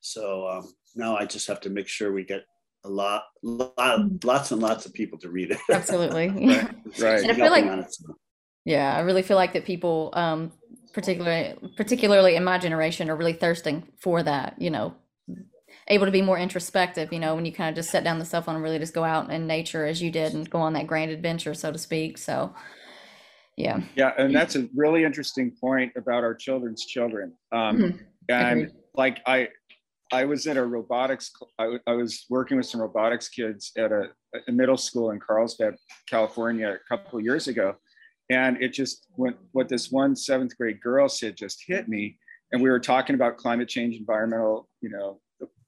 So 0.00 0.46
um, 0.48 0.72
now 0.94 1.16
I 1.16 1.26
just 1.26 1.48
have 1.48 1.60
to 1.62 1.70
make 1.70 1.88
sure 1.88 2.12
we 2.12 2.24
get 2.24 2.44
a 2.84 2.88
lot, 2.88 3.24
lot, 3.42 4.24
lots 4.24 4.52
and 4.52 4.62
lots 4.62 4.86
of 4.86 4.94
people 4.94 5.18
to 5.18 5.30
read 5.30 5.50
it. 5.50 5.58
Absolutely. 5.70 6.28
right. 6.28 6.74
right. 7.00 7.22
And 7.22 7.32
I 7.32 7.34
feel 7.34 7.50
like 7.50 7.64
yeah, 8.64 8.94
I 8.94 9.00
really 9.00 9.22
feel 9.22 9.36
like 9.36 9.52
that 9.54 9.64
people, 9.64 10.10
um, 10.12 10.52
particularly 10.92 11.56
particularly 11.76 12.36
in 12.36 12.44
my 12.44 12.58
generation, 12.58 13.08
are 13.10 13.16
really 13.16 13.32
thirsting 13.32 13.88
for 14.00 14.22
that. 14.22 14.60
You 14.60 14.70
know, 14.70 14.94
able 15.88 16.06
to 16.06 16.12
be 16.12 16.22
more 16.22 16.38
introspective. 16.38 17.12
You 17.12 17.20
know, 17.20 17.34
when 17.34 17.46
you 17.46 17.52
kind 17.52 17.70
of 17.70 17.74
just 17.74 17.90
set 17.90 18.04
down 18.04 18.18
the 18.18 18.24
cell 18.24 18.42
phone 18.42 18.56
and 18.56 18.64
really 18.64 18.78
just 18.78 18.94
go 18.94 19.04
out 19.04 19.30
in 19.30 19.46
nature 19.46 19.86
as 19.86 20.02
you 20.02 20.10
did 20.10 20.34
and 20.34 20.48
go 20.48 20.58
on 20.58 20.74
that 20.74 20.86
grand 20.86 21.10
adventure, 21.10 21.54
so 21.54 21.72
to 21.72 21.78
speak. 21.78 22.18
So, 22.18 22.54
yeah. 23.56 23.80
Yeah, 23.94 24.12
and 24.18 24.34
that's 24.34 24.56
a 24.56 24.68
really 24.74 25.04
interesting 25.04 25.52
point 25.58 25.92
about 25.96 26.22
our 26.22 26.34
children's 26.34 26.84
children. 26.84 27.32
Um, 27.52 27.78
mm-hmm. 27.78 27.96
And 28.28 28.62
Agreed. 28.62 28.74
like 28.94 29.20
I, 29.26 29.48
I 30.12 30.24
was 30.26 30.46
at 30.46 30.56
a 30.56 30.64
robotics. 30.64 31.30
I, 31.58 31.78
I 31.86 31.92
was 31.94 32.26
working 32.28 32.58
with 32.58 32.66
some 32.66 32.80
robotics 32.80 33.28
kids 33.28 33.72
at 33.78 33.90
a, 33.90 34.10
a 34.46 34.52
middle 34.52 34.76
school 34.76 35.12
in 35.12 35.18
Carlsbad, 35.18 35.76
California, 36.08 36.68
a 36.68 36.88
couple 36.88 37.18
of 37.18 37.24
years 37.24 37.48
ago 37.48 37.76
and 38.30 38.62
it 38.62 38.72
just 38.72 39.06
went 39.16 39.36
what 39.52 39.68
this 39.68 39.90
one 39.90 40.16
seventh 40.16 40.56
grade 40.56 40.80
girl 40.80 41.08
said 41.08 41.36
just 41.36 41.62
hit 41.66 41.88
me. 41.88 42.16
And 42.52 42.62
we 42.62 42.70
were 42.70 42.80
talking 42.80 43.14
about 43.14 43.36
climate 43.36 43.68
change 43.68 43.96
environmental 43.96 44.68
you 44.80 44.90
know 44.90 45.20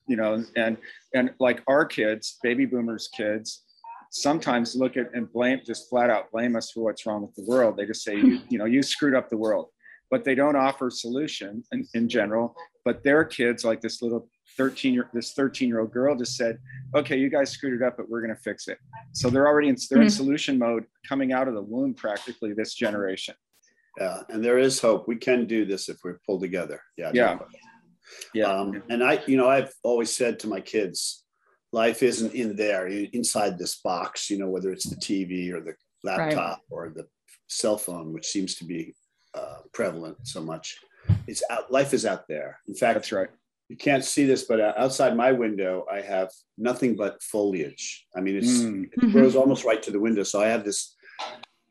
you 0.07 0.17
know 0.17 0.45
and 0.57 0.79
and 1.15 1.35
like 1.39 1.63
our 1.69 1.85
kids 1.85 2.39
baby 2.43 2.65
boomers 2.65 3.09
kids 3.15 3.65
sometimes 4.11 4.75
look 4.75 4.97
at 4.97 5.13
and 5.15 5.33
blame 5.33 5.61
just 5.65 5.89
flat 5.89 6.11
out 6.11 6.31
blame 6.33 6.57
us 6.57 6.71
for 6.71 6.85
what's 6.85 7.05
wrong 7.07 7.23
with 7.23 7.35
the 7.35 7.45
world. 7.45 7.77
They 7.77 7.87
just 7.87 8.03
say 8.03 8.17
you, 8.17 8.41
you 8.49 8.59
know 8.59 8.65
you 8.65 8.83
screwed 8.83 9.15
up 9.15 9.29
the 9.29 9.37
world. 9.37 9.69
But 10.11 10.25
they 10.25 10.35
don't 10.35 10.57
offer 10.57 10.91
solution 10.91 11.65
in, 11.73 11.87
in 11.95 12.09
general 12.09 12.55
but 12.85 13.03
their 13.05 13.25
kids 13.25 13.65
like 13.65 13.81
this 13.81 14.03
little 14.03 14.29
13 14.57 14.95
year 14.95 15.11
this 15.13 15.33
13 15.33 15.69
year 15.69 15.81
old 15.81 15.93
girl 15.93 16.17
just 16.17 16.37
said 16.37 16.59
okay 16.95 17.17
you 17.17 17.29
guys 17.29 17.51
screwed 17.51 17.81
it 17.81 17.85
up 17.85 17.97
but 17.97 18.09
we're 18.09 18.21
going 18.21 18.35
to 18.35 18.43
fix 18.43 18.69
it. 18.69 18.79
So 19.13 19.31
they're 19.31 19.47
already 19.47 19.69
in 19.69 19.77
they're 19.91 19.99
mm-hmm. 19.99 20.05
in 20.05 20.11
solution 20.11 20.59
mode 20.59 20.85
coming 21.09 21.33
out 21.33 21.49
of 21.49 21.55
the 21.55 21.63
womb 21.63 21.95
practically 21.95 22.53
this 22.53 22.75
generation. 22.75 23.35
Yeah 23.99 24.21
and 24.29 24.45
there 24.45 24.59
is 24.59 24.81
hope. 24.81 25.09
We 25.09 25.17
can 25.17 25.47
do 25.47 25.65
this 25.65 25.89
if 25.89 25.99
we 26.05 26.13
pull 26.27 26.41
together. 26.41 26.81
Yeah 26.97 27.11
yeah. 27.13 27.39
yeah. 28.35 28.47
Um, 28.47 28.83
and 28.91 29.03
i 29.03 29.23
you 29.27 29.37
know 29.37 29.49
i've 29.49 29.73
always 29.83 30.15
said 30.15 30.39
to 30.41 30.49
my 30.49 30.61
kids 30.61 31.25
life 31.73 32.03
isn't 32.03 32.35
in 32.35 32.55
there 32.57 32.87
inside 32.87 33.59
this 33.59 33.77
box 33.81 34.29
you 34.29 34.39
know 34.39 34.51
whether 34.51 34.71
it's 34.73 34.89
the 34.91 34.97
tv 34.97 35.51
or 35.53 35.61
the 35.61 35.75
laptop 36.05 36.59
right. 36.59 36.59
or 36.71 36.91
the 36.91 37.07
cell 37.49 37.79
phone 37.79 38.13
which 38.13 38.27
seems 38.27 38.57
to 38.57 38.65
be 38.65 38.95
uh, 39.35 39.59
prevalent 39.73 40.17
so 40.25 40.41
much. 40.43 40.79
It's 41.27 41.43
out 41.51 41.73
life 41.73 41.95
is 41.95 42.07
out 42.07 42.29
there. 42.29 42.61
In 42.69 42.75
fact 42.75 42.95
that's 42.95 43.13
right 43.13 43.29
you 43.73 43.79
can't 43.79 44.05
see 44.05 44.27
this, 44.27 44.45
but 44.45 44.61
uh, 44.61 44.75
outside 44.77 45.17
my 45.17 45.33
window, 45.33 45.87
I 45.91 46.03
have 46.03 46.29
nothing 46.59 46.95
but 46.95 47.23
foliage. 47.23 48.07
I 48.15 48.21
mean, 48.21 48.37
it's, 48.37 48.59
mm. 48.59 48.85
it 48.85 49.13
grows 49.13 49.35
almost 49.35 49.65
right 49.65 49.83
to 49.85 49.91
the 49.91 49.99
window. 49.99 50.25
So 50.25 50.43
I 50.43 50.49
have 50.49 50.63
this 50.63 50.95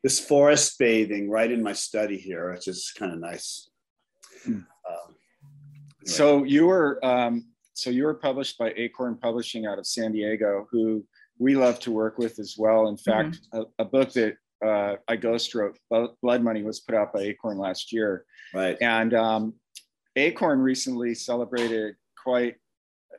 this 0.02 0.20
forest 0.20 0.80
bathing 0.80 1.30
right 1.30 1.52
in 1.52 1.62
my 1.62 1.74
study 1.74 2.18
here, 2.18 2.52
which 2.52 2.68
is 2.68 2.92
kind 2.98 3.14
of 3.14 3.20
nice. 3.20 3.70
Mm. 4.48 4.54
Um, 4.56 4.66
anyway. 5.06 6.06
So 6.06 6.44
you 6.44 6.66
were 6.66 7.06
um, 7.06 7.46
so 7.76 7.92
you 7.92 8.06
were 8.06 8.16
published 8.16 8.58
by 8.58 8.74
Acorn 8.78 9.16
Publishing 9.18 9.68
out 9.68 9.78
of 9.78 9.86
San 9.86 10.12
Diego, 10.12 10.66
who 10.72 11.06
we 11.38 11.56
love 11.56 11.80
to 11.82 11.92
work 11.92 12.18
with 12.18 12.40
as 12.40 12.56
well. 12.58 12.88
In 12.88 12.98
fact, 12.98 13.42
mm-hmm. 13.54 13.62
a, 13.78 13.84
a, 13.84 13.86
book 13.86 14.12
that 14.14 14.38
uh, 14.66 14.96
I 15.08 15.18
ghost 15.18 15.54
wrote 15.54 15.78
Blood 15.92 16.42
Money 16.42 16.64
was 16.64 16.80
put 16.80 16.96
out 16.96 17.14
by 17.14 17.22
Acorn 17.22 17.60
last 17.60 17.94
year. 17.94 18.26
Right. 18.56 18.76
And 18.82 19.14
um, 19.14 19.54
Acorn 20.15 20.60
recently 20.60 21.13
celebrated 21.13 21.95
quite 22.21 22.56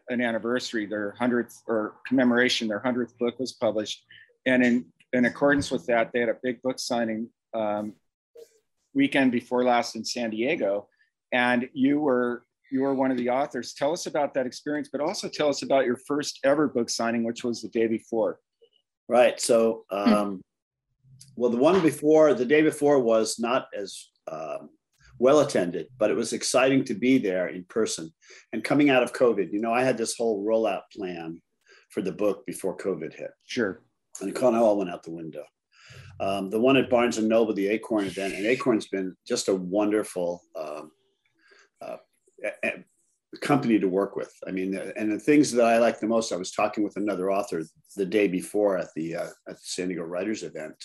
an 0.08 0.20
anniversary, 0.20 0.86
their 0.86 1.14
100th 1.20 1.54
or 1.66 1.94
commemoration, 2.06 2.68
their 2.68 2.80
100th 2.80 3.16
book 3.18 3.38
was 3.38 3.52
published. 3.52 4.04
And 4.46 4.62
in, 4.64 4.86
in 5.12 5.24
accordance 5.24 5.70
with 5.70 5.86
that, 5.86 6.10
they 6.12 6.20
had 6.20 6.28
a 6.28 6.36
big 6.42 6.60
book 6.62 6.78
signing 6.78 7.28
um, 7.54 7.94
weekend 8.94 9.32
before 9.32 9.64
last 9.64 9.96
in 9.96 10.04
San 10.04 10.30
Diego. 10.30 10.88
And 11.32 11.68
you 11.72 12.00
were 12.00 12.44
you 12.70 12.80
were 12.80 12.94
one 12.94 13.10
of 13.10 13.18
the 13.18 13.28
authors. 13.28 13.74
Tell 13.74 13.92
us 13.92 14.06
about 14.06 14.32
that 14.32 14.46
experience, 14.46 14.88
but 14.90 15.02
also 15.02 15.28
tell 15.28 15.50
us 15.50 15.62
about 15.62 15.84
your 15.84 15.96
first 15.96 16.40
ever 16.42 16.66
book 16.66 16.88
signing, 16.88 17.22
which 17.22 17.44
was 17.44 17.60
the 17.60 17.68
day 17.68 17.86
before. 17.86 18.40
Right. 19.08 19.38
So, 19.38 19.84
um, 19.90 20.40
well, 21.36 21.50
the 21.50 21.58
one 21.58 21.82
before, 21.82 22.32
the 22.32 22.46
day 22.46 22.62
before 22.62 22.98
was 22.98 23.38
not 23.38 23.66
as 23.76 24.08
um, 24.26 24.70
well 25.18 25.40
attended, 25.40 25.86
but 25.98 26.10
it 26.10 26.16
was 26.16 26.32
exciting 26.32 26.84
to 26.84 26.94
be 26.94 27.18
there 27.18 27.48
in 27.48 27.64
person. 27.64 28.12
And 28.52 28.64
coming 28.64 28.90
out 28.90 29.02
of 29.02 29.12
COVID, 29.12 29.52
you 29.52 29.60
know, 29.60 29.72
I 29.72 29.82
had 29.82 29.98
this 29.98 30.16
whole 30.16 30.44
rollout 30.44 30.82
plan 30.92 31.40
for 31.90 32.02
the 32.02 32.12
book 32.12 32.46
before 32.46 32.76
COVID 32.76 33.14
hit. 33.14 33.30
Sure. 33.46 33.82
And 34.20 34.30
it 34.30 34.34
kind 34.34 34.56
of 34.56 34.62
all 34.62 34.78
went 34.78 34.90
out 34.90 35.02
the 35.02 35.10
window. 35.10 35.44
Um, 36.20 36.50
the 36.50 36.60
one 36.60 36.76
at 36.76 36.90
Barnes 36.90 37.18
and 37.18 37.28
Noble, 37.28 37.54
the 37.54 37.68
Acorn 37.68 38.06
event, 38.06 38.34
and 38.34 38.46
Acorn's 38.46 38.88
been 38.88 39.16
just 39.26 39.48
a 39.48 39.54
wonderful 39.54 40.42
um, 40.56 40.90
uh, 41.80 41.96
company 43.40 43.78
to 43.78 43.88
work 43.88 44.16
with. 44.16 44.32
I 44.46 44.50
mean, 44.50 44.74
and 44.96 45.10
the 45.10 45.18
things 45.18 45.52
that 45.52 45.64
I 45.64 45.78
like 45.78 46.00
the 46.00 46.06
most, 46.06 46.32
I 46.32 46.36
was 46.36 46.52
talking 46.52 46.84
with 46.84 46.96
another 46.96 47.30
author 47.30 47.62
the 47.96 48.06
day 48.06 48.28
before 48.28 48.78
at 48.78 48.88
the, 48.94 49.16
uh, 49.16 49.30
at 49.48 49.56
the 49.56 49.62
San 49.62 49.88
Diego 49.88 50.04
Writers 50.04 50.42
event, 50.42 50.76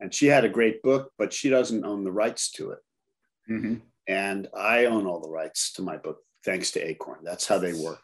and 0.00 0.12
she 0.12 0.26
had 0.26 0.44
a 0.44 0.48
great 0.48 0.82
book, 0.82 1.12
but 1.18 1.32
she 1.32 1.48
doesn't 1.48 1.84
own 1.84 2.04
the 2.04 2.12
rights 2.12 2.50
to 2.52 2.70
it. 2.70 2.78
Mm-hmm. 3.50 3.74
And 4.08 4.48
I 4.56 4.86
own 4.86 5.06
all 5.06 5.20
the 5.20 5.30
rights 5.30 5.72
to 5.74 5.82
my 5.82 5.96
book, 5.96 6.18
thanks 6.44 6.70
to 6.72 6.80
Acorn. 6.80 7.20
That's 7.22 7.46
how 7.46 7.58
they 7.58 7.72
work. 7.72 8.00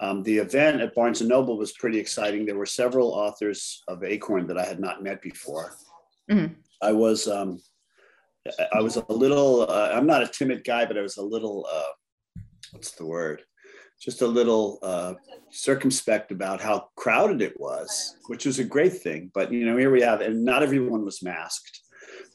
Um, 0.00 0.22
the 0.22 0.38
event 0.38 0.80
at 0.80 0.94
Barnes 0.94 1.20
and 1.20 1.28
Noble 1.28 1.58
was 1.58 1.72
pretty 1.72 1.98
exciting. 1.98 2.46
There 2.46 2.56
were 2.56 2.66
several 2.66 3.10
authors 3.10 3.82
of 3.86 4.02
Acorn 4.02 4.46
that 4.46 4.58
I 4.58 4.64
had 4.64 4.80
not 4.80 5.02
met 5.02 5.20
before. 5.20 5.74
Mm-hmm. 6.30 6.54
I 6.82 6.92
was 6.92 7.28
um, 7.28 7.60
I 8.72 8.80
was 8.80 8.96
a 8.96 9.04
little, 9.12 9.70
uh, 9.70 9.90
I'm 9.92 10.06
not 10.06 10.22
a 10.22 10.26
timid 10.26 10.64
guy, 10.64 10.86
but 10.86 10.96
I 10.96 11.02
was 11.02 11.18
a 11.18 11.22
little, 11.22 11.66
uh, 11.70 12.40
what's 12.70 12.92
the 12.92 13.04
word? 13.04 13.42
Just 14.00 14.22
a 14.22 14.26
little 14.26 14.78
uh, 14.82 15.14
circumspect 15.50 16.32
about 16.32 16.62
how 16.62 16.88
crowded 16.96 17.42
it 17.42 17.60
was, 17.60 18.16
which 18.28 18.46
was 18.46 18.58
a 18.58 18.64
great 18.64 18.94
thing. 18.94 19.30
But, 19.34 19.52
you 19.52 19.66
know, 19.66 19.76
here 19.76 19.90
we 19.90 20.00
have, 20.00 20.22
and 20.22 20.42
not 20.42 20.62
everyone 20.62 21.04
was 21.04 21.22
masked, 21.22 21.79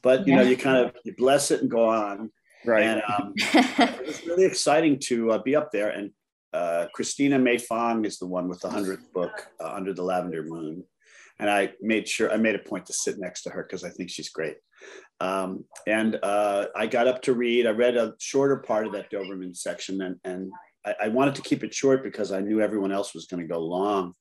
but, 0.01 0.27
you 0.27 0.33
yeah. 0.33 0.41
know, 0.41 0.49
you 0.49 0.57
kind 0.57 0.77
of 0.77 0.95
you 1.03 1.13
bless 1.15 1.51
it 1.51 1.61
and 1.61 1.69
go 1.69 1.87
on. 1.87 2.31
Right. 2.65 2.83
And 2.83 3.01
um, 3.07 3.33
it 3.35 4.05
was 4.05 4.25
really 4.25 4.45
exciting 4.45 4.99
to 5.05 5.31
uh, 5.31 5.37
be 5.43 5.55
up 5.55 5.71
there. 5.71 5.89
And 5.89 6.11
uh, 6.53 6.87
Christina 6.93 7.37
May 7.37 7.57
Fong 7.57 8.05
is 8.05 8.17
the 8.17 8.27
one 8.27 8.47
with 8.47 8.59
the 8.61 8.69
100th 8.69 9.11
book, 9.13 9.47
uh, 9.61 9.73
Under 9.73 9.93
the 9.93 10.03
Lavender 10.03 10.43
Moon. 10.43 10.83
And 11.37 11.49
I 11.49 11.73
made 11.81 12.07
sure, 12.07 12.31
I 12.31 12.37
made 12.37 12.55
a 12.55 12.59
point 12.59 12.85
to 12.85 12.93
sit 12.93 13.19
next 13.19 13.43
to 13.43 13.49
her 13.49 13.63
because 13.63 13.83
I 13.83 13.89
think 13.89 14.09
she's 14.09 14.29
great. 14.29 14.55
Um, 15.19 15.65
and 15.85 16.17
uh, 16.23 16.67
I 16.75 16.87
got 16.87 17.07
up 17.07 17.21
to 17.23 17.33
read. 17.33 17.67
I 17.67 17.71
read 17.71 17.97
a 17.97 18.13
shorter 18.19 18.57
part 18.57 18.87
of 18.87 18.93
that 18.93 19.11
Doberman 19.11 19.55
section, 19.55 20.01
and, 20.01 20.15
and 20.23 20.51
I, 20.85 20.95
I 21.03 21.07
wanted 21.09 21.35
to 21.35 21.41
keep 21.41 21.63
it 21.63 21.73
short 21.73 22.03
because 22.03 22.31
I 22.31 22.39
knew 22.39 22.61
everyone 22.61 22.91
else 22.91 23.13
was 23.13 23.25
going 23.25 23.41
to 23.41 23.53
go 23.53 23.59
long. 23.59 24.13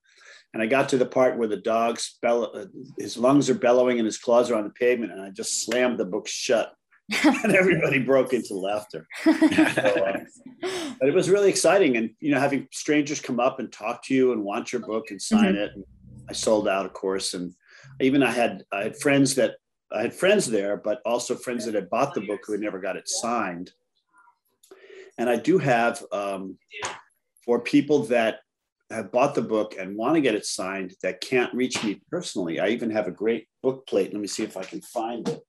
And 0.54 0.62
I 0.62 0.66
got 0.66 0.88
to 0.90 0.96
the 0.96 1.04
part 1.04 1.36
where 1.36 1.48
the 1.48 1.56
dog's 1.56 2.16
bellow, 2.22 2.46
uh, 2.46 2.66
his 2.96 3.16
lungs 3.16 3.50
are 3.50 3.54
bellowing 3.54 3.98
and 3.98 4.06
his 4.06 4.18
claws 4.18 4.50
are 4.50 4.54
on 4.54 4.62
the 4.62 4.70
pavement, 4.70 5.12
and 5.12 5.20
I 5.20 5.30
just 5.30 5.64
slammed 5.64 5.98
the 5.98 6.04
book 6.04 6.28
shut. 6.28 6.72
and 7.24 7.54
everybody 7.54 7.98
broke 7.98 8.32
into 8.32 8.54
laughter. 8.54 9.06
so, 9.24 9.30
uh, 9.32 10.20
but 10.98 11.08
it 11.08 11.14
was 11.14 11.28
really 11.28 11.50
exciting, 11.50 11.96
and 11.98 12.10
you 12.20 12.30
know, 12.30 12.40
having 12.40 12.68
strangers 12.70 13.20
come 13.20 13.40
up 13.40 13.58
and 13.58 13.70
talk 13.70 14.02
to 14.04 14.14
you 14.14 14.32
and 14.32 14.42
want 14.42 14.72
your 14.72 14.80
book 14.80 15.10
and 15.10 15.20
sign 15.20 15.54
mm-hmm. 15.54 15.56
it. 15.56 15.72
And 15.74 15.84
I 16.30 16.32
sold 16.32 16.66
out, 16.66 16.86
of 16.86 16.94
course, 16.94 17.34
and 17.34 17.52
even 18.00 18.22
I 18.22 18.30
had 18.30 18.62
I 18.72 18.84
had 18.84 18.96
friends 18.96 19.34
that 19.34 19.56
I 19.92 20.02
had 20.02 20.14
friends 20.14 20.46
there, 20.46 20.76
but 20.76 21.02
also 21.04 21.34
friends 21.34 21.66
that 21.66 21.74
had 21.74 21.90
bought 21.90 22.14
the 22.14 22.22
book 22.22 22.40
who 22.46 22.52
had 22.52 22.62
never 22.62 22.78
got 22.78 22.96
it 22.96 23.08
signed. 23.08 23.72
And 25.18 25.28
I 25.28 25.36
do 25.36 25.58
have 25.58 26.02
um, 26.10 26.58
for 27.44 27.60
people 27.60 28.04
that 28.04 28.40
have 28.94 29.12
bought 29.12 29.34
the 29.34 29.42
book 29.42 29.74
and 29.78 29.96
want 29.96 30.14
to 30.14 30.20
get 30.20 30.34
it 30.34 30.46
signed 30.46 30.94
that 31.02 31.20
can't 31.20 31.52
reach 31.54 31.82
me 31.82 32.00
personally. 32.10 32.60
I 32.60 32.68
even 32.68 32.90
have 32.90 33.06
a 33.06 33.12
great 33.12 33.48
book 33.62 33.86
plate. 33.86 34.12
Let 34.12 34.20
me 34.20 34.26
see 34.26 34.42
if 34.42 34.56
I 34.56 34.62
can 34.62 34.80
find 34.80 35.28
it. 35.28 35.40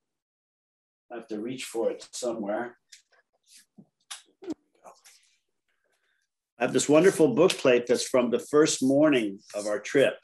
I 1.10 1.16
have 1.16 1.28
to 1.28 1.40
reach 1.40 1.64
for 1.64 1.90
it 1.90 2.08
somewhere. 2.12 2.78
I 6.58 6.64
have 6.64 6.72
this 6.72 6.88
wonderful 6.88 7.34
book 7.34 7.52
plate 7.52 7.86
that's 7.86 8.08
from 8.08 8.30
the 8.30 8.38
first 8.38 8.82
morning 8.82 9.38
of 9.54 9.66
our 9.66 9.78
trip. 9.78 10.14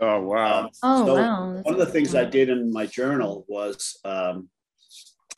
Oh 0.00 0.20
wow! 0.22 0.64
Um, 0.64 0.70
oh 0.82 1.06
so 1.06 1.14
wow! 1.14 1.60
one 1.62 1.74
of 1.74 1.78
the 1.78 1.86
things 1.86 2.14
I 2.14 2.24
did 2.24 2.48
in 2.48 2.72
my 2.72 2.86
journal 2.86 3.44
was 3.46 3.98
um, 4.04 4.48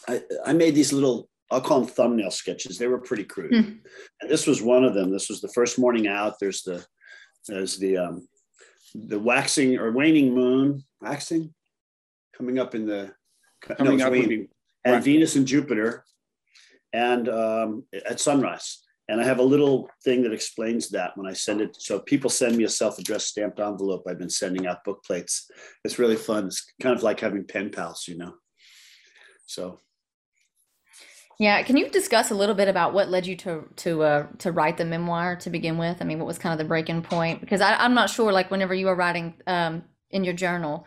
I, 0.09 0.23
I 0.47 0.53
made 0.53 0.75
these 0.75 0.93
little 0.93 1.29
I'll 1.51 1.61
call 1.61 1.81
them 1.81 1.89
thumbnail 1.89 2.31
sketches. 2.31 2.79
They 2.79 2.87
were 2.87 2.99
pretty 2.99 3.25
crude, 3.25 3.53
hmm. 3.53 3.73
and 4.21 4.31
this 4.31 4.47
was 4.47 4.63
one 4.63 4.85
of 4.85 4.95
them. 4.95 5.11
This 5.11 5.29
was 5.29 5.41
the 5.41 5.53
first 5.53 5.79
morning 5.79 6.07
out. 6.07 6.39
There's 6.41 6.63
the 6.63 6.87
there's 7.49 7.79
the 7.79 7.97
um, 7.99 8.29
the 8.95 9.19
waxing 9.19 9.79
or 9.79 9.93
waning 9.93 10.35
moon 10.35 10.85
waxing 11.01 11.53
coming 12.37 12.59
up 12.59 12.75
in 12.75 12.87
the 12.87 13.13
coming 13.61 13.99
no, 13.99 14.07
up 14.07 14.13
waning, 14.13 14.49
and 14.85 14.95
right. 14.95 15.05
Venus 15.05 15.37
and 15.37 15.47
Jupiter, 15.47 16.05
and 16.93 17.29
um, 17.29 17.85
at 18.07 18.21
sunrise. 18.21 18.81
And 19.07 19.21
I 19.21 19.25
have 19.25 19.39
a 19.39 19.43
little 19.43 19.91
thing 20.03 20.23
that 20.23 20.33
explains 20.33 20.89
that 20.91 21.15
when 21.15 21.27
I 21.27 21.35
send 21.35 21.61
it. 21.61 21.77
So 21.79 21.99
people 22.01 22.31
send 22.31 22.57
me 22.57 22.65
a 22.65 22.69
self-addressed 22.71 23.29
stamped 23.29 23.61
envelope. 23.61 24.05
I've 24.09 24.19
been 24.19 24.31
sending 24.31 24.67
out 24.67 24.83
book 24.83 25.05
plates. 25.05 25.51
It's 25.85 25.99
really 25.99 26.17
fun. 26.17 26.47
It's 26.47 26.73
kind 26.81 26.97
of 26.97 27.03
like 27.03 27.21
having 27.21 27.45
pen 27.45 27.69
pals, 27.71 28.07
you 28.09 28.17
know. 28.17 28.33
So 29.45 29.81
yeah, 31.39 31.63
can 31.63 31.77
you 31.77 31.89
discuss 31.89 32.31
a 32.31 32.35
little 32.35 32.55
bit 32.55 32.69
about 32.69 32.95
what 32.95 33.09
led 33.09 33.27
you 33.27 33.37
to 33.39 33.69
to 33.77 34.03
uh, 34.03 34.27
to 34.39 34.53
write 34.53 34.77
the 34.77 34.85
memoir 34.85 35.37
to 35.37 35.51
begin 35.51 35.79
with? 35.79 35.99
I 36.01 36.05
mean, 36.05 36.19
what 36.19 36.27
was 36.27 36.39
kind 36.39 36.53
of 36.53 36.59
the 36.59 36.69
breaking 36.69 37.03
point? 37.03 37.41
Because 37.41 37.61
I, 37.61 37.75
I'm 37.75 37.95
not 37.95 38.11
sure, 38.11 38.33
like 38.33 38.51
whenever 38.51 38.75
you 38.75 38.87
were 38.87 38.95
writing 38.95 39.35
um, 39.47 39.83
in 40.11 40.23
your 40.25 40.35
journal, 40.35 40.87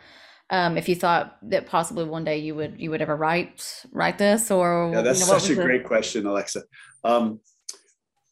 um, 0.50 0.78
if 0.78 0.88
you 0.88 0.94
thought 0.94 1.36
that 1.50 1.66
possibly 1.66 2.04
one 2.04 2.24
day 2.24 2.38
you 2.38 2.54
would 2.54 2.80
you 2.80 2.90
would 2.90 3.02
ever 3.02 3.16
write 3.16 3.84
write 3.92 4.16
this, 4.16 4.50
or 4.50 4.90
yeah, 4.92 5.02
that's 5.02 5.20
you 5.20 5.26
know, 5.26 5.38
such 5.38 5.50
a 5.50 5.54
the... 5.54 5.62
great 5.62 5.84
question, 5.84 6.24
Alexa. 6.24 6.62
Um, 7.04 7.40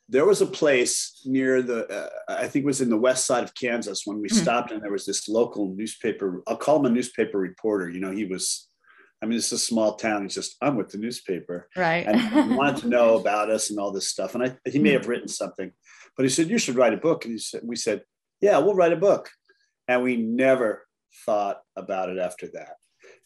there 0.08 0.24
was 0.24 0.40
a 0.40 0.46
place 0.46 1.20
near 1.24 1.62
the 1.62 1.84
uh, 1.88 2.08
i 2.28 2.46
think 2.46 2.62
it 2.62 2.66
was 2.66 2.80
in 2.80 2.88
the 2.88 2.96
west 2.96 3.26
side 3.26 3.42
of 3.42 3.52
kansas 3.54 4.02
when 4.04 4.20
we 4.20 4.28
mm-hmm. 4.28 4.42
stopped 4.42 4.70
and 4.70 4.80
there 4.80 4.92
was 4.92 5.04
this 5.04 5.28
local 5.28 5.74
newspaper 5.74 6.44
i'll 6.46 6.56
call 6.56 6.78
him 6.78 6.86
a 6.86 6.90
newspaper 6.90 7.38
reporter 7.38 7.90
you 7.90 7.98
know 7.98 8.12
he 8.12 8.24
was 8.24 8.68
i 9.26 9.28
mean 9.28 9.38
it's 9.38 9.52
a 9.52 9.58
small 9.58 9.96
town 9.96 10.22
he's 10.22 10.34
just 10.34 10.56
i'm 10.62 10.76
with 10.76 10.90
the 10.90 10.98
newspaper 10.98 11.68
right 11.76 12.06
and 12.06 12.20
he 12.20 12.54
wanted 12.54 12.76
to 12.76 12.88
know 12.88 13.16
about 13.16 13.50
us 13.50 13.70
and 13.70 13.78
all 13.78 13.92
this 13.92 14.08
stuff 14.08 14.34
and 14.34 14.44
I, 14.44 14.56
he 14.68 14.78
may 14.78 14.90
mm-hmm. 14.90 14.98
have 14.98 15.08
written 15.08 15.28
something 15.28 15.72
but 16.16 16.24
he 16.24 16.28
said 16.28 16.48
you 16.48 16.58
should 16.58 16.76
write 16.76 16.94
a 16.94 16.98
book 16.98 17.24
and 17.24 17.32
he 17.32 17.38
said 17.38 17.60
we 17.64 17.76
said 17.76 18.02
yeah 18.40 18.58
we'll 18.58 18.74
write 18.74 18.92
a 18.92 18.96
book 18.96 19.30
and 19.88 20.02
we 20.02 20.16
never 20.16 20.86
thought 21.24 21.60
about 21.76 22.08
it 22.08 22.18
after 22.18 22.46
that 22.48 22.76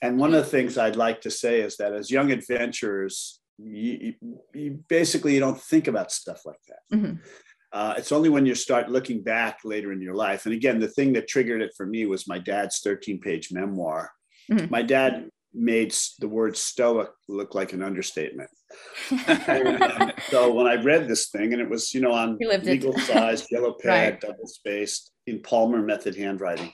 and 0.02 0.18
one 0.18 0.34
of 0.34 0.42
the 0.42 0.50
things 0.50 0.78
i'd 0.78 0.96
like 0.96 1.20
to 1.20 1.30
say 1.30 1.60
is 1.60 1.76
that 1.76 1.92
as 1.92 2.10
young 2.10 2.30
adventurers 2.30 3.40
you, 3.64 4.14
you 4.54 4.84
basically 4.88 5.34
you 5.34 5.40
don't 5.40 5.60
think 5.60 5.88
about 5.88 6.12
stuff 6.12 6.42
like 6.46 6.60
that. 6.68 6.96
Mm-hmm. 6.96 7.14
Uh, 7.72 7.94
it's 7.96 8.12
only 8.12 8.28
when 8.28 8.46
you 8.46 8.54
start 8.54 8.90
looking 8.90 9.22
back 9.22 9.58
later 9.64 9.92
in 9.92 10.00
your 10.00 10.14
life. 10.14 10.44
And 10.44 10.54
again, 10.54 10.80
the 10.80 10.88
thing 10.88 11.12
that 11.12 11.28
triggered 11.28 11.62
it 11.62 11.72
for 11.76 11.86
me 11.86 12.04
was 12.06 12.26
my 12.26 12.38
dad's 12.38 12.80
13 12.80 13.20
page 13.20 13.52
memoir. 13.52 14.10
Mm-hmm. 14.50 14.70
My 14.70 14.82
dad 14.82 15.28
made 15.52 15.94
the 16.18 16.28
word 16.28 16.56
stoic 16.56 17.08
look 17.28 17.54
like 17.54 17.72
an 17.72 17.82
understatement. 17.82 18.50
and, 19.26 20.14
so 20.30 20.52
when 20.52 20.66
I 20.66 20.82
read 20.82 21.08
this 21.08 21.28
thing, 21.30 21.52
and 21.52 21.60
it 21.60 21.68
was, 21.68 21.92
you 21.92 22.00
know, 22.00 22.12
on 22.12 22.38
legal 22.40 22.96
size, 22.98 23.46
yellow 23.50 23.72
pad, 23.82 24.12
right. 24.12 24.20
double 24.20 24.46
spaced, 24.46 25.12
in 25.26 25.40
Palmer 25.42 25.82
method 25.82 26.16
handwriting. 26.16 26.72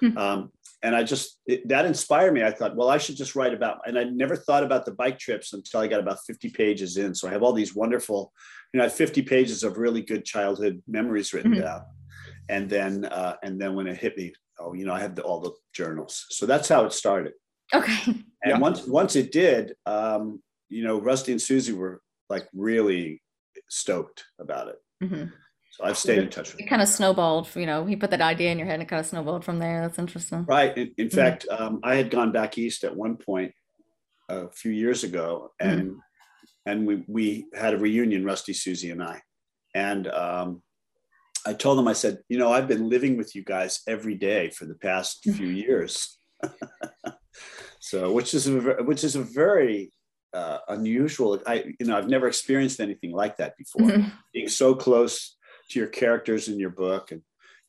Hmm. 0.00 0.18
Um, 0.18 0.52
and 0.82 0.96
I 0.96 1.04
just 1.04 1.38
it, 1.46 1.68
that 1.68 1.84
inspired 1.84 2.34
me. 2.34 2.42
I 2.42 2.50
thought, 2.50 2.74
well, 2.74 2.88
I 2.88 2.98
should 2.98 3.16
just 3.16 3.36
write 3.36 3.54
about. 3.54 3.78
And 3.86 3.98
I 3.98 4.04
never 4.04 4.34
thought 4.34 4.64
about 4.64 4.84
the 4.84 4.92
bike 4.92 5.18
trips 5.18 5.52
until 5.52 5.80
I 5.80 5.86
got 5.86 6.00
about 6.00 6.18
50 6.26 6.50
pages 6.50 6.96
in. 6.96 7.14
So 7.14 7.28
I 7.28 7.32
have 7.32 7.42
all 7.42 7.52
these 7.52 7.74
wonderful, 7.74 8.32
you 8.72 8.78
know, 8.78 8.84
I 8.84 8.88
have 8.88 8.94
50 8.94 9.22
pages 9.22 9.62
of 9.62 9.78
really 9.78 10.02
good 10.02 10.24
childhood 10.24 10.82
memories 10.88 11.32
written 11.32 11.52
mm-hmm. 11.52 11.62
down. 11.62 11.82
And 12.48 12.68
then 12.68 13.04
uh, 13.04 13.36
and 13.44 13.60
then 13.60 13.76
when 13.76 13.86
it 13.86 13.96
hit 13.96 14.16
me, 14.16 14.32
oh, 14.58 14.74
you 14.74 14.84
know, 14.84 14.92
I 14.92 15.00
had 15.00 15.14
the, 15.14 15.22
all 15.22 15.40
the 15.40 15.52
journals. 15.72 16.26
So 16.30 16.46
that's 16.46 16.68
how 16.68 16.84
it 16.84 16.92
started. 16.92 17.32
Okay. 17.74 18.02
And 18.06 18.24
yeah. 18.44 18.58
once 18.58 18.86
once 18.86 19.16
it 19.16 19.30
did, 19.32 19.74
um, 19.86 20.42
you 20.68 20.82
know, 20.82 21.00
Rusty 21.00 21.32
and 21.32 21.40
Susie 21.40 21.72
were 21.72 22.00
like 22.28 22.48
really 22.54 23.22
stoked 23.68 24.24
about 24.40 24.68
it. 24.68 24.76
Mm-hmm. 25.02 25.24
So 25.72 25.84
I've 25.84 25.96
stayed 25.96 26.18
in 26.18 26.28
touch 26.28 26.52
with. 26.52 26.60
It 26.60 26.68
kind 26.68 26.82
of 26.82 26.88
snowballed. 26.88 27.48
You 27.54 27.66
know, 27.66 27.86
he 27.86 27.96
put 27.96 28.10
that 28.10 28.20
idea 28.20 28.50
in 28.50 28.58
your 28.58 28.66
head 28.66 28.74
and 28.74 28.82
it 28.82 28.88
kind 28.88 29.00
of 29.00 29.06
snowballed 29.06 29.44
from 29.44 29.58
there. 29.58 29.80
That's 29.80 29.98
interesting. 29.98 30.44
Right. 30.44 30.76
In, 30.76 30.92
in 30.98 31.08
mm-hmm. 31.08 31.16
fact, 31.16 31.46
um, 31.50 31.80
I 31.82 31.94
had 31.94 32.10
gone 32.10 32.32
back 32.32 32.58
east 32.58 32.84
at 32.84 32.94
one 32.94 33.16
point 33.16 33.54
a 34.28 34.50
few 34.50 34.72
years 34.72 35.04
ago, 35.04 35.52
and 35.60 35.82
mm-hmm. 35.82 35.98
and 36.66 36.86
we 36.86 37.04
we 37.06 37.46
had 37.54 37.74
a 37.74 37.78
reunion, 37.78 38.24
Rusty, 38.24 38.52
Susie, 38.52 38.90
and 38.90 39.02
I, 39.02 39.22
and 39.74 40.08
um, 40.08 40.62
I 41.46 41.52
told 41.54 41.78
them, 41.78 41.88
I 41.88 41.92
said, 41.92 42.18
you 42.28 42.38
know, 42.38 42.52
I've 42.52 42.68
been 42.68 42.88
living 42.88 43.16
with 43.16 43.34
you 43.34 43.42
guys 43.42 43.80
every 43.88 44.14
day 44.14 44.50
for 44.50 44.66
the 44.66 44.74
past 44.74 45.22
few 45.22 45.48
years. 45.48 46.18
so, 47.82 48.12
which 48.12 48.32
is 48.32 48.46
a, 48.46 48.52
which 48.84 49.02
is 49.02 49.16
a 49.16 49.22
very 49.22 49.92
uh, 50.32 50.58
unusual. 50.68 51.42
I, 51.44 51.74
you 51.80 51.86
know, 51.86 51.98
I've 51.98 52.08
never 52.08 52.28
experienced 52.28 52.78
anything 52.78 53.10
like 53.10 53.38
that 53.38 53.56
before. 53.58 53.88
Mm-hmm. 53.88 54.08
Being 54.32 54.48
so 54.48 54.76
close 54.76 55.36
to 55.70 55.80
your 55.80 55.88
characters 55.88 56.46
in 56.46 56.60
your 56.60 56.70
book, 56.70 57.10
and 57.10 57.22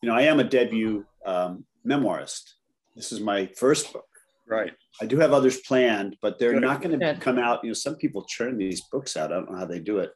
you 0.04 0.10
know, 0.10 0.16
I 0.16 0.22
am 0.22 0.40
a 0.40 0.44
debut 0.44 1.04
um, 1.26 1.66
memoirist. 1.84 2.54
This 2.96 3.12
is 3.12 3.22
my 3.22 3.48
first 3.58 3.92
book. 3.92 4.06
Right. 4.48 4.74
I 5.02 5.06
do 5.08 5.18
have 5.18 5.34
others 5.34 5.62
planned, 5.62 6.18
but 6.22 6.38
they're 6.38 6.54
Good. 6.54 6.62
not 6.62 6.84
going 6.84 7.00
to 7.00 7.16
come 7.16 7.40
out. 7.40 7.64
You 7.64 7.72
know, 7.72 7.74
some 7.74 7.96
people 7.96 8.24
churn 8.26 8.60
these 8.60 8.82
books 8.92 9.18
out. 9.18 9.32
I 9.32 9.36
don't 9.38 9.52
know 9.52 9.58
how 9.58 9.66
they 9.66 9.80
do 9.80 9.98
it. 9.98 10.12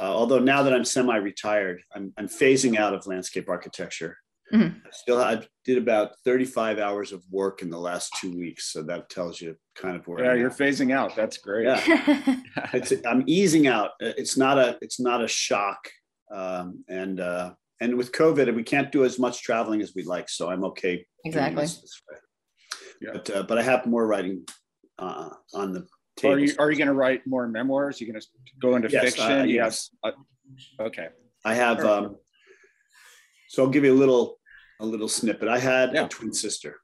Uh, 0.00 0.04
although 0.04 0.38
now 0.38 0.62
that 0.62 0.72
I'm 0.72 0.84
semi-retired, 0.84 1.82
I'm, 1.94 2.14
I'm 2.16 2.28
phasing 2.28 2.78
out 2.78 2.94
of 2.94 3.06
landscape 3.06 3.50
architecture. 3.50 4.16
Mm-hmm. 4.52 4.78
I 4.84 4.90
still, 4.90 5.20
I 5.20 5.42
did 5.64 5.78
about 5.78 6.12
35 6.24 6.78
hours 6.78 7.12
of 7.12 7.22
work 7.30 7.62
in 7.62 7.70
the 7.70 7.78
last 7.78 8.12
two 8.20 8.36
weeks, 8.36 8.72
so 8.72 8.82
that 8.82 9.08
tells 9.08 9.40
you 9.40 9.56
kind 9.76 9.96
of 9.96 10.06
where. 10.08 10.24
Yeah, 10.24 10.32
I'm 10.32 10.38
you're 10.38 10.50
at. 10.50 10.58
phasing 10.58 10.92
out. 10.92 11.14
That's 11.14 11.38
great. 11.38 11.66
Yeah, 11.66 12.40
I'm 13.06 13.24
easing 13.26 13.66
out. 13.66 13.90
It's 14.00 14.36
not 14.36 14.58
a, 14.58 14.78
it's 14.82 14.98
not 14.98 15.22
a 15.22 15.28
shock, 15.28 15.88
um, 16.32 16.84
and 16.88 17.20
uh, 17.20 17.52
and 17.80 17.96
with 17.96 18.12
COVID, 18.12 18.54
we 18.54 18.62
can't 18.62 18.92
do 18.92 19.04
as 19.04 19.18
much 19.18 19.42
traveling 19.42 19.80
as 19.80 19.94
we'd 19.94 20.06
like, 20.06 20.28
so 20.28 20.50
I'm 20.50 20.64
okay. 20.64 21.06
Exactly. 21.24 21.66
Yeah. 23.00 23.10
But 23.12 23.30
uh, 23.30 23.42
but 23.44 23.58
I 23.58 23.62
have 23.62 23.86
more 23.86 24.06
writing 24.06 24.44
uh, 24.98 25.30
on 25.54 25.72
the 25.72 25.86
table. 26.16 26.34
are 26.34 26.38
you 26.38 26.54
are 26.58 26.70
you 26.70 26.76
going 26.76 26.88
to 26.88 26.94
write 26.94 27.26
more 27.26 27.48
memoirs? 27.48 28.00
Are 28.00 28.04
you 28.04 28.12
going 28.12 28.20
to 28.20 28.26
go 28.60 28.76
into 28.76 28.90
yes, 28.90 29.04
fiction? 29.04 29.32
Uh, 29.32 29.44
yes. 29.44 29.90
Uh, 30.02 30.12
okay. 30.80 31.08
I 31.44 31.54
have. 31.54 31.84
Um, 31.84 32.16
so 33.48 33.64
I'll 33.64 33.70
give 33.70 33.84
you 33.84 33.92
a 33.92 33.98
little 33.98 34.38
a 34.80 34.86
little 34.86 35.08
snippet. 35.08 35.48
I 35.48 35.58
had 35.58 35.94
yeah. 35.94 36.06
a 36.06 36.08
twin 36.08 36.32
sister. 36.32 36.76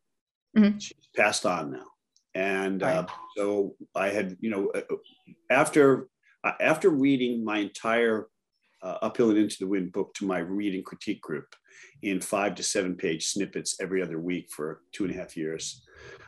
Mm-hmm. 0.56 0.78
She's 0.78 1.08
passed 1.16 1.44
on 1.44 1.72
now, 1.72 1.86
and 2.34 2.82
uh, 2.82 2.86
right. 2.86 2.96
uh, 2.96 3.06
so 3.36 3.74
I 3.94 4.08
had 4.08 4.36
you 4.40 4.50
know 4.50 4.70
uh, 4.74 4.96
after 5.50 6.08
uh, 6.44 6.52
after 6.60 6.90
reading 6.90 7.44
my 7.44 7.58
entire 7.58 8.28
uh, 8.82 8.98
Uphill 9.02 9.30
and 9.30 9.38
Into 9.38 9.56
the 9.58 9.66
Wind 9.66 9.92
book 9.92 10.14
to 10.14 10.26
my 10.26 10.38
reading 10.38 10.82
critique 10.82 11.20
group 11.20 11.54
in 12.02 12.20
five 12.20 12.54
to 12.54 12.62
seven 12.62 12.94
page 12.94 13.26
snippets 13.26 13.76
every 13.80 14.02
other 14.02 14.20
week 14.20 14.48
for 14.50 14.82
two 14.92 15.04
and 15.04 15.14
a 15.14 15.18
half 15.18 15.36
years. 15.36 15.82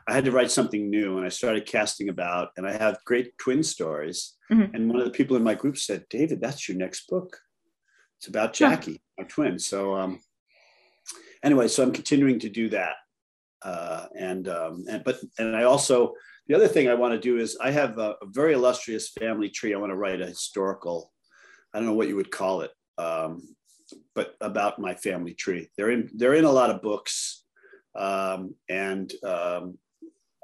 I 0.09 0.15
had 0.15 0.25
to 0.25 0.33
write 0.33 0.51
something 0.51 0.89
new 0.89 1.19
and 1.19 1.27
I 1.27 1.29
started 1.29 1.67
casting 1.67 2.09
about 2.09 2.49
and 2.57 2.67
I 2.67 2.73
have 2.73 2.99
great 3.05 3.37
twin 3.39 3.63
stories. 3.63 4.37
Mm-hmm. 4.51 4.75
And 4.75 4.89
one 4.89 4.99
of 4.99 5.05
the 5.05 5.13
people 5.13 5.37
in 5.37 5.45
my 5.45 5.55
group 5.55 5.77
said, 5.77 6.07
David, 6.09 6.41
that's 6.41 6.67
your 6.67 6.79
next 6.79 7.09
book. 7.09 7.37
It's 8.19 8.27
about 8.29 8.55
Jackie, 8.55 8.93
yeah. 8.93 8.99
my 9.19 9.25
twin. 9.25 9.59
So 9.59 9.95
um, 9.95 10.21
anyway, 11.45 11.69
so 11.69 11.83
I'm 11.83 11.93
continuing 11.93 12.39
to 12.41 12.49
do 12.49 12.69
that. 12.71 12.95
Uh, 13.63 14.07
and, 14.17 14.49
um, 14.49 14.85
and, 14.89 15.03
but, 15.05 15.19
and 15.39 15.57
I 15.57 15.65
also, 15.65 16.15
the 16.47 16.55
other 16.55 16.69
thing 16.69 16.89
I 16.89 16.95
want 16.95 17.13
to 17.15 17.21
do 17.21 17.39
is 17.39 17.57
I 17.61 17.71
have 17.71 17.99
a, 17.99 18.15
a, 18.23 18.27
very 18.27 18.55
illustrious 18.55 19.09
family 19.09 19.51
tree. 19.51 19.75
I 19.75 19.79
want 19.79 19.91
to 19.91 19.97
write 19.97 20.21
a 20.21 20.27
historical, 20.27 21.13
I 21.75 21.79
don't 21.79 21.87
know 21.87 21.95
what 21.95 22.09
you 22.09 22.17
would 22.17 22.31
call 22.31 22.61
it, 22.61 22.71
um, 22.97 23.43
but 24.15 24.37
about 24.41 24.79
my 24.79 24.95
family 24.95 25.35
tree. 25.35 25.69
They're 25.77 25.91
in, 25.91 26.09
they're 26.15 26.35
in 26.35 26.45
a 26.45 26.53
lot 26.53 26.71
of 26.71 26.83
books. 26.83 27.43
Um, 27.97 28.55
and 28.69 29.13
um, 29.25 29.79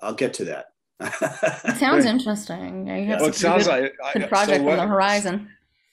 I'll 0.02 0.14
get 0.14 0.34
to 0.34 0.46
that. 0.46 0.66
it 1.00 1.76
sounds 1.78 2.04
interesting. 2.04 2.86
You 2.86 3.06
have 3.06 3.20
well, 3.20 3.28
it 3.28 3.34
sounds 3.34 3.66
good, 3.66 3.92
like 4.00 4.14
good 4.14 4.28
project 4.28 4.58
so 4.58 4.62
what, 4.62 4.78
on 4.78 4.88
the 4.88 4.92
horizon. 4.92 5.48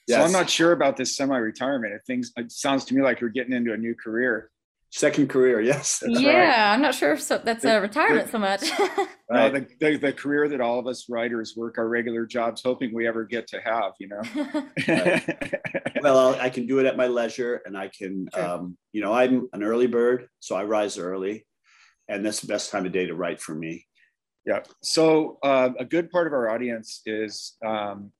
Yes. 0.06 0.18
So 0.18 0.24
I'm 0.24 0.32
not 0.32 0.50
sure 0.50 0.72
about 0.72 0.96
this 0.96 1.16
semi-retirement. 1.16 1.92
It 1.92 2.02
things 2.06 2.32
it 2.36 2.50
sounds 2.50 2.84
to 2.86 2.94
me 2.94 3.02
like 3.02 3.20
you're 3.20 3.30
getting 3.30 3.52
into 3.52 3.72
a 3.72 3.76
new 3.76 3.94
career. 3.94 4.50
Second 4.94 5.30
career, 5.30 5.58
yes. 5.62 6.02
yeah, 6.06 6.30
right. 6.30 6.74
I'm 6.74 6.82
not 6.82 6.94
sure 6.94 7.14
if 7.14 7.22
so, 7.22 7.38
that's 7.38 7.64
a 7.64 7.80
retirement 7.80 8.30
so 8.30 8.38
much. 8.38 8.60
no, 9.30 9.48
the, 9.50 9.66
the, 9.80 9.96
the, 9.96 10.12
career 10.12 10.50
that 10.50 10.60
all 10.60 10.78
of 10.78 10.86
us 10.86 11.08
writers 11.08 11.54
work 11.56 11.78
our 11.78 11.88
regular 11.88 12.26
jobs, 12.26 12.60
hoping 12.62 12.94
we 12.94 13.08
ever 13.08 13.24
get 13.24 13.46
to 13.48 13.60
have. 13.62 13.94
You 13.98 14.08
know. 14.08 14.22
well, 16.02 16.18
I'll, 16.18 16.34
i 16.34 16.50
can 16.50 16.66
do 16.66 16.78
it 16.78 16.84
at 16.84 16.98
my 16.98 17.06
leisure, 17.06 17.62
and 17.64 17.76
I 17.76 17.88
can, 17.88 18.28
sure. 18.34 18.44
um, 18.44 18.76
you 18.92 19.00
know, 19.00 19.14
I'm 19.14 19.48
an 19.54 19.62
early 19.62 19.86
bird, 19.86 20.28
so 20.40 20.56
I 20.56 20.64
rise 20.64 20.98
early, 20.98 21.46
and 22.08 22.24
that's 22.24 22.40
the 22.40 22.46
best 22.46 22.70
time 22.70 22.84
of 22.84 22.92
day 22.92 23.06
to 23.06 23.14
write 23.14 23.40
for 23.40 23.54
me. 23.54 23.86
Yeah. 24.44 24.60
So 24.82 25.38
uh, 25.42 25.70
a 25.78 25.86
good 25.86 26.10
part 26.10 26.26
of 26.26 26.34
our 26.34 26.50
audience 26.50 27.00
is 27.06 27.56
um, 27.64 28.12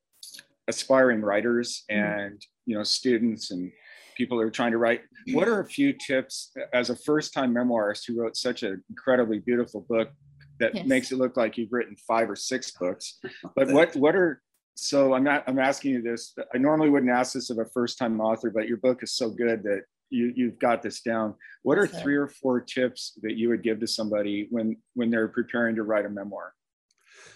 aspiring 0.69 1.21
writers 1.21 1.85
mm-hmm. 1.91 2.01
and 2.01 2.47
you 2.65 2.77
know 2.77 2.83
students 2.83 3.51
and 3.51 3.71
people 4.17 4.41
are 4.41 4.51
trying 4.51 4.73
to 4.73 4.79
write. 4.79 5.03
What 5.33 5.49
are 5.49 5.61
a 5.61 5.67
few 5.67 5.93
tips 5.93 6.53
as 6.73 6.91
a 6.91 6.97
first-time 6.97 7.55
memoirist 7.55 8.07
who 8.07 8.21
wrote 8.21 8.37
such 8.37 8.63
an 8.63 8.83
incredibly 8.91 9.39
beautiful 9.39 9.87
book 9.89 10.11
that 10.59 10.75
yes. 10.75 10.87
makes 10.87 11.13
it 11.13 11.19
look 11.19 11.37
like 11.37 11.57
you've 11.57 11.73
written 11.73 11.97
five 11.97 12.31
or 12.31 12.37
six 12.37 12.71
books? 12.73 13.19
But 13.55 13.71
what 13.71 13.95
what 13.97 14.17
are 14.17 14.43
so 14.75 15.15
I'm 15.15 15.25
not 15.25 15.45
I'm 15.47 15.59
asking 15.59 15.93
you 15.93 16.03
this. 16.03 16.35
I 16.55 16.59
normally 16.59 16.91
wouldn't 16.91 17.13
ask 17.13 17.35
this 17.35 17.51
of 17.51 17.59
a 17.59 17.67
first-time 17.67 18.21
author, 18.21 18.51
but 18.51 18.69
your 18.69 18.79
book 18.79 19.03
is 19.03 19.13
so 19.13 19.31
good 19.31 19.63
that 19.65 19.83
you 20.11 20.33
you've 20.35 20.59
got 20.59 20.83
this 20.83 21.01
down. 21.01 21.35
What 21.63 21.79
are 21.79 21.87
three 21.87 22.17
or 22.17 22.29
four 22.29 22.61
tips 22.61 23.19
that 23.23 23.37
you 23.37 23.49
would 23.49 23.63
give 23.63 23.81
to 23.81 23.87
somebody 23.87 24.49
when 24.51 24.77
when 24.95 25.11
they're 25.11 25.29
preparing 25.29 25.77
to 25.77 25.83
write 25.83 26.07
a 26.07 26.11
memoir? 26.11 26.53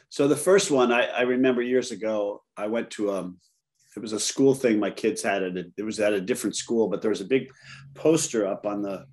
So 0.08 0.28
the 0.28 0.36
first 0.36 0.70
one 0.70 0.92
I, 0.92 1.06
I 1.06 1.22
remember 1.22 1.62
years 1.62 1.90
ago, 1.90 2.42
I 2.56 2.66
went 2.68 2.90
to 2.92 3.12
um 3.12 3.38
it 3.96 4.02
was 4.02 4.12
a 4.12 4.20
school 4.20 4.54
thing 4.54 4.78
my 4.78 4.90
kids 4.90 5.22
had 5.22 5.42
at 5.42 5.56
a, 5.56 5.64
it 5.76 5.82
was 5.82 6.00
at 6.00 6.12
a 6.12 6.20
different 6.20 6.56
school, 6.56 6.88
but 6.88 7.00
there 7.00 7.10
was 7.10 7.20
a 7.20 7.26
big 7.26 7.48
poster 7.94 8.46
up 8.46 8.66
on 8.66 8.82
the 8.82 9.06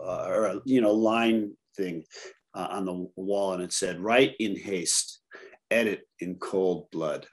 uh, 0.00 0.26
or 0.28 0.44
a, 0.46 0.60
you 0.64 0.80
know 0.80 0.92
line 0.92 1.52
thing 1.76 2.04
uh, 2.54 2.68
on 2.70 2.84
the 2.84 3.08
wall, 3.16 3.52
and 3.52 3.62
it 3.62 3.72
said 3.72 4.00
"Write 4.00 4.34
in 4.40 4.56
haste, 4.56 5.20
edit 5.70 6.02
in 6.20 6.36
cold 6.36 6.90
blood." 6.90 7.26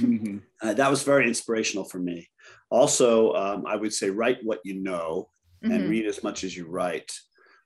Mm-hmm. 0.00 0.38
Uh, 0.60 0.74
that 0.74 0.90
was 0.90 1.02
very 1.02 1.28
inspirational 1.28 1.84
for 1.84 1.98
me. 1.98 2.28
Also, 2.70 3.32
um, 3.34 3.64
I 3.66 3.76
would 3.76 3.92
say 3.92 4.10
write 4.10 4.38
what 4.42 4.60
you 4.64 4.82
know 4.82 5.28
mm-hmm. 5.62 5.72
and 5.72 5.90
read 5.90 6.06
as 6.06 6.22
much 6.22 6.44
as 6.44 6.56
you 6.56 6.66
write. 6.66 7.12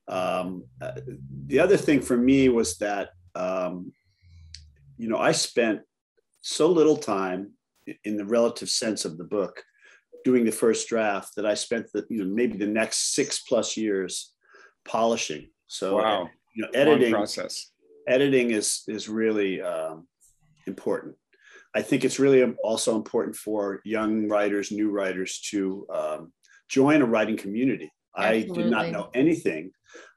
Um, 0.08 0.64
uh, 0.80 0.92
the 1.46 1.60
other 1.60 1.76
thing 1.76 2.00
for 2.00 2.16
me 2.16 2.48
was 2.48 2.78
that, 2.78 3.10
um, 3.34 3.92
you 4.96 5.08
know, 5.08 5.18
I 5.18 5.32
spent 5.32 5.80
so 6.40 6.70
little 6.70 6.96
time 6.96 7.52
in 8.04 8.16
the 8.16 8.24
relative 8.24 8.68
sense 8.68 9.04
of 9.04 9.18
the 9.18 9.24
book 9.24 9.62
doing 10.24 10.44
the 10.44 10.52
first 10.52 10.88
draft 10.88 11.34
that 11.36 11.46
I 11.46 11.54
spent 11.54 11.86
the, 11.92 12.04
you 12.10 12.24
know, 12.24 12.34
maybe 12.34 12.58
the 12.58 12.66
next 12.66 13.14
six 13.14 13.40
plus 13.40 13.76
years 13.76 14.34
polishing. 14.84 15.50
So, 15.66 15.96
wow. 15.96 16.28
you 16.54 16.62
know, 16.64 16.70
editing 16.74 17.12
Long 17.12 17.20
process. 17.20 17.70
Editing 18.06 18.50
is 18.50 18.82
is 18.88 19.08
really 19.08 19.60
um, 19.60 20.08
important. 20.66 21.14
I 21.74 21.82
think 21.82 22.04
it's 22.04 22.18
really 22.18 22.42
also 22.64 22.96
important 22.96 23.36
for 23.36 23.80
young 23.84 24.28
writers, 24.28 24.72
new 24.72 24.90
writers 24.90 25.40
to 25.50 25.86
um, 25.92 26.32
join 26.68 27.02
a 27.02 27.06
writing 27.06 27.36
community. 27.36 27.92
Absolutely. 28.16 28.62
I 28.62 28.62
did 28.62 28.70
not 28.70 28.88
know 28.90 29.10
anything 29.14 29.70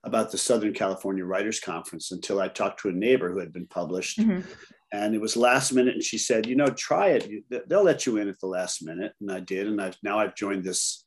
about 0.04 0.32
the 0.32 0.38
Southern 0.38 0.74
California 0.74 1.26
Writers 1.26 1.60
Conference 1.60 2.12
until 2.12 2.40
I 2.40 2.48
talked 2.48 2.80
to 2.82 2.90
a 2.90 2.94
neighbor 2.94 3.32
who 3.32 3.40
had 3.40 3.54
been 3.54 3.68
published. 3.68 4.20
Mm-hmm. 4.20 4.50
And 4.94 5.16
it 5.16 5.22
was 5.22 5.38
last 5.38 5.72
minute, 5.72 5.94
and 5.94 6.04
she 6.04 6.18
said, 6.18 6.46
"You 6.46 6.56
know, 6.56 6.68
try 6.68 7.10
it. 7.10 7.30
They'll 7.70 7.84
let 7.84 8.06
you 8.06 8.18
in 8.18 8.28
at 8.28 8.40
the 8.40 8.48
last 8.48 8.84
minute." 8.84 9.14
And 9.22 9.32
I 9.32 9.40
did, 9.40 9.68
and 9.68 9.82
I've 9.82 9.98
now 10.04 10.20
I've 10.20 10.36
joined 10.36 10.64
this 10.64 11.06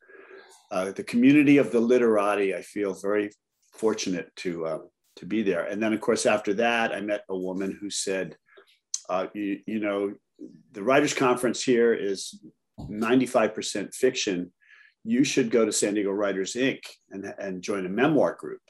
uh, 0.71 0.93
the 0.93 1.05
community 1.05 1.59
of 1.59 1.71
the 1.71 1.81
literati. 1.81 2.55
I 2.55 2.63
feel 2.63 2.95
very 2.95 3.31
fortunate 3.73 4.35
to 4.37 4.67
uh, 4.67 4.79
to 5.17 5.27
be 5.27 5.43
there. 5.43 5.65
And 5.65 5.83
then, 5.83 5.93
of 5.93 6.01
course, 6.01 6.27
after 6.27 6.55
that, 6.55 6.93
I 6.93 7.01
met 7.01 7.25
a 7.29 7.37
woman 7.37 7.77
who 7.79 7.91
said, 7.91 8.37
uh, 9.09 9.27
you, 9.35 9.61
you 9.67 9.81
know, 9.81 10.15
the 10.73 10.83
writers 10.83 11.15
conference 11.15 11.63
here 11.63 11.95
is 11.95 12.41
95% 12.81 13.95
fiction 13.95 14.53
you 15.05 15.23
should 15.23 15.51
go 15.51 15.65
to 15.65 15.73
san 15.73 15.95
diego 15.95 16.11
writers 16.11 16.57
Ink 16.57 16.83
and, 17.11 17.33
and 17.39 17.63
join 17.63 17.87
a 17.87 17.91
memoir 17.91 18.37
group 18.39 18.61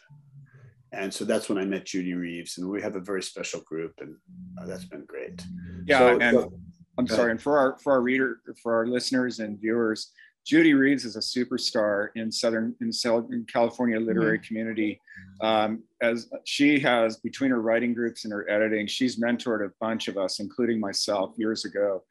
and 0.94 1.12
so 1.12 1.24
that's 1.24 1.48
when 1.48 1.58
i 1.58 1.64
met 1.64 1.84
judy 1.84 2.14
reeves 2.14 2.58
and 2.58 2.68
we 2.68 2.80
have 2.80 2.96
a 2.96 3.00
very 3.00 3.22
special 3.22 3.60
group 3.60 3.92
and 4.00 4.16
uh, 4.60 4.66
that's 4.66 4.84
been 4.84 5.04
great 5.06 5.44
yeah 5.86 5.98
so, 5.98 6.18
and 6.20 6.38
so, 6.38 6.52
i'm 6.98 7.06
sorry 7.06 7.30
and 7.30 7.42
for 7.42 7.58
our 7.58 7.78
for 7.78 7.92
our 7.92 8.00
reader 8.00 8.40
for 8.62 8.74
our 8.74 8.86
listeners 8.86 9.40
and 9.40 9.60
viewers 9.60 10.12
Judy 10.44 10.74
Reeves 10.74 11.06
is 11.06 11.16
a 11.16 11.20
superstar 11.20 12.08
in 12.16 12.30
Southern 12.30 12.74
in 12.80 12.92
Southern 12.92 13.46
California 13.50 13.98
literary 13.98 14.38
mm-hmm. 14.38 14.46
community. 14.46 15.00
Um, 15.40 15.82
as 16.02 16.30
she 16.44 16.78
has 16.80 17.16
between 17.16 17.50
her 17.50 17.62
writing 17.62 17.94
groups 17.94 18.24
and 18.24 18.32
her 18.32 18.48
editing, 18.50 18.86
she's 18.86 19.18
mentored 19.18 19.64
a 19.64 19.72
bunch 19.80 20.08
of 20.08 20.18
us, 20.18 20.40
including 20.40 20.78
myself, 20.78 21.34
years 21.38 21.64
ago. 21.64 22.04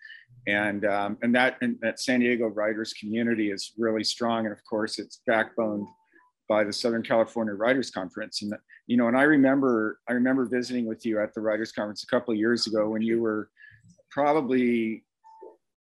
and 0.48 0.84
um, 0.86 1.18
and 1.22 1.34
that 1.36 1.58
and 1.62 1.78
that 1.82 2.00
San 2.00 2.22
Diego 2.22 2.48
writers 2.48 2.94
community 2.94 3.52
is 3.52 3.74
really 3.78 4.04
strong, 4.04 4.46
and 4.46 4.52
of 4.52 4.64
course 4.66 4.98
it's 4.98 5.22
backboned 5.30 5.86
by 6.54 6.64
the 6.64 6.72
Southern 6.72 7.02
California 7.02 7.56
Writers 7.56 7.90
Conference. 7.90 8.44
And 8.44 8.54
you 8.86 8.96
know, 8.96 9.08
and 9.08 9.18
I 9.18 9.24
remember 9.24 10.00
I 10.08 10.14
remember 10.14 10.46
visiting 10.46 10.86
with 10.86 11.04
you 11.04 11.20
at 11.20 11.34
the 11.34 11.42
Writers 11.42 11.72
Conference 11.72 12.04
a 12.04 12.12
couple 12.14 12.32
of 12.32 12.38
years 12.38 12.68
ago 12.68 12.90
when 12.90 13.02
you 13.02 13.20
were 13.20 13.50
probably, 14.12 15.04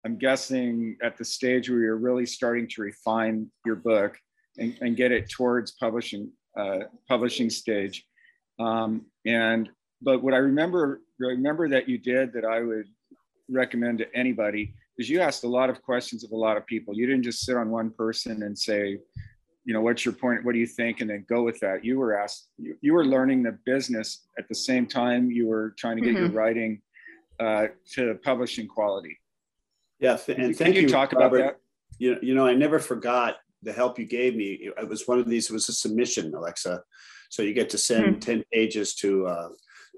I'm 0.06 0.16
guessing, 0.16 0.96
at 1.02 1.18
the 1.18 1.26
stage 1.26 1.68
where 1.68 1.80
you're 1.80 1.98
really 2.08 2.24
starting 2.24 2.66
to 2.68 2.80
refine 2.80 3.50
your 3.66 3.76
book 3.76 4.16
and, 4.58 4.74
and 4.80 4.96
get 4.96 5.12
it 5.12 5.28
towards 5.28 5.72
publishing 5.72 6.32
uh, 6.58 6.84
publishing 7.06 7.50
stage. 7.50 8.06
Um, 8.58 9.04
and 9.26 9.68
but 10.00 10.22
what 10.22 10.32
I 10.32 10.38
remember 10.38 11.02
remember 11.18 11.68
that 11.68 11.86
you 11.86 11.98
did 11.98 12.32
that 12.32 12.46
I 12.46 12.62
would 12.62 12.88
recommend 13.50 13.98
to 13.98 14.06
anybody 14.14 14.72
is 14.96 15.10
you 15.10 15.20
asked 15.20 15.44
a 15.44 15.54
lot 15.58 15.68
of 15.68 15.82
questions 15.82 16.24
of 16.24 16.32
a 16.32 16.42
lot 16.46 16.56
of 16.56 16.64
people. 16.64 16.94
You 16.94 17.06
didn't 17.06 17.24
just 17.24 17.44
sit 17.44 17.58
on 17.58 17.68
one 17.68 17.90
person 17.90 18.42
and 18.42 18.58
say, 18.58 18.98
you 19.64 19.72
know, 19.74 19.80
what's 19.80 20.04
your 20.04 20.14
point? 20.14 20.44
What 20.44 20.52
do 20.52 20.58
you 20.58 20.66
think? 20.66 21.00
And 21.00 21.10
then 21.10 21.24
go 21.28 21.42
with 21.42 21.60
that. 21.60 21.84
You 21.84 21.98
were 21.98 22.18
asked, 22.18 22.48
you, 22.58 22.76
you 22.80 22.92
were 22.92 23.04
learning 23.04 23.42
the 23.42 23.58
business 23.64 24.26
at 24.38 24.48
the 24.48 24.54
same 24.54 24.86
time 24.86 25.30
you 25.30 25.46
were 25.46 25.74
trying 25.78 25.96
to 25.96 26.02
get 26.02 26.14
mm-hmm. 26.14 26.24
your 26.24 26.32
writing 26.32 26.82
uh, 27.38 27.66
to 27.94 28.18
publishing 28.24 28.66
quality. 28.66 29.18
Yeah, 30.00 30.18
and 30.26 30.36
Can 30.36 30.54
thank 30.54 30.74
you, 30.74 30.88
talk 30.88 31.12
Robert. 31.12 31.36
about 31.36 31.52
that. 31.52 31.60
You 31.98 32.14
know, 32.14 32.18
you 32.22 32.34
know, 32.34 32.46
I 32.46 32.54
never 32.54 32.80
forgot 32.80 33.36
the 33.62 33.72
help 33.72 33.98
you 33.98 34.04
gave 34.04 34.34
me. 34.34 34.58
It 34.76 34.88
was 34.88 35.06
one 35.06 35.20
of 35.20 35.28
these. 35.28 35.48
It 35.48 35.52
was 35.52 35.68
a 35.68 35.72
submission, 35.72 36.34
Alexa. 36.34 36.82
So 37.30 37.42
you 37.42 37.54
get 37.54 37.70
to 37.70 37.78
send 37.78 38.06
mm-hmm. 38.06 38.18
ten 38.18 38.44
pages 38.52 38.96
to 38.96 39.26
uh, 39.28 39.48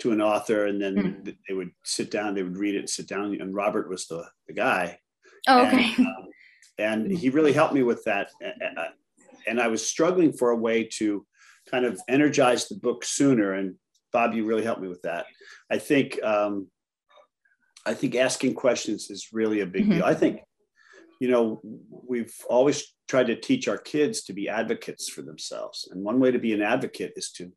to 0.01 0.12
an 0.12 0.21
author, 0.21 0.67
and 0.67 0.81
then 0.81 0.95
mm-hmm. 0.95 1.31
they 1.49 1.55
would 1.55 1.71
sit 1.85 2.11
down. 2.11 2.35
They 2.35 2.43
would 2.43 2.59
read 2.59 2.75
it 2.75 2.81
and 2.81 2.91
sit 2.91 3.09
down. 3.09 3.35
And 3.41 3.55
Robert 3.55 3.89
was 3.89 4.07
the 4.07 4.25
the 4.47 4.53
guy. 4.53 4.99
Oh, 5.49 5.67
okay. 5.67 5.95
And, 5.97 6.07
um, 6.07 6.29
and 6.79 7.11
he 7.11 7.31
really 7.31 7.53
helped 7.53 7.73
me 7.73 7.83
with 7.83 8.05
that. 8.05 8.31
And 9.47 9.61
I 9.61 9.69
was 9.69 9.87
struggling 9.87 10.33
for 10.33 10.51
a 10.51 10.57
way 10.57 10.85
to 10.99 11.27
kind 11.71 11.85
of 11.85 12.01
energize 12.09 12.69
the 12.69 12.77
book 12.77 13.05
sooner. 13.05 13.53
And 13.53 13.77
Bob, 14.13 14.35
you 14.35 14.45
really 14.45 14.65
helped 14.65 14.83
me 14.83 14.89
with 14.89 15.03
that. 15.03 15.27
I 15.71 15.79
think 15.79 16.23
um, 16.23 16.69
I 17.87 17.95
think 17.95 18.15
asking 18.15 18.55
questions 18.55 19.11
is 19.11 19.29
really 19.33 19.61
a 19.61 19.67
big 19.67 19.83
mm-hmm. 19.83 19.93
deal. 19.93 20.05
I 20.05 20.15
think, 20.15 20.41
you 21.21 21.29
know, 21.29 21.61
we've 21.91 22.35
always 22.49 22.95
tried 23.09 23.27
to 23.27 23.37
teach 23.37 23.69
our 23.69 23.79
kids 23.79 24.25
to 24.25 24.33
be 24.33 24.49
advocates 24.49 25.09
for 25.09 25.23
themselves. 25.23 25.89
And 25.91 26.03
one 26.03 26.19
way 26.21 26.31
to 26.31 26.39
be 26.39 26.55
an 26.55 26.63
advocate 26.63 27.13
is 27.17 27.31
to 27.33 27.53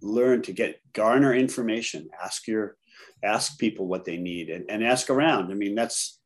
learn 0.00 0.42
to 0.42 0.52
get 0.52 0.80
garner 0.92 1.34
information, 1.34 2.08
ask 2.22 2.46
your 2.46 2.76
ask 3.24 3.58
people 3.58 3.86
what 3.86 4.04
they 4.04 4.16
need 4.16 4.50
and, 4.50 4.64
and 4.68 4.84
ask 4.84 5.08
around. 5.08 5.50
I 5.50 5.54
mean, 5.54 5.74
that's 5.74 6.20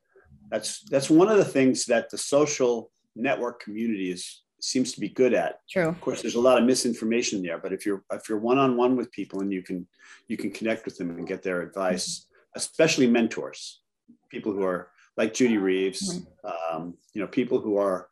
that's 0.51 0.83
that's 0.91 1.11
one 1.11 1.29
of 1.29 1.39
the 1.39 1.45
things 1.45 1.85
that 1.87 2.11
the 2.11 2.19
social 2.19 2.91
network 3.15 3.61
community 3.61 4.11
is 4.11 4.43
seems 4.61 4.93
to 4.93 5.01
be 5.01 5.09
good 5.09 5.35
at. 5.35 5.61
True. 5.71 5.89
Of 5.89 6.01
course, 6.01 6.23
there's 6.23 6.35
a 6.35 6.41
lot 6.41 6.59
of 6.59 6.65
misinformation 6.65 7.43
there, 7.43 7.59
but 7.59 7.73
if 7.73 7.85
you're 7.87 8.03
if 8.13 8.29
you're 8.29 8.39
one 8.39 8.59
on 8.59 8.77
one 8.77 8.97
with 8.97 9.11
people 9.13 9.41
and 9.41 9.53
you 9.53 9.63
can 9.63 9.87
you 10.29 10.37
can 10.37 10.51
connect 10.51 10.85
with 10.85 10.97
them 10.97 11.11
and 11.11 11.27
get 11.27 11.43
their 11.43 11.63
advice, 11.63 12.27
especially 12.55 13.07
mentors, 13.07 13.83
people 14.31 14.53
who 14.53 14.63
are 14.63 14.91
like 15.17 15.35
Judy 15.35 15.59
Reeves, 15.59 16.21
mm-hmm. 16.21 16.77
um, 16.77 16.95
you 17.13 17.21
know, 17.21 17.27
people 17.29 17.61
who 17.61 17.79
are 17.79 18.09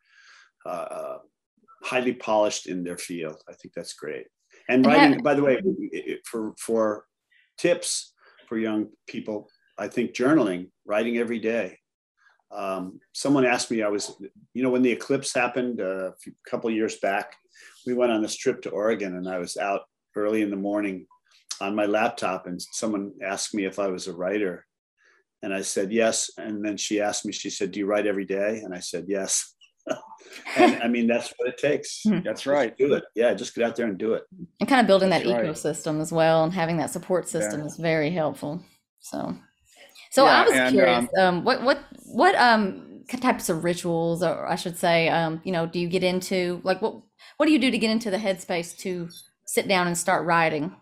uh, 0.65 0.69
uh, 0.69 1.17
highly 1.83 2.13
polished 2.13 2.67
in 2.67 2.83
their 2.83 2.97
field. 2.97 3.41
I 3.47 3.53
think 3.53 3.73
that's 3.73 3.93
great. 3.93 4.27
And 4.67 4.85
writing, 4.85 5.21
by 5.21 5.35
the 5.35 5.43
way, 5.43 5.61
for 6.25 6.53
for 6.57 7.05
tips 7.57 8.13
for 8.47 8.57
young 8.57 8.87
people, 9.07 9.49
I 9.77 9.87
think 9.87 10.13
journaling, 10.13 10.69
writing 10.85 11.17
every 11.17 11.39
day. 11.39 11.79
Um, 12.55 12.99
someone 13.13 13.45
asked 13.45 13.69
me, 13.69 13.83
I 13.83 13.89
was, 13.89 14.15
you 14.53 14.63
know, 14.63 14.69
when 14.69 14.81
the 14.81 14.91
eclipse 14.91 15.33
happened 15.33 15.81
uh, 15.81 16.11
a 16.11 16.15
few, 16.21 16.33
couple 16.49 16.69
years 16.71 16.97
back, 16.97 17.35
we 17.85 17.93
went 17.93 18.11
on 18.11 18.21
this 18.21 18.35
trip 18.35 18.61
to 18.63 18.69
Oregon, 18.69 19.17
and 19.17 19.27
I 19.27 19.39
was 19.39 19.57
out 19.57 19.81
early 20.15 20.41
in 20.41 20.49
the 20.49 20.55
morning 20.55 21.05
on 21.61 21.75
my 21.75 21.85
laptop 21.85 22.47
and 22.47 22.61
someone 22.61 23.13
asked 23.23 23.53
me 23.53 23.65
if 23.65 23.79
I 23.79 23.87
was 23.87 24.07
a 24.07 24.13
writer. 24.13 24.65
And 25.41 25.53
I 25.53 25.61
said, 25.61 25.91
yes. 25.91 26.31
And 26.37 26.65
then 26.65 26.77
she 26.77 27.01
asked 27.01 27.25
me, 27.25 27.31
she 27.31 27.49
said, 27.49 27.71
do 27.71 27.79
you 27.79 27.85
write 27.85 28.07
every 28.07 28.25
day? 28.25 28.61
And 28.63 28.73
I 28.73 28.79
said, 28.79 29.05
yes. 29.07 29.53
and 30.57 30.81
I 30.81 30.87
mean, 30.87 31.07
that's 31.07 31.33
what 31.37 31.49
it 31.49 31.57
takes. 31.57 32.01
Hmm. 32.03 32.21
That's 32.23 32.47
right. 32.47 32.75
Just 32.75 32.89
do 32.89 32.93
it. 32.95 33.03
Yeah. 33.13 33.33
Just 33.33 33.53
get 33.53 33.63
out 33.63 33.75
there 33.75 33.85
and 33.85 33.97
do 33.97 34.13
it. 34.13 34.23
And 34.59 34.67
kind 34.67 34.81
of 34.81 34.87
building 34.87 35.09
that's 35.09 35.25
that 35.25 35.33
right. 35.33 35.45
ecosystem 35.45 36.01
as 36.01 36.11
well 36.11 36.43
and 36.43 36.53
having 36.53 36.77
that 36.77 36.89
support 36.89 37.29
system 37.29 37.59
yeah. 37.61 37.67
is 37.67 37.77
very 37.77 38.09
helpful. 38.09 38.61
So, 38.99 39.35
so 40.15 40.25
yeah, 40.25 40.31
I 40.31 40.45
was 40.45 40.53
and, 40.53 40.73
curious, 40.73 41.05
um, 41.17 41.37
um, 41.37 41.43
what, 41.43 41.61
what, 41.61 41.83
what, 42.05 42.35
um, 42.35 43.01
types 43.19 43.49
of 43.49 43.65
rituals, 43.65 44.23
or 44.23 44.47
I 44.47 44.55
should 44.55 44.77
say, 44.77 45.09
um, 45.09 45.41
you 45.43 45.51
know, 45.51 45.65
do 45.65 45.77
you 45.77 45.89
get 45.89 46.03
into 46.03 46.61
like 46.63 46.81
what, 46.81 47.01
what 47.35 47.45
do 47.47 47.51
you 47.51 47.59
do 47.59 47.69
to 47.69 47.77
get 47.77 47.91
into 47.91 48.09
the 48.09 48.17
headspace 48.17 48.77
to 48.79 49.09
sit 49.45 49.67
down 49.67 49.87
and 49.87 49.97
start 49.97 50.25
writing? 50.25 50.73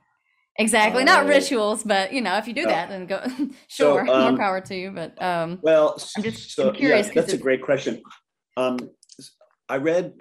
Exactly, 0.60 1.02
uh, 1.02 1.06
not 1.06 1.26
rituals, 1.26 1.84
but 1.84 2.14
you 2.14 2.22
know, 2.22 2.38
if 2.38 2.48
you 2.48 2.54
do 2.54 2.66
that, 2.66 2.90
then 2.90 3.08
go. 3.08 3.24
sure, 3.68 4.06
so, 4.06 4.14
um, 4.14 4.36
more 4.36 4.38
power 4.38 4.62
to 4.62 4.76
you. 4.76 4.92
But 4.92 5.20
um, 5.20 5.58
well, 5.64 6.00
I'm 6.16 6.22
just 6.22 6.52
so, 6.52 6.70
I'm 6.70 6.76
curious. 6.76 7.08
Yeah, 7.08 7.14
that's 7.16 7.34
a 7.34 7.38
great 7.40 7.64
question. 7.64 8.04
Um, 8.56 8.78
I 9.68 9.78
read 9.78 10.14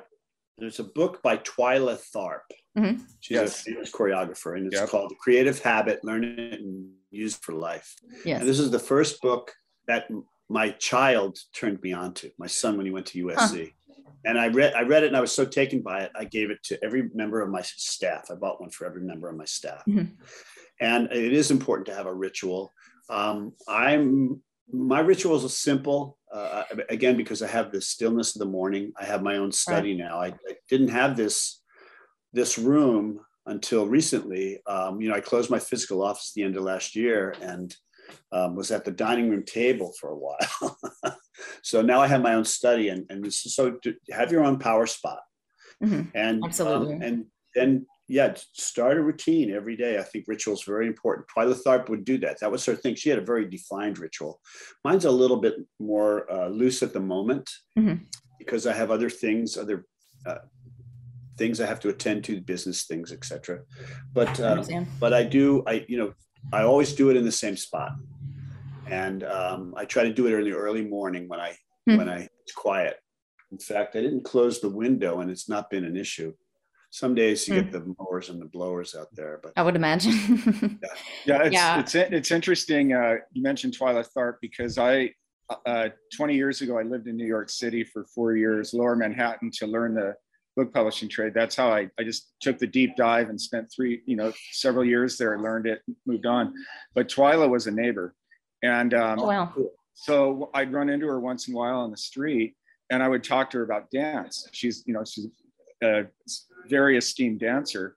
there's 0.56 0.80
a 0.80 0.84
book 0.84 1.22
by 1.22 1.36
Twyla 1.36 2.00
Tharp. 2.16 2.40
Mm-hmm. 2.78 3.02
She's 3.20 3.34
yes. 3.34 3.60
a 3.60 3.64
famous 3.64 3.92
choreographer, 3.92 4.56
and 4.56 4.66
it's 4.66 4.80
yep. 4.80 4.88
called 4.88 5.10
The 5.10 5.16
Creative 5.16 5.58
Habit: 5.58 6.02
Learn 6.02 6.24
It 6.24 6.60
and 6.60 6.90
Use 7.12 7.36
for 7.36 7.52
Life. 7.52 7.94
Yes. 8.24 8.40
And 8.40 8.48
this 8.48 8.58
is 8.58 8.70
the 8.70 8.78
first 8.78 9.20
book 9.22 9.52
that 9.86 10.08
my 10.48 10.70
child 10.70 11.38
turned 11.54 11.82
me 11.82 11.92
on 11.92 12.14
to. 12.14 12.30
My 12.38 12.46
son 12.46 12.76
when 12.76 12.86
he 12.86 12.92
went 12.92 13.06
to 13.06 13.24
USC. 13.26 13.64
Huh 13.64 13.70
and 14.24 14.38
I 14.38 14.48
read 14.48 14.74
I 14.74 14.82
read 14.82 15.02
it 15.02 15.08
and 15.08 15.16
I 15.16 15.20
was 15.20 15.32
so 15.32 15.44
taken 15.44 15.82
by 15.82 16.00
it. 16.00 16.12
I 16.14 16.24
gave 16.24 16.50
it 16.50 16.62
to 16.64 16.82
every 16.84 17.10
member 17.14 17.40
of 17.40 17.50
my 17.50 17.62
staff. 17.62 18.30
I 18.30 18.34
bought 18.34 18.60
one 18.60 18.70
for 18.70 18.86
every 18.86 19.02
member 19.02 19.28
of 19.28 19.36
my 19.36 19.44
staff. 19.44 19.82
Mm-hmm. 19.88 20.14
And 20.80 21.12
it 21.12 21.32
is 21.32 21.50
important 21.50 21.86
to 21.86 21.94
have 21.94 22.06
a 22.06 22.14
ritual. 22.14 22.72
Um, 23.08 23.52
I'm 23.68 24.42
my 24.72 25.00
rituals 25.00 25.44
are 25.44 25.48
simple. 25.48 26.18
Uh, 26.32 26.64
again, 26.88 27.16
because 27.16 27.42
I 27.42 27.48
have 27.48 27.72
the 27.72 27.80
stillness 27.80 28.34
of 28.34 28.40
the 28.40 28.46
morning. 28.46 28.92
I 28.98 29.04
have 29.04 29.22
my 29.22 29.36
own 29.36 29.52
study 29.52 29.90
right. 29.90 30.08
now. 30.08 30.18
I, 30.18 30.26
I, 30.28 30.54
didn't 30.70 30.88
have 30.88 31.14
this 31.14 31.60
this 32.32 32.56
room 32.56 33.20
until 33.46 33.86
recently. 33.86 34.60
Um, 34.66 35.00
you 35.00 35.08
know, 35.08 35.14
I 35.14 35.20
closed 35.20 35.50
my 35.50 35.58
physical 35.58 36.02
office 36.02 36.32
at 36.32 36.34
the 36.34 36.44
end 36.44 36.56
of 36.56 36.62
last 36.62 36.94
year, 36.94 37.34
and 37.40 37.74
um, 38.32 38.56
was 38.56 38.70
at 38.70 38.84
the 38.84 38.90
dining 38.90 39.30
room 39.30 39.44
table 39.44 39.92
for 40.00 40.10
a 40.10 40.16
while. 40.16 40.78
so 41.62 41.82
now 41.82 42.00
I 42.00 42.06
have 42.06 42.22
my 42.22 42.34
own 42.34 42.44
study, 42.44 42.88
and, 42.88 43.04
and 43.10 43.32
so 43.32 43.78
have 44.10 44.32
your 44.32 44.44
own 44.44 44.58
power 44.58 44.86
spot. 44.86 45.20
Mm-hmm. 45.82 46.02
And 46.14 46.42
absolutely, 46.44 46.94
um, 46.94 47.02
and 47.02 47.26
then 47.54 47.86
yeah, 48.08 48.34
start 48.52 48.98
a 48.98 49.02
routine 49.02 49.50
every 49.54 49.76
day. 49.76 49.98
I 49.98 50.02
think 50.02 50.26
ritual 50.28 50.54
is 50.54 50.64
very 50.64 50.86
important. 50.86 51.26
Twyla 51.34 51.56
Tharp 51.62 51.88
would 51.88 52.04
do 52.04 52.18
that. 52.18 52.40
That 52.40 52.52
was 52.52 52.64
her 52.66 52.74
thing. 52.74 52.94
She 52.94 53.08
had 53.08 53.18
a 53.18 53.24
very 53.24 53.48
defined 53.48 53.98
ritual. 53.98 54.40
Mine's 54.84 55.06
a 55.06 55.10
little 55.10 55.38
bit 55.38 55.54
more 55.80 56.30
uh, 56.30 56.48
loose 56.48 56.82
at 56.82 56.92
the 56.92 57.00
moment 57.00 57.50
mm-hmm. 57.78 58.04
because 58.38 58.66
I 58.66 58.74
have 58.74 58.90
other 58.90 59.08
things, 59.08 59.56
other 59.56 59.86
uh, 60.26 60.38
things 61.38 61.60
I 61.60 61.66
have 61.66 61.80
to 61.80 61.88
attend 61.88 62.24
to, 62.24 62.40
business 62.40 62.84
things, 62.84 63.12
etc. 63.12 63.60
But 64.12 64.38
uh, 64.40 64.62
but 65.00 65.12
I 65.12 65.22
do. 65.22 65.62
I 65.66 65.84
you 65.88 65.98
know 65.98 66.14
I 66.52 66.62
always 66.62 66.92
do 66.94 67.10
it 67.10 67.16
in 67.16 67.24
the 67.24 67.32
same 67.32 67.56
spot, 67.56 67.92
and 68.90 69.24
um, 69.24 69.74
I 69.76 69.84
try 69.84 70.04
to 70.04 70.12
do 70.12 70.26
it 70.26 70.38
in 70.38 70.44
the 70.44 70.56
early 70.56 70.84
morning 70.84 71.28
when 71.28 71.40
I 71.40 71.56
hmm. 71.86 71.96
when 71.96 72.08
I 72.08 72.28
it's 72.42 72.52
quiet. 72.52 72.96
In 73.50 73.58
fact, 73.58 73.96
I 73.96 74.00
didn't 74.00 74.24
close 74.24 74.60
the 74.60 74.70
window, 74.70 75.20
and 75.20 75.30
it's 75.30 75.48
not 75.48 75.70
been 75.70 75.84
an 75.84 75.96
issue. 75.96 76.32
Some 76.90 77.14
days 77.14 77.48
you 77.48 77.54
hmm. 77.54 77.60
get 77.60 77.72
the 77.72 77.94
mowers 77.98 78.28
and 78.28 78.40
the 78.40 78.46
blowers 78.46 78.94
out 78.94 79.08
there, 79.14 79.40
but 79.42 79.52
I 79.56 79.62
would 79.62 79.76
imagine. 79.76 80.78
yeah. 80.82 80.88
yeah, 81.26 81.42
it's, 81.44 81.54
yeah. 81.54 81.80
it's 81.80 81.94
it's 81.94 82.30
interesting. 82.30 82.92
Uh, 82.92 83.16
you 83.32 83.42
mentioned 83.42 83.76
Twyla 83.78 84.06
Tharp 84.14 84.34
because 84.40 84.78
I 84.78 85.12
uh, 85.66 85.88
20 86.14 86.34
years 86.34 86.60
ago 86.60 86.78
I 86.78 86.82
lived 86.82 87.08
in 87.08 87.16
New 87.16 87.26
York 87.26 87.50
City 87.50 87.84
for 87.84 88.04
four 88.14 88.36
years, 88.36 88.74
Lower 88.74 88.96
Manhattan, 88.96 89.50
to 89.54 89.66
learn 89.66 89.94
the 89.94 90.14
book 90.56 90.72
publishing 90.72 91.08
trade. 91.08 91.32
That's 91.34 91.56
how 91.56 91.68
I, 91.68 91.88
I 91.98 92.04
just 92.04 92.32
took 92.40 92.58
the 92.58 92.66
deep 92.66 92.96
dive 92.96 93.30
and 93.30 93.40
spent 93.40 93.70
three, 93.74 94.02
you 94.06 94.16
know, 94.16 94.32
several 94.52 94.84
years 94.84 95.16
there, 95.16 95.38
learned 95.38 95.66
it, 95.66 95.82
moved 96.06 96.26
on. 96.26 96.54
But 96.94 97.08
Twyla 97.08 97.48
was 97.48 97.66
a 97.66 97.70
neighbor. 97.70 98.14
And 98.62 98.94
um, 98.94 99.18
oh, 99.20 99.26
wow. 99.26 99.52
so 99.94 100.50
I'd 100.54 100.72
run 100.72 100.88
into 100.88 101.06
her 101.06 101.20
once 101.20 101.48
in 101.48 101.54
a 101.54 101.56
while 101.56 101.80
on 101.80 101.90
the 101.90 101.96
street 101.96 102.54
and 102.90 103.02
I 103.02 103.08
would 103.08 103.24
talk 103.24 103.50
to 103.50 103.58
her 103.58 103.64
about 103.64 103.90
dance. 103.90 104.48
She's, 104.52 104.84
you 104.86 104.92
know, 104.92 105.02
she's 105.04 105.26
a 105.82 106.04
very 106.68 106.98
esteemed 106.98 107.40
dancer. 107.40 107.96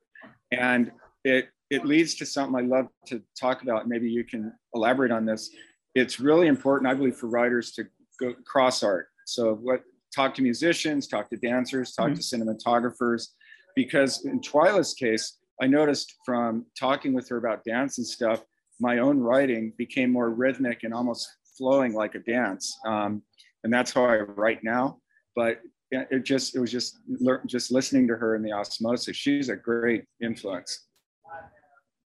And 0.51 0.91
it, 1.23 1.49
it 1.69 1.85
leads 1.85 2.15
to 2.15 2.25
something 2.25 2.55
I 2.55 2.65
love 2.65 2.87
to 3.07 3.21
talk 3.39 3.61
about. 3.61 3.89
Maybe 3.89 4.09
you 4.09 4.23
can 4.23 4.53
elaborate 4.73 5.11
on 5.11 5.25
this. 5.25 5.49
It's 5.95 6.19
really 6.19 6.47
important, 6.47 6.89
I 6.89 6.93
believe, 6.93 7.17
for 7.17 7.27
writers 7.27 7.71
to 7.73 7.85
go 8.19 8.33
cross 8.45 8.83
art. 8.83 9.07
So 9.25 9.55
what 9.55 9.83
talk 10.15 10.33
to 10.35 10.41
musicians, 10.41 11.07
talk 11.07 11.29
to 11.29 11.37
dancers, 11.37 11.93
talk 11.93 12.11
mm-hmm. 12.11 12.15
to 12.15 12.21
cinematographers, 12.21 13.27
because 13.75 14.25
in 14.25 14.39
Twyla's 14.39 14.93
case, 14.93 15.37
I 15.61 15.67
noticed 15.67 16.15
from 16.25 16.65
talking 16.79 17.13
with 17.13 17.27
her 17.29 17.37
about 17.37 17.63
dance 17.63 17.97
and 17.97 18.07
stuff, 18.07 18.43
my 18.79 18.99
own 18.99 19.19
writing 19.19 19.73
became 19.77 20.11
more 20.11 20.29
rhythmic 20.29 20.83
and 20.83 20.93
almost 20.93 21.29
flowing 21.57 21.93
like 21.93 22.15
a 22.15 22.19
dance. 22.19 22.77
Um, 22.85 23.21
and 23.63 23.73
that's 23.73 23.91
how 23.91 24.05
I 24.05 24.19
write 24.19 24.63
now. 24.63 24.99
But 25.35 25.59
it 25.91 26.23
just, 26.23 26.55
it 26.55 26.59
was 26.59 26.71
just, 26.71 26.99
just 27.45 27.71
listening 27.71 28.07
to 28.07 28.15
her 28.15 28.35
in 28.35 28.41
the 28.41 28.51
osmosis. 28.51 29.15
She's 29.15 29.49
a 29.49 29.55
great 29.55 30.03
influence. 30.21 30.87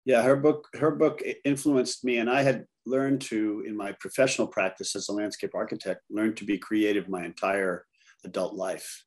Yeah, 0.04 0.22
her 0.22 0.36
book, 0.36 0.68
her 0.78 0.92
book 0.92 1.22
influenced 1.44 2.04
me, 2.04 2.18
and 2.18 2.30
I 2.30 2.42
had 2.42 2.64
learned 2.86 3.20
to, 3.22 3.64
in 3.66 3.76
my 3.76 3.92
professional 3.98 4.46
practice 4.46 4.94
as 4.94 5.08
a 5.08 5.12
landscape 5.12 5.50
architect, 5.54 6.02
learn 6.10 6.34
to 6.36 6.44
be 6.44 6.58
creative 6.58 7.08
my 7.08 7.24
entire 7.24 7.84
adult 8.26 8.54
life. 8.54 9.04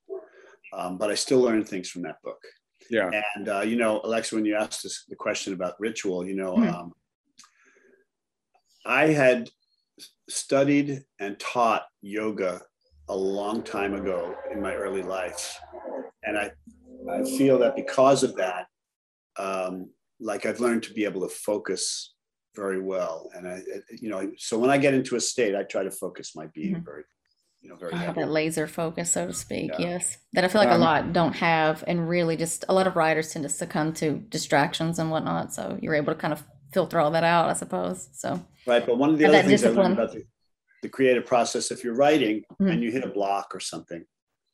Um, 0.74 0.97
but 0.97 1.09
I 1.09 1.15
still 1.15 1.39
learned 1.39 1.67
things 1.67 1.89
from 1.89 2.03
that 2.03 2.22
book. 2.24 2.41
Yeah. 2.89 3.09
And 3.36 3.49
uh, 3.49 3.61
you 3.61 3.76
know, 3.76 4.01
Alexa, 4.03 4.36
when 4.36 4.45
you 4.45 4.55
asked 4.55 4.86
us 4.86 5.05
the 5.07 5.15
question 5.15 5.53
about 5.53 5.80
ritual, 5.80 6.26
you 6.26 6.36
know, 6.36 6.55
mm-hmm. 6.55 6.76
um, 6.76 6.93
I 8.86 9.07
had 9.07 9.49
studied 10.30 11.03
and 11.20 11.39
taught 11.39 11.84
yoga 12.01 12.61
a 13.07 13.15
long 13.15 13.63
time 13.63 13.93
ago 13.93 14.36
in 14.51 14.61
my 14.61 14.74
early 14.74 15.03
life, 15.03 15.59
and 16.24 16.38
I 16.38 16.51
I 17.11 17.24
feel 17.24 17.59
that 17.59 17.76
because 17.76 18.24
of 18.24 18.36
that, 18.36 18.67
um, 19.38 19.89
like 20.20 20.45
I've 20.45 20.59
learned 20.59 20.84
to 20.84 20.93
be 20.93 21.05
able 21.05 21.22
to 21.22 21.34
focus 21.34 22.13
very 22.55 22.82
well. 22.82 23.30
And 23.34 23.47
I, 23.47 23.61
you 24.01 24.09
know, 24.09 24.32
so 24.38 24.57
when 24.57 24.70
I 24.70 24.78
get 24.78 24.93
into 24.93 25.15
a 25.15 25.22
state, 25.22 25.55
I 25.55 25.63
try 25.63 25.84
to 25.84 25.91
focus 25.91 26.36
my 26.36 26.47
being 26.53 26.76
mm-hmm. 26.76 26.84
very, 26.84 27.03
you 27.62 27.70
know, 27.70 27.76
very. 27.76 27.95
have 27.95 28.16
that 28.16 28.30
laser 28.30 28.68
focus, 28.68 29.12
so 29.12 29.28
to 29.28 29.34
speak. 29.34 29.72
Yeah. 29.78 29.89
Yes, 29.89 30.18
that 30.34 30.43
I 30.43 30.47
feel 30.47 30.62
like 30.62 30.70
um, 30.70 30.82
a 30.82 30.84
lot 30.84 31.14
don't 31.14 31.34
have, 31.34 31.84
and 31.88 32.07
really 32.07 32.38
just 32.38 32.66
a 32.70 32.74
lot 32.74 32.88
of 32.88 32.95
writers 32.95 33.34
tend 33.34 33.43
to 33.43 33.49
succumb 33.49 33.93
to 33.93 34.18
distractions 34.30 34.99
and 34.99 35.12
whatnot. 35.12 35.53
So 35.53 35.78
you're 35.82 35.95
able 35.95 36.14
to 36.14 36.20
kind 36.20 36.34
of 36.34 36.43
filter 36.72 36.99
all 36.99 37.12
that 37.12 37.24
out, 37.24 37.49
I 37.49 37.53
suppose. 37.53 38.10
So 38.14 38.45
right, 38.66 38.86
but 38.86 38.97
one 38.97 39.10
of 39.10 39.18
the 39.18 39.26
other 39.26 39.39
things 39.39 39.62
discipline. 39.62 39.78
I 39.78 39.84
learned 39.84 39.99
about 39.99 40.14
the, 40.14 40.24
the 40.84 40.89
creative 40.89 41.26
process, 41.26 41.72
if 41.72 41.84
you're 41.84 41.95
writing 41.95 42.43
mm-hmm. 42.53 42.68
and 42.68 42.84
you 42.84 42.91
hit 42.91 43.03
a 43.03 43.10
block 43.10 43.53
or 43.53 43.60
something, 43.60 44.05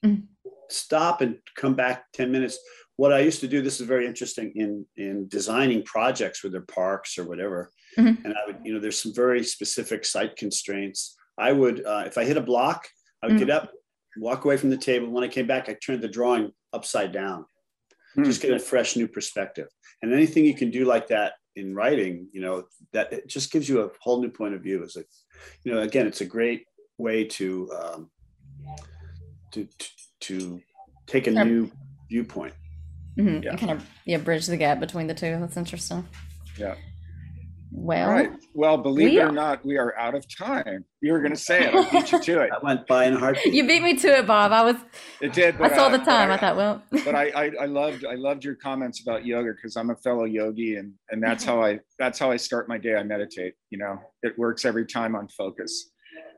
mm-hmm. 0.03 0.21
stop 0.69 1.21
and 1.21 1.37
come 1.55 1.75
back 1.75 2.05
ten 2.13 2.31
minutes 2.31 2.59
what 2.97 3.11
I 3.11 3.19
used 3.19 3.41
to 3.41 3.47
do, 3.47 3.61
this 3.61 3.81
is 3.81 3.87
very 3.87 4.05
interesting 4.05 4.51
in 4.55 4.85
in 4.95 5.27
designing 5.27 5.83
projects, 5.83 6.43
whether 6.43 6.61
parks 6.61 7.17
or 7.17 7.25
whatever. 7.25 7.71
Mm-hmm. 7.97 8.25
And 8.25 8.33
I 8.33 8.45
would, 8.47 8.57
you 8.63 8.73
know, 8.73 8.79
there's 8.79 9.01
some 9.01 9.13
very 9.13 9.43
specific 9.43 10.05
site 10.05 10.35
constraints. 10.35 11.17
I 11.37 11.51
would, 11.51 11.85
uh, 11.85 12.03
if 12.05 12.17
I 12.17 12.25
hit 12.25 12.37
a 12.37 12.41
block, 12.41 12.87
I 13.21 13.27
would 13.27 13.35
mm-hmm. 13.35 13.45
get 13.45 13.49
up, 13.49 13.71
walk 14.17 14.45
away 14.45 14.57
from 14.57 14.69
the 14.69 14.77
table. 14.77 15.09
When 15.09 15.23
I 15.23 15.27
came 15.27 15.47
back, 15.47 15.69
I 15.69 15.73
turned 15.73 16.01
the 16.01 16.07
drawing 16.07 16.51
upside 16.71 17.11
down, 17.11 17.41
mm-hmm. 17.41 18.23
just 18.23 18.41
get 18.41 18.51
a 18.51 18.59
fresh 18.59 18.95
new 18.95 19.07
perspective. 19.07 19.67
And 20.01 20.13
anything 20.13 20.45
you 20.45 20.55
can 20.55 20.71
do 20.71 20.85
like 20.85 21.07
that 21.07 21.33
in 21.55 21.73
writing, 21.73 22.27
you 22.31 22.41
know, 22.41 22.65
that 22.93 23.11
it 23.11 23.27
just 23.27 23.51
gives 23.51 23.67
you 23.67 23.81
a 23.81 23.89
whole 23.99 24.21
new 24.21 24.29
point 24.29 24.53
of 24.53 24.61
view. 24.61 24.83
As 24.83 24.95
a, 24.95 25.03
you 25.63 25.73
know, 25.73 25.81
again, 25.81 26.07
it's 26.07 26.21
a 26.21 26.25
great 26.25 26.65
way 26.97 27.25
to 27.25 27.71
um, 27.71 28.09
to, 29.51 29.67
to, 29.77 29.87
to 30.21 30.61
take 31.07 31.27
a 31.27 31.31
new 31.31 31.71
viewpoint. 32.09 32.53
Mm-hmm. 33.17 33.43
Yeah. 33.43 33.49
And 33.51 33.59
kind 33.59 33.71
of 33.71 33.89
yeah, 34.05 34.17
bridge 34.17 34.45
the 34.45 34.57
gap 34.57 34.79
between 34.79 35.07
the 35.07 35.13
two. 35.13 35.37
That's 35.39 35.57
interesting. 35.57 36.05
Yeah. 36.57 36.75
Well, 37.77 38.09
right. 38.09 38.31
Well, 38.53 38.77
believe 38.77 39.11
we 39.11 39.19
it 39.19 39.23
or 39.23 39.31
not, 39.31 39.65
we 39.65 39.77
are 39.77 39.95
out 39.97 40.15
of 40.15 40.25
time. 40.33 40.85
You 41.01 41.11
were 41.11 41.19
going 41.19 41.33
to 41.33 41.39
say 41.39 41.65
it. 41.65 41.75
I 41.75 41.89
beat 41.91 42.11
you 42.11 42.19
to 42.21 42.41
it. 42.41 42.51
I 42.61 42.63
went 42.63 42.87
by 42.87 43.05
in 43.05 43.15
a 43.15 43.19
heartbeat. 43.19 43.53
You 43.53 43.67
beat 43.67 43.83
me 43.83 43.95
to 43.97 44.07
it, 44.07 44.25
Bob. 44.25 44.53
I 44.53 44.63
was. 44.63 44.77
It 45.21 45.33
did. 45.33 45.59
I 45.61 45.75
saw 45.75 45.87
uh, 45.87 45.97
the 45.97 46.03
time. 46.03 46.31
I, 46.31 46.35
I, 46.35 46.37
thought, 46.37 46.55
well. 46.55 46.81
but 47.03 47.15
I, 47.15 47.29
I, 47.29 47.51
I, 47.61 47.65
loved, 47.65 48.05
I 48.05 48.15
loved 48.15 48.45
your 48.45 48.55
comments 48.55 49.01
about 49.01 49.25
yoga 49.25 49.51
because 49.53 49.75
I'm 49.75 49.89
a 49.89 49.95
fellow 49.97 50.23
yogi, 50.23 50.77
and 50.77 50.93
and 51.09 51.21
that's 51.21 51.43
how 51.43 51.61
I, 51.61 51.79
that's 51.99 52.17
how 52.17 52.31
I 52.31 52.37
start 52.37 52.69
my 52.69 52.77
day. 52.77 52.95
I 52.95 53.03
meditate. 53.03 53.55
You 53.69 53.79
know, 53.79 53.99
it 54.23 54.37
works 54.37 54.63
every 54.63 54.85
time 54.85 55.15
on 55.15 55.27
focus. 55.27 55.91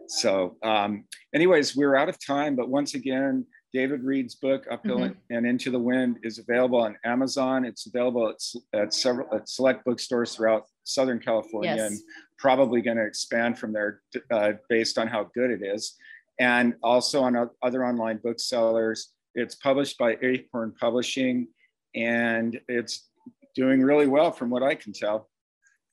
So, 0.07 0.55
um, 0.63 1.05
anyways, 1.35 1.75
we're 1.75 1.95
out 1.95 2.09
of 2.09 2.17
time. 2.25 2.55
But 2.55 2.69
once 2.69 2.95
again, 2.95 3.45
David 3.77 4.03
Reed's 4.03 4.33
book, 4.33 4.65
Uphill 4.71 4.97
mm-hmm. 4.97 5.19
and 5.29 5.45
Into 5.45 5.69
the 5.69 5.77
Wind, 5.77 6.17
is 6.23 6.39
available 6.39 6.81
on 6.81 6.97
Amazon. 7.05 7.63
It's 7.63 7.85
available 7.85 8.27
at, 8.27 8.41
at 8.73 8.91
several 8.91 9.27
at 9.31 9.47
select 9.47 9.85
bookstores 9.85 10.33
throughout 10.33 10.63
Southern 10.83 11.19
California, 11.19 11.75
yes. 11.75 11.91
and 11.91 11.99
probably 12.39 12.81
going 12.81 12.97
to 12.97 13.05
expand 13.05 13.59
from 13.59 13.73
there 13.73 14.01
uh, 14.31 14.53
based 14.67 14.97
on 14.97 15.05
how 15.05 15.29
good 15.35 15.51
it 15.51 15.61
is. 15.61 15.93
And 16.39 16.73
also 16.81 17.21
on 17.21 17.51
other 17.61 17.85
online 17.85 18.19
booksellers. 18.23 19.13
It's 19.35 19.53
published 19.53 19.99
by 19.99 20.17
Acorn 20.23 20.73
Publishing, 20.79 21.47
and 21.93 22.59
it's 22.67 23.07
doing 23.55 23.83
really 23.83 24.07
well 24.07 24.31
from 24.31 24.49
what 24.49 24.63
I 24.63 24.73
can 24.73 24.91
tell. 24.91 25.29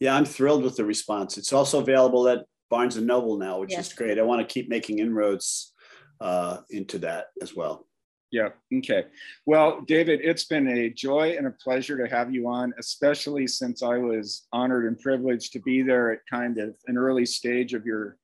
Yeah, 0.00 0.16
I'm 0.16 0.24
thrilled 0.24 0.64
with 0.64 0.76
the 0.76 0.86
response. 0.86 1.36
It's 1.36 1.52
also 1.52 1.80
available 1.80 2.28
at 2.28 2.46
Barnes 2.70 2.96
and 2.96 3.06
Noble 3.06 3.36
now, 3.36 3.60
which 3.60 3.72
yes. 3.72 3.88
is 3.88 3.92
great. 3.92 4.18
I 4.18 4.22
want 4.22 4.40
to 4.40 4.50
keep 4.50 4.70
making 4.70 5.00
inroads 5.00 5.73
uh, 6.20 6.58
into 6.70 6.98
that 6.98 7.26
as 7.42 7.54
well. 7.54 7.86
Yeah. 8.30 8.48
Okay. 8.78 9.04
Well, 9.46 9.82
David, 9.82 10.20
it's 10.22 10.44
been 10.44 10.66
a 10.66 10.90
joy 10.90 11.36
and 11.36 11.46
a 11.46 11.52
pleasure 11.52 11.96
to 11.96 12.12
have 12.12 12.34
you 12.34 12.48
on, 12.48 12.74
especially 12.80 13.46
since 13.46 13.82
I 13.82 13.98
was 13.98 14.48
honored 14.52 14.86
and 14.86 14.98
privileged 14.98 15.52
to 15.52 15.60
be 15.60 15.82
there 15.82 16.10
at 16.10 16.20
kind 16.28 16.58
of 16.58 16.74
an 16.88 16.98
early 16.98 17.26
stage 17.26 17.74
of 17.74 17.86
your 17.86 18.16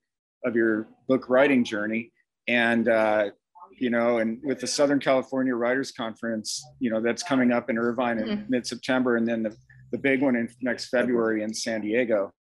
of 0.45 0.57
your 0.57 0.89
book 1.07 1.29
writing 1.29 1.63
journey. 1.63 2.13
And 2.49 2.89
uh, 2.89 3.31
you 3.79 3.91
know, 3.91 4.19
and 4.19 4.41
with 4.43 4.61
the 4.61 4.67
Southern 4.67 4.99
California 4.99 5.55
Writers 5.55 5.93
Conference, 5.93 6.65
you 6.81 6.91
know, 6.91 7.01
that's 7.01 7.23
coming 7.23 7.53
up 7.53 7.71
in 7.71 7.79
Irvine 7.79 8.19
in 8.19 8.27
mm-hmm. 8.27 8.51
mid-September, 8.51 9.17
and 9.17 9.27
then 9.27 9.43
the, 9.45 9.57
the 9.93 9.99
big 9.99 10.23
one 10.23 10.35
in 10.35 10.49
next 10.61 10.89
February 10.89 11.43
in 11.45 11.55
San 11.55 11.83
Diego. 11.83 12.33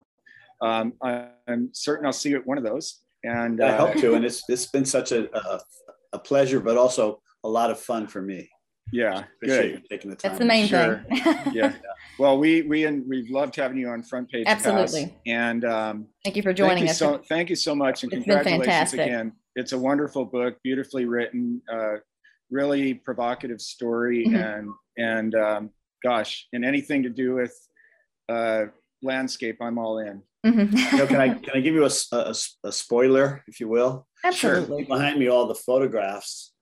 Um, 0.60 0.92
I'm 1.02 1.70
certain 1.72 2.04
I'll 2.04 2.12
see 2.12 2.30
you 2.30 2.36
at 2.36 2.46
one 2.46 2.58
of 2.58 2.64
those. 2.64 3.00
And 3.24 3.60
uh, 3.60 3.66
I 3.66 3.72
hope 3.72 3.94
to. 3.96 4.14
And 4.14 4.24
it's 4.24 4.42
it's 4.48 4.66
been 4.66 4.84
such 4.84 5.12
a, 5.12 5.34
a, 5.36 5.60
a 6.14 6.18
pleasure, 6.18 6.60
but 6.60 6.76
also 6.76 7.20
a 7.44 7.48
lot 7.48 7.70
of 7.70 7.78
fun 7.78 8.06
for 8.06 8.22
me. 8.22 8.48
Yeah, 8.92 9.24
Appreciate 9.36 9.72
good. 9.72 9.88
taking 9.88 10.10
the 10.10 10.16
time. 10.16 10.30
That's 10.30 10.38
the 10.38 10.44
main 10.44 10.66
sure. 10.66 11.04
thing. 11.08 11.36
yeah. 11.52 11.74
Well, 12.18 12.38
we 12.38 12.62
we 12.62 12.84
and 12.86 13.04
we've 13.08 13.30
loved 13.30 13.54
having 13.56 13.78
you 13.78 13.88
on 13.88 14.02
Front 14.02 14.30
Page. 14.30 14.44
Absolutely. 14.46 15.06
Pass. 15.06 15.14
And 15.26 15.64
um, 15.64 16.06
thank 16.24 16.36
you 16.36 16.42
for 16.42 16.52
joining 16.52 16.86
thank 16.86 16.86
you 16.86 16.90
us. 16.90 16.98
So, 16.98 17.22
thank 17.28 17.50
you 17.50 17.56
so 17.56 17.74
much, 17.74 18.02
and 18.02 18.12
it's 18.12 18.24
congratulations 18.24 18.92
again. 18.94 19.32
It's 19.54 19.72
a 19.72 19.78
wonderful 19.78 20.24
book, 20.24 20.56
beautifully 20.62 21.04
written, 21.04 21.62
uh, 21.72 21.96
really 22.50 22.94
provocative 22.94 23.60
story, 23.60 24.26
mm-hmm. 24.26 24.34
and 24.36 24.70
and 24.98 25.34
um, 25.34 25.70
gosh, 26.02 26.48
and 26.52 26.64
anything 26.64 27.04
to 27.04 27.10
do 27.10 27.34
with 27.34 27.54
uh, 28.28 28.66
landscape, 29.02 29.58
I'm 29.60 29.78
all 29.78 29.98
in. 29.98 30.22
Mm-hmm. 30.44 30.76
you 30.76 30.98
know, 30.98 31.06
can 31.06 31.20
I 31.20 31.28
can 31.44 31.56
I 31.56 31.60
give 31.60 31.74
you 31.74 31.84
a, 31.84 31.90
a, 32.12 32.34
a 32.64 32.72
spoiler, 32.72 33.42
if 33.46 33.60
you 33.60 33.68
will? 33.68 34.06
Absolutely. 34.24 34.84
Sure. 34.84 34.96
Behind 34.96 35.18
me, 35.18 35.28
all 35.28 35.46
the 35.46 35.54
photographs. 35.54 36.52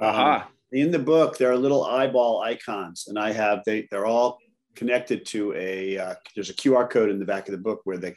Uh-huh. 0.00 0.22
Um, 0.22 0.42
in 0.72 0.90
the 0.90 0.98
book, 0.98 1.38
there 1.38 1.50
are 1.52 1.56
little 1.56 1.84
eyeball 1.84 2.42
icons, 2.42 3.06
and 3.08 3.18
I 3.18 3.32
have 3.32 3.62
they 3.64 3.88
they're 3.90 4.06
all 4.06 4.38
connected 4.74 5.24
to 5.26 5.54
a 5.54 5.98
uh, 5.98 6.14
there's 6.34 6.50
a 6.50 6.54
QR 6.54 6.88
code 6.88 7.10
in 7.10 7.18
the 7.18 7.24
back 7.24 7.48
of 7.48 7.52
the 7.52 7.58
book 7.58 7.80
where 7.84 7.98
they 7.98 8.16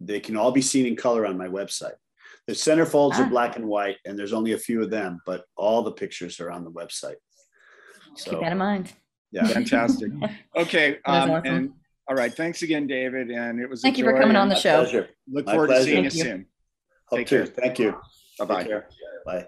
they 0.00 0.20
can 0.20 0.36
all 0.36 0.52
be 0.52 0.62
seen 0.62 0.86
in 0.86 0.96
color 0.96 1.26
on 1.26 1.36
my 1.36 1.48
website. 1.48 1.94
The 2.46 2.54
centerfolds 2.54 3.12
ah. 3.14 3.22
are 3.22 3.30
black 3.30 3.56
and 3.56 3.66
white, 3.66 3.96
and 4.04 4.18
there's 4.18 4.32
only 4.32 4.52
a 4.52 4.58
few 4.58 4.82
of 4.82 4.90
them, 4.90 5.20
but 5.26 5.44
all 5.56 5.82
the 5.82 5.92
pictures 5.92 6.40
are 6.40 6.50
on 6.50 6.64
the 6.64 6.70
website. 6.70 7.16
So, 8.16 8.32
Keep 8.32 8.40
that 8.40 8.52
in 8.52 8.58
mind. 8.58 8.92
Yeah, 9.30 9.46
fantastic. 9.46 10.10
Okay, 10.56 10.98
um, 11.04 11.30
awesome. 11.30 11.46
and 11.46 11.72
all 12.08 12.16
right. 12.16 12.32
Thanks 12.34 12.62
again, 12.62 12.86
David. 12.86 13.30
And 13.30 13.60
it 13.60 13.68
was 13.68 13.82
thank 13.82 13.98
you 13.98 14.04
for 14.04 14.18
coming 14.18 14.36
on 14.36 14.48
the 14.48 14.54
show. 14.56 14.82
Pleasure. 14.82 15.08
Look 15.30 15.46
My 15.46 15.52
forward 15.52 15.68
pleasure. 15.68 15.84
to 15.84 15.90
seeing 15.90 16.04
you 16.04 16.10
soon. 16.10 16.46
Hope 17.06 17.18
Take 17.18 17.26
to. 17.28 17.36
Care. 17.36 17.46
Thank 17.46 17.78
you. 17.78 17.94
Bye 18.38 18.44
bye. 18.44 18.82
Bye. 19.24 19.46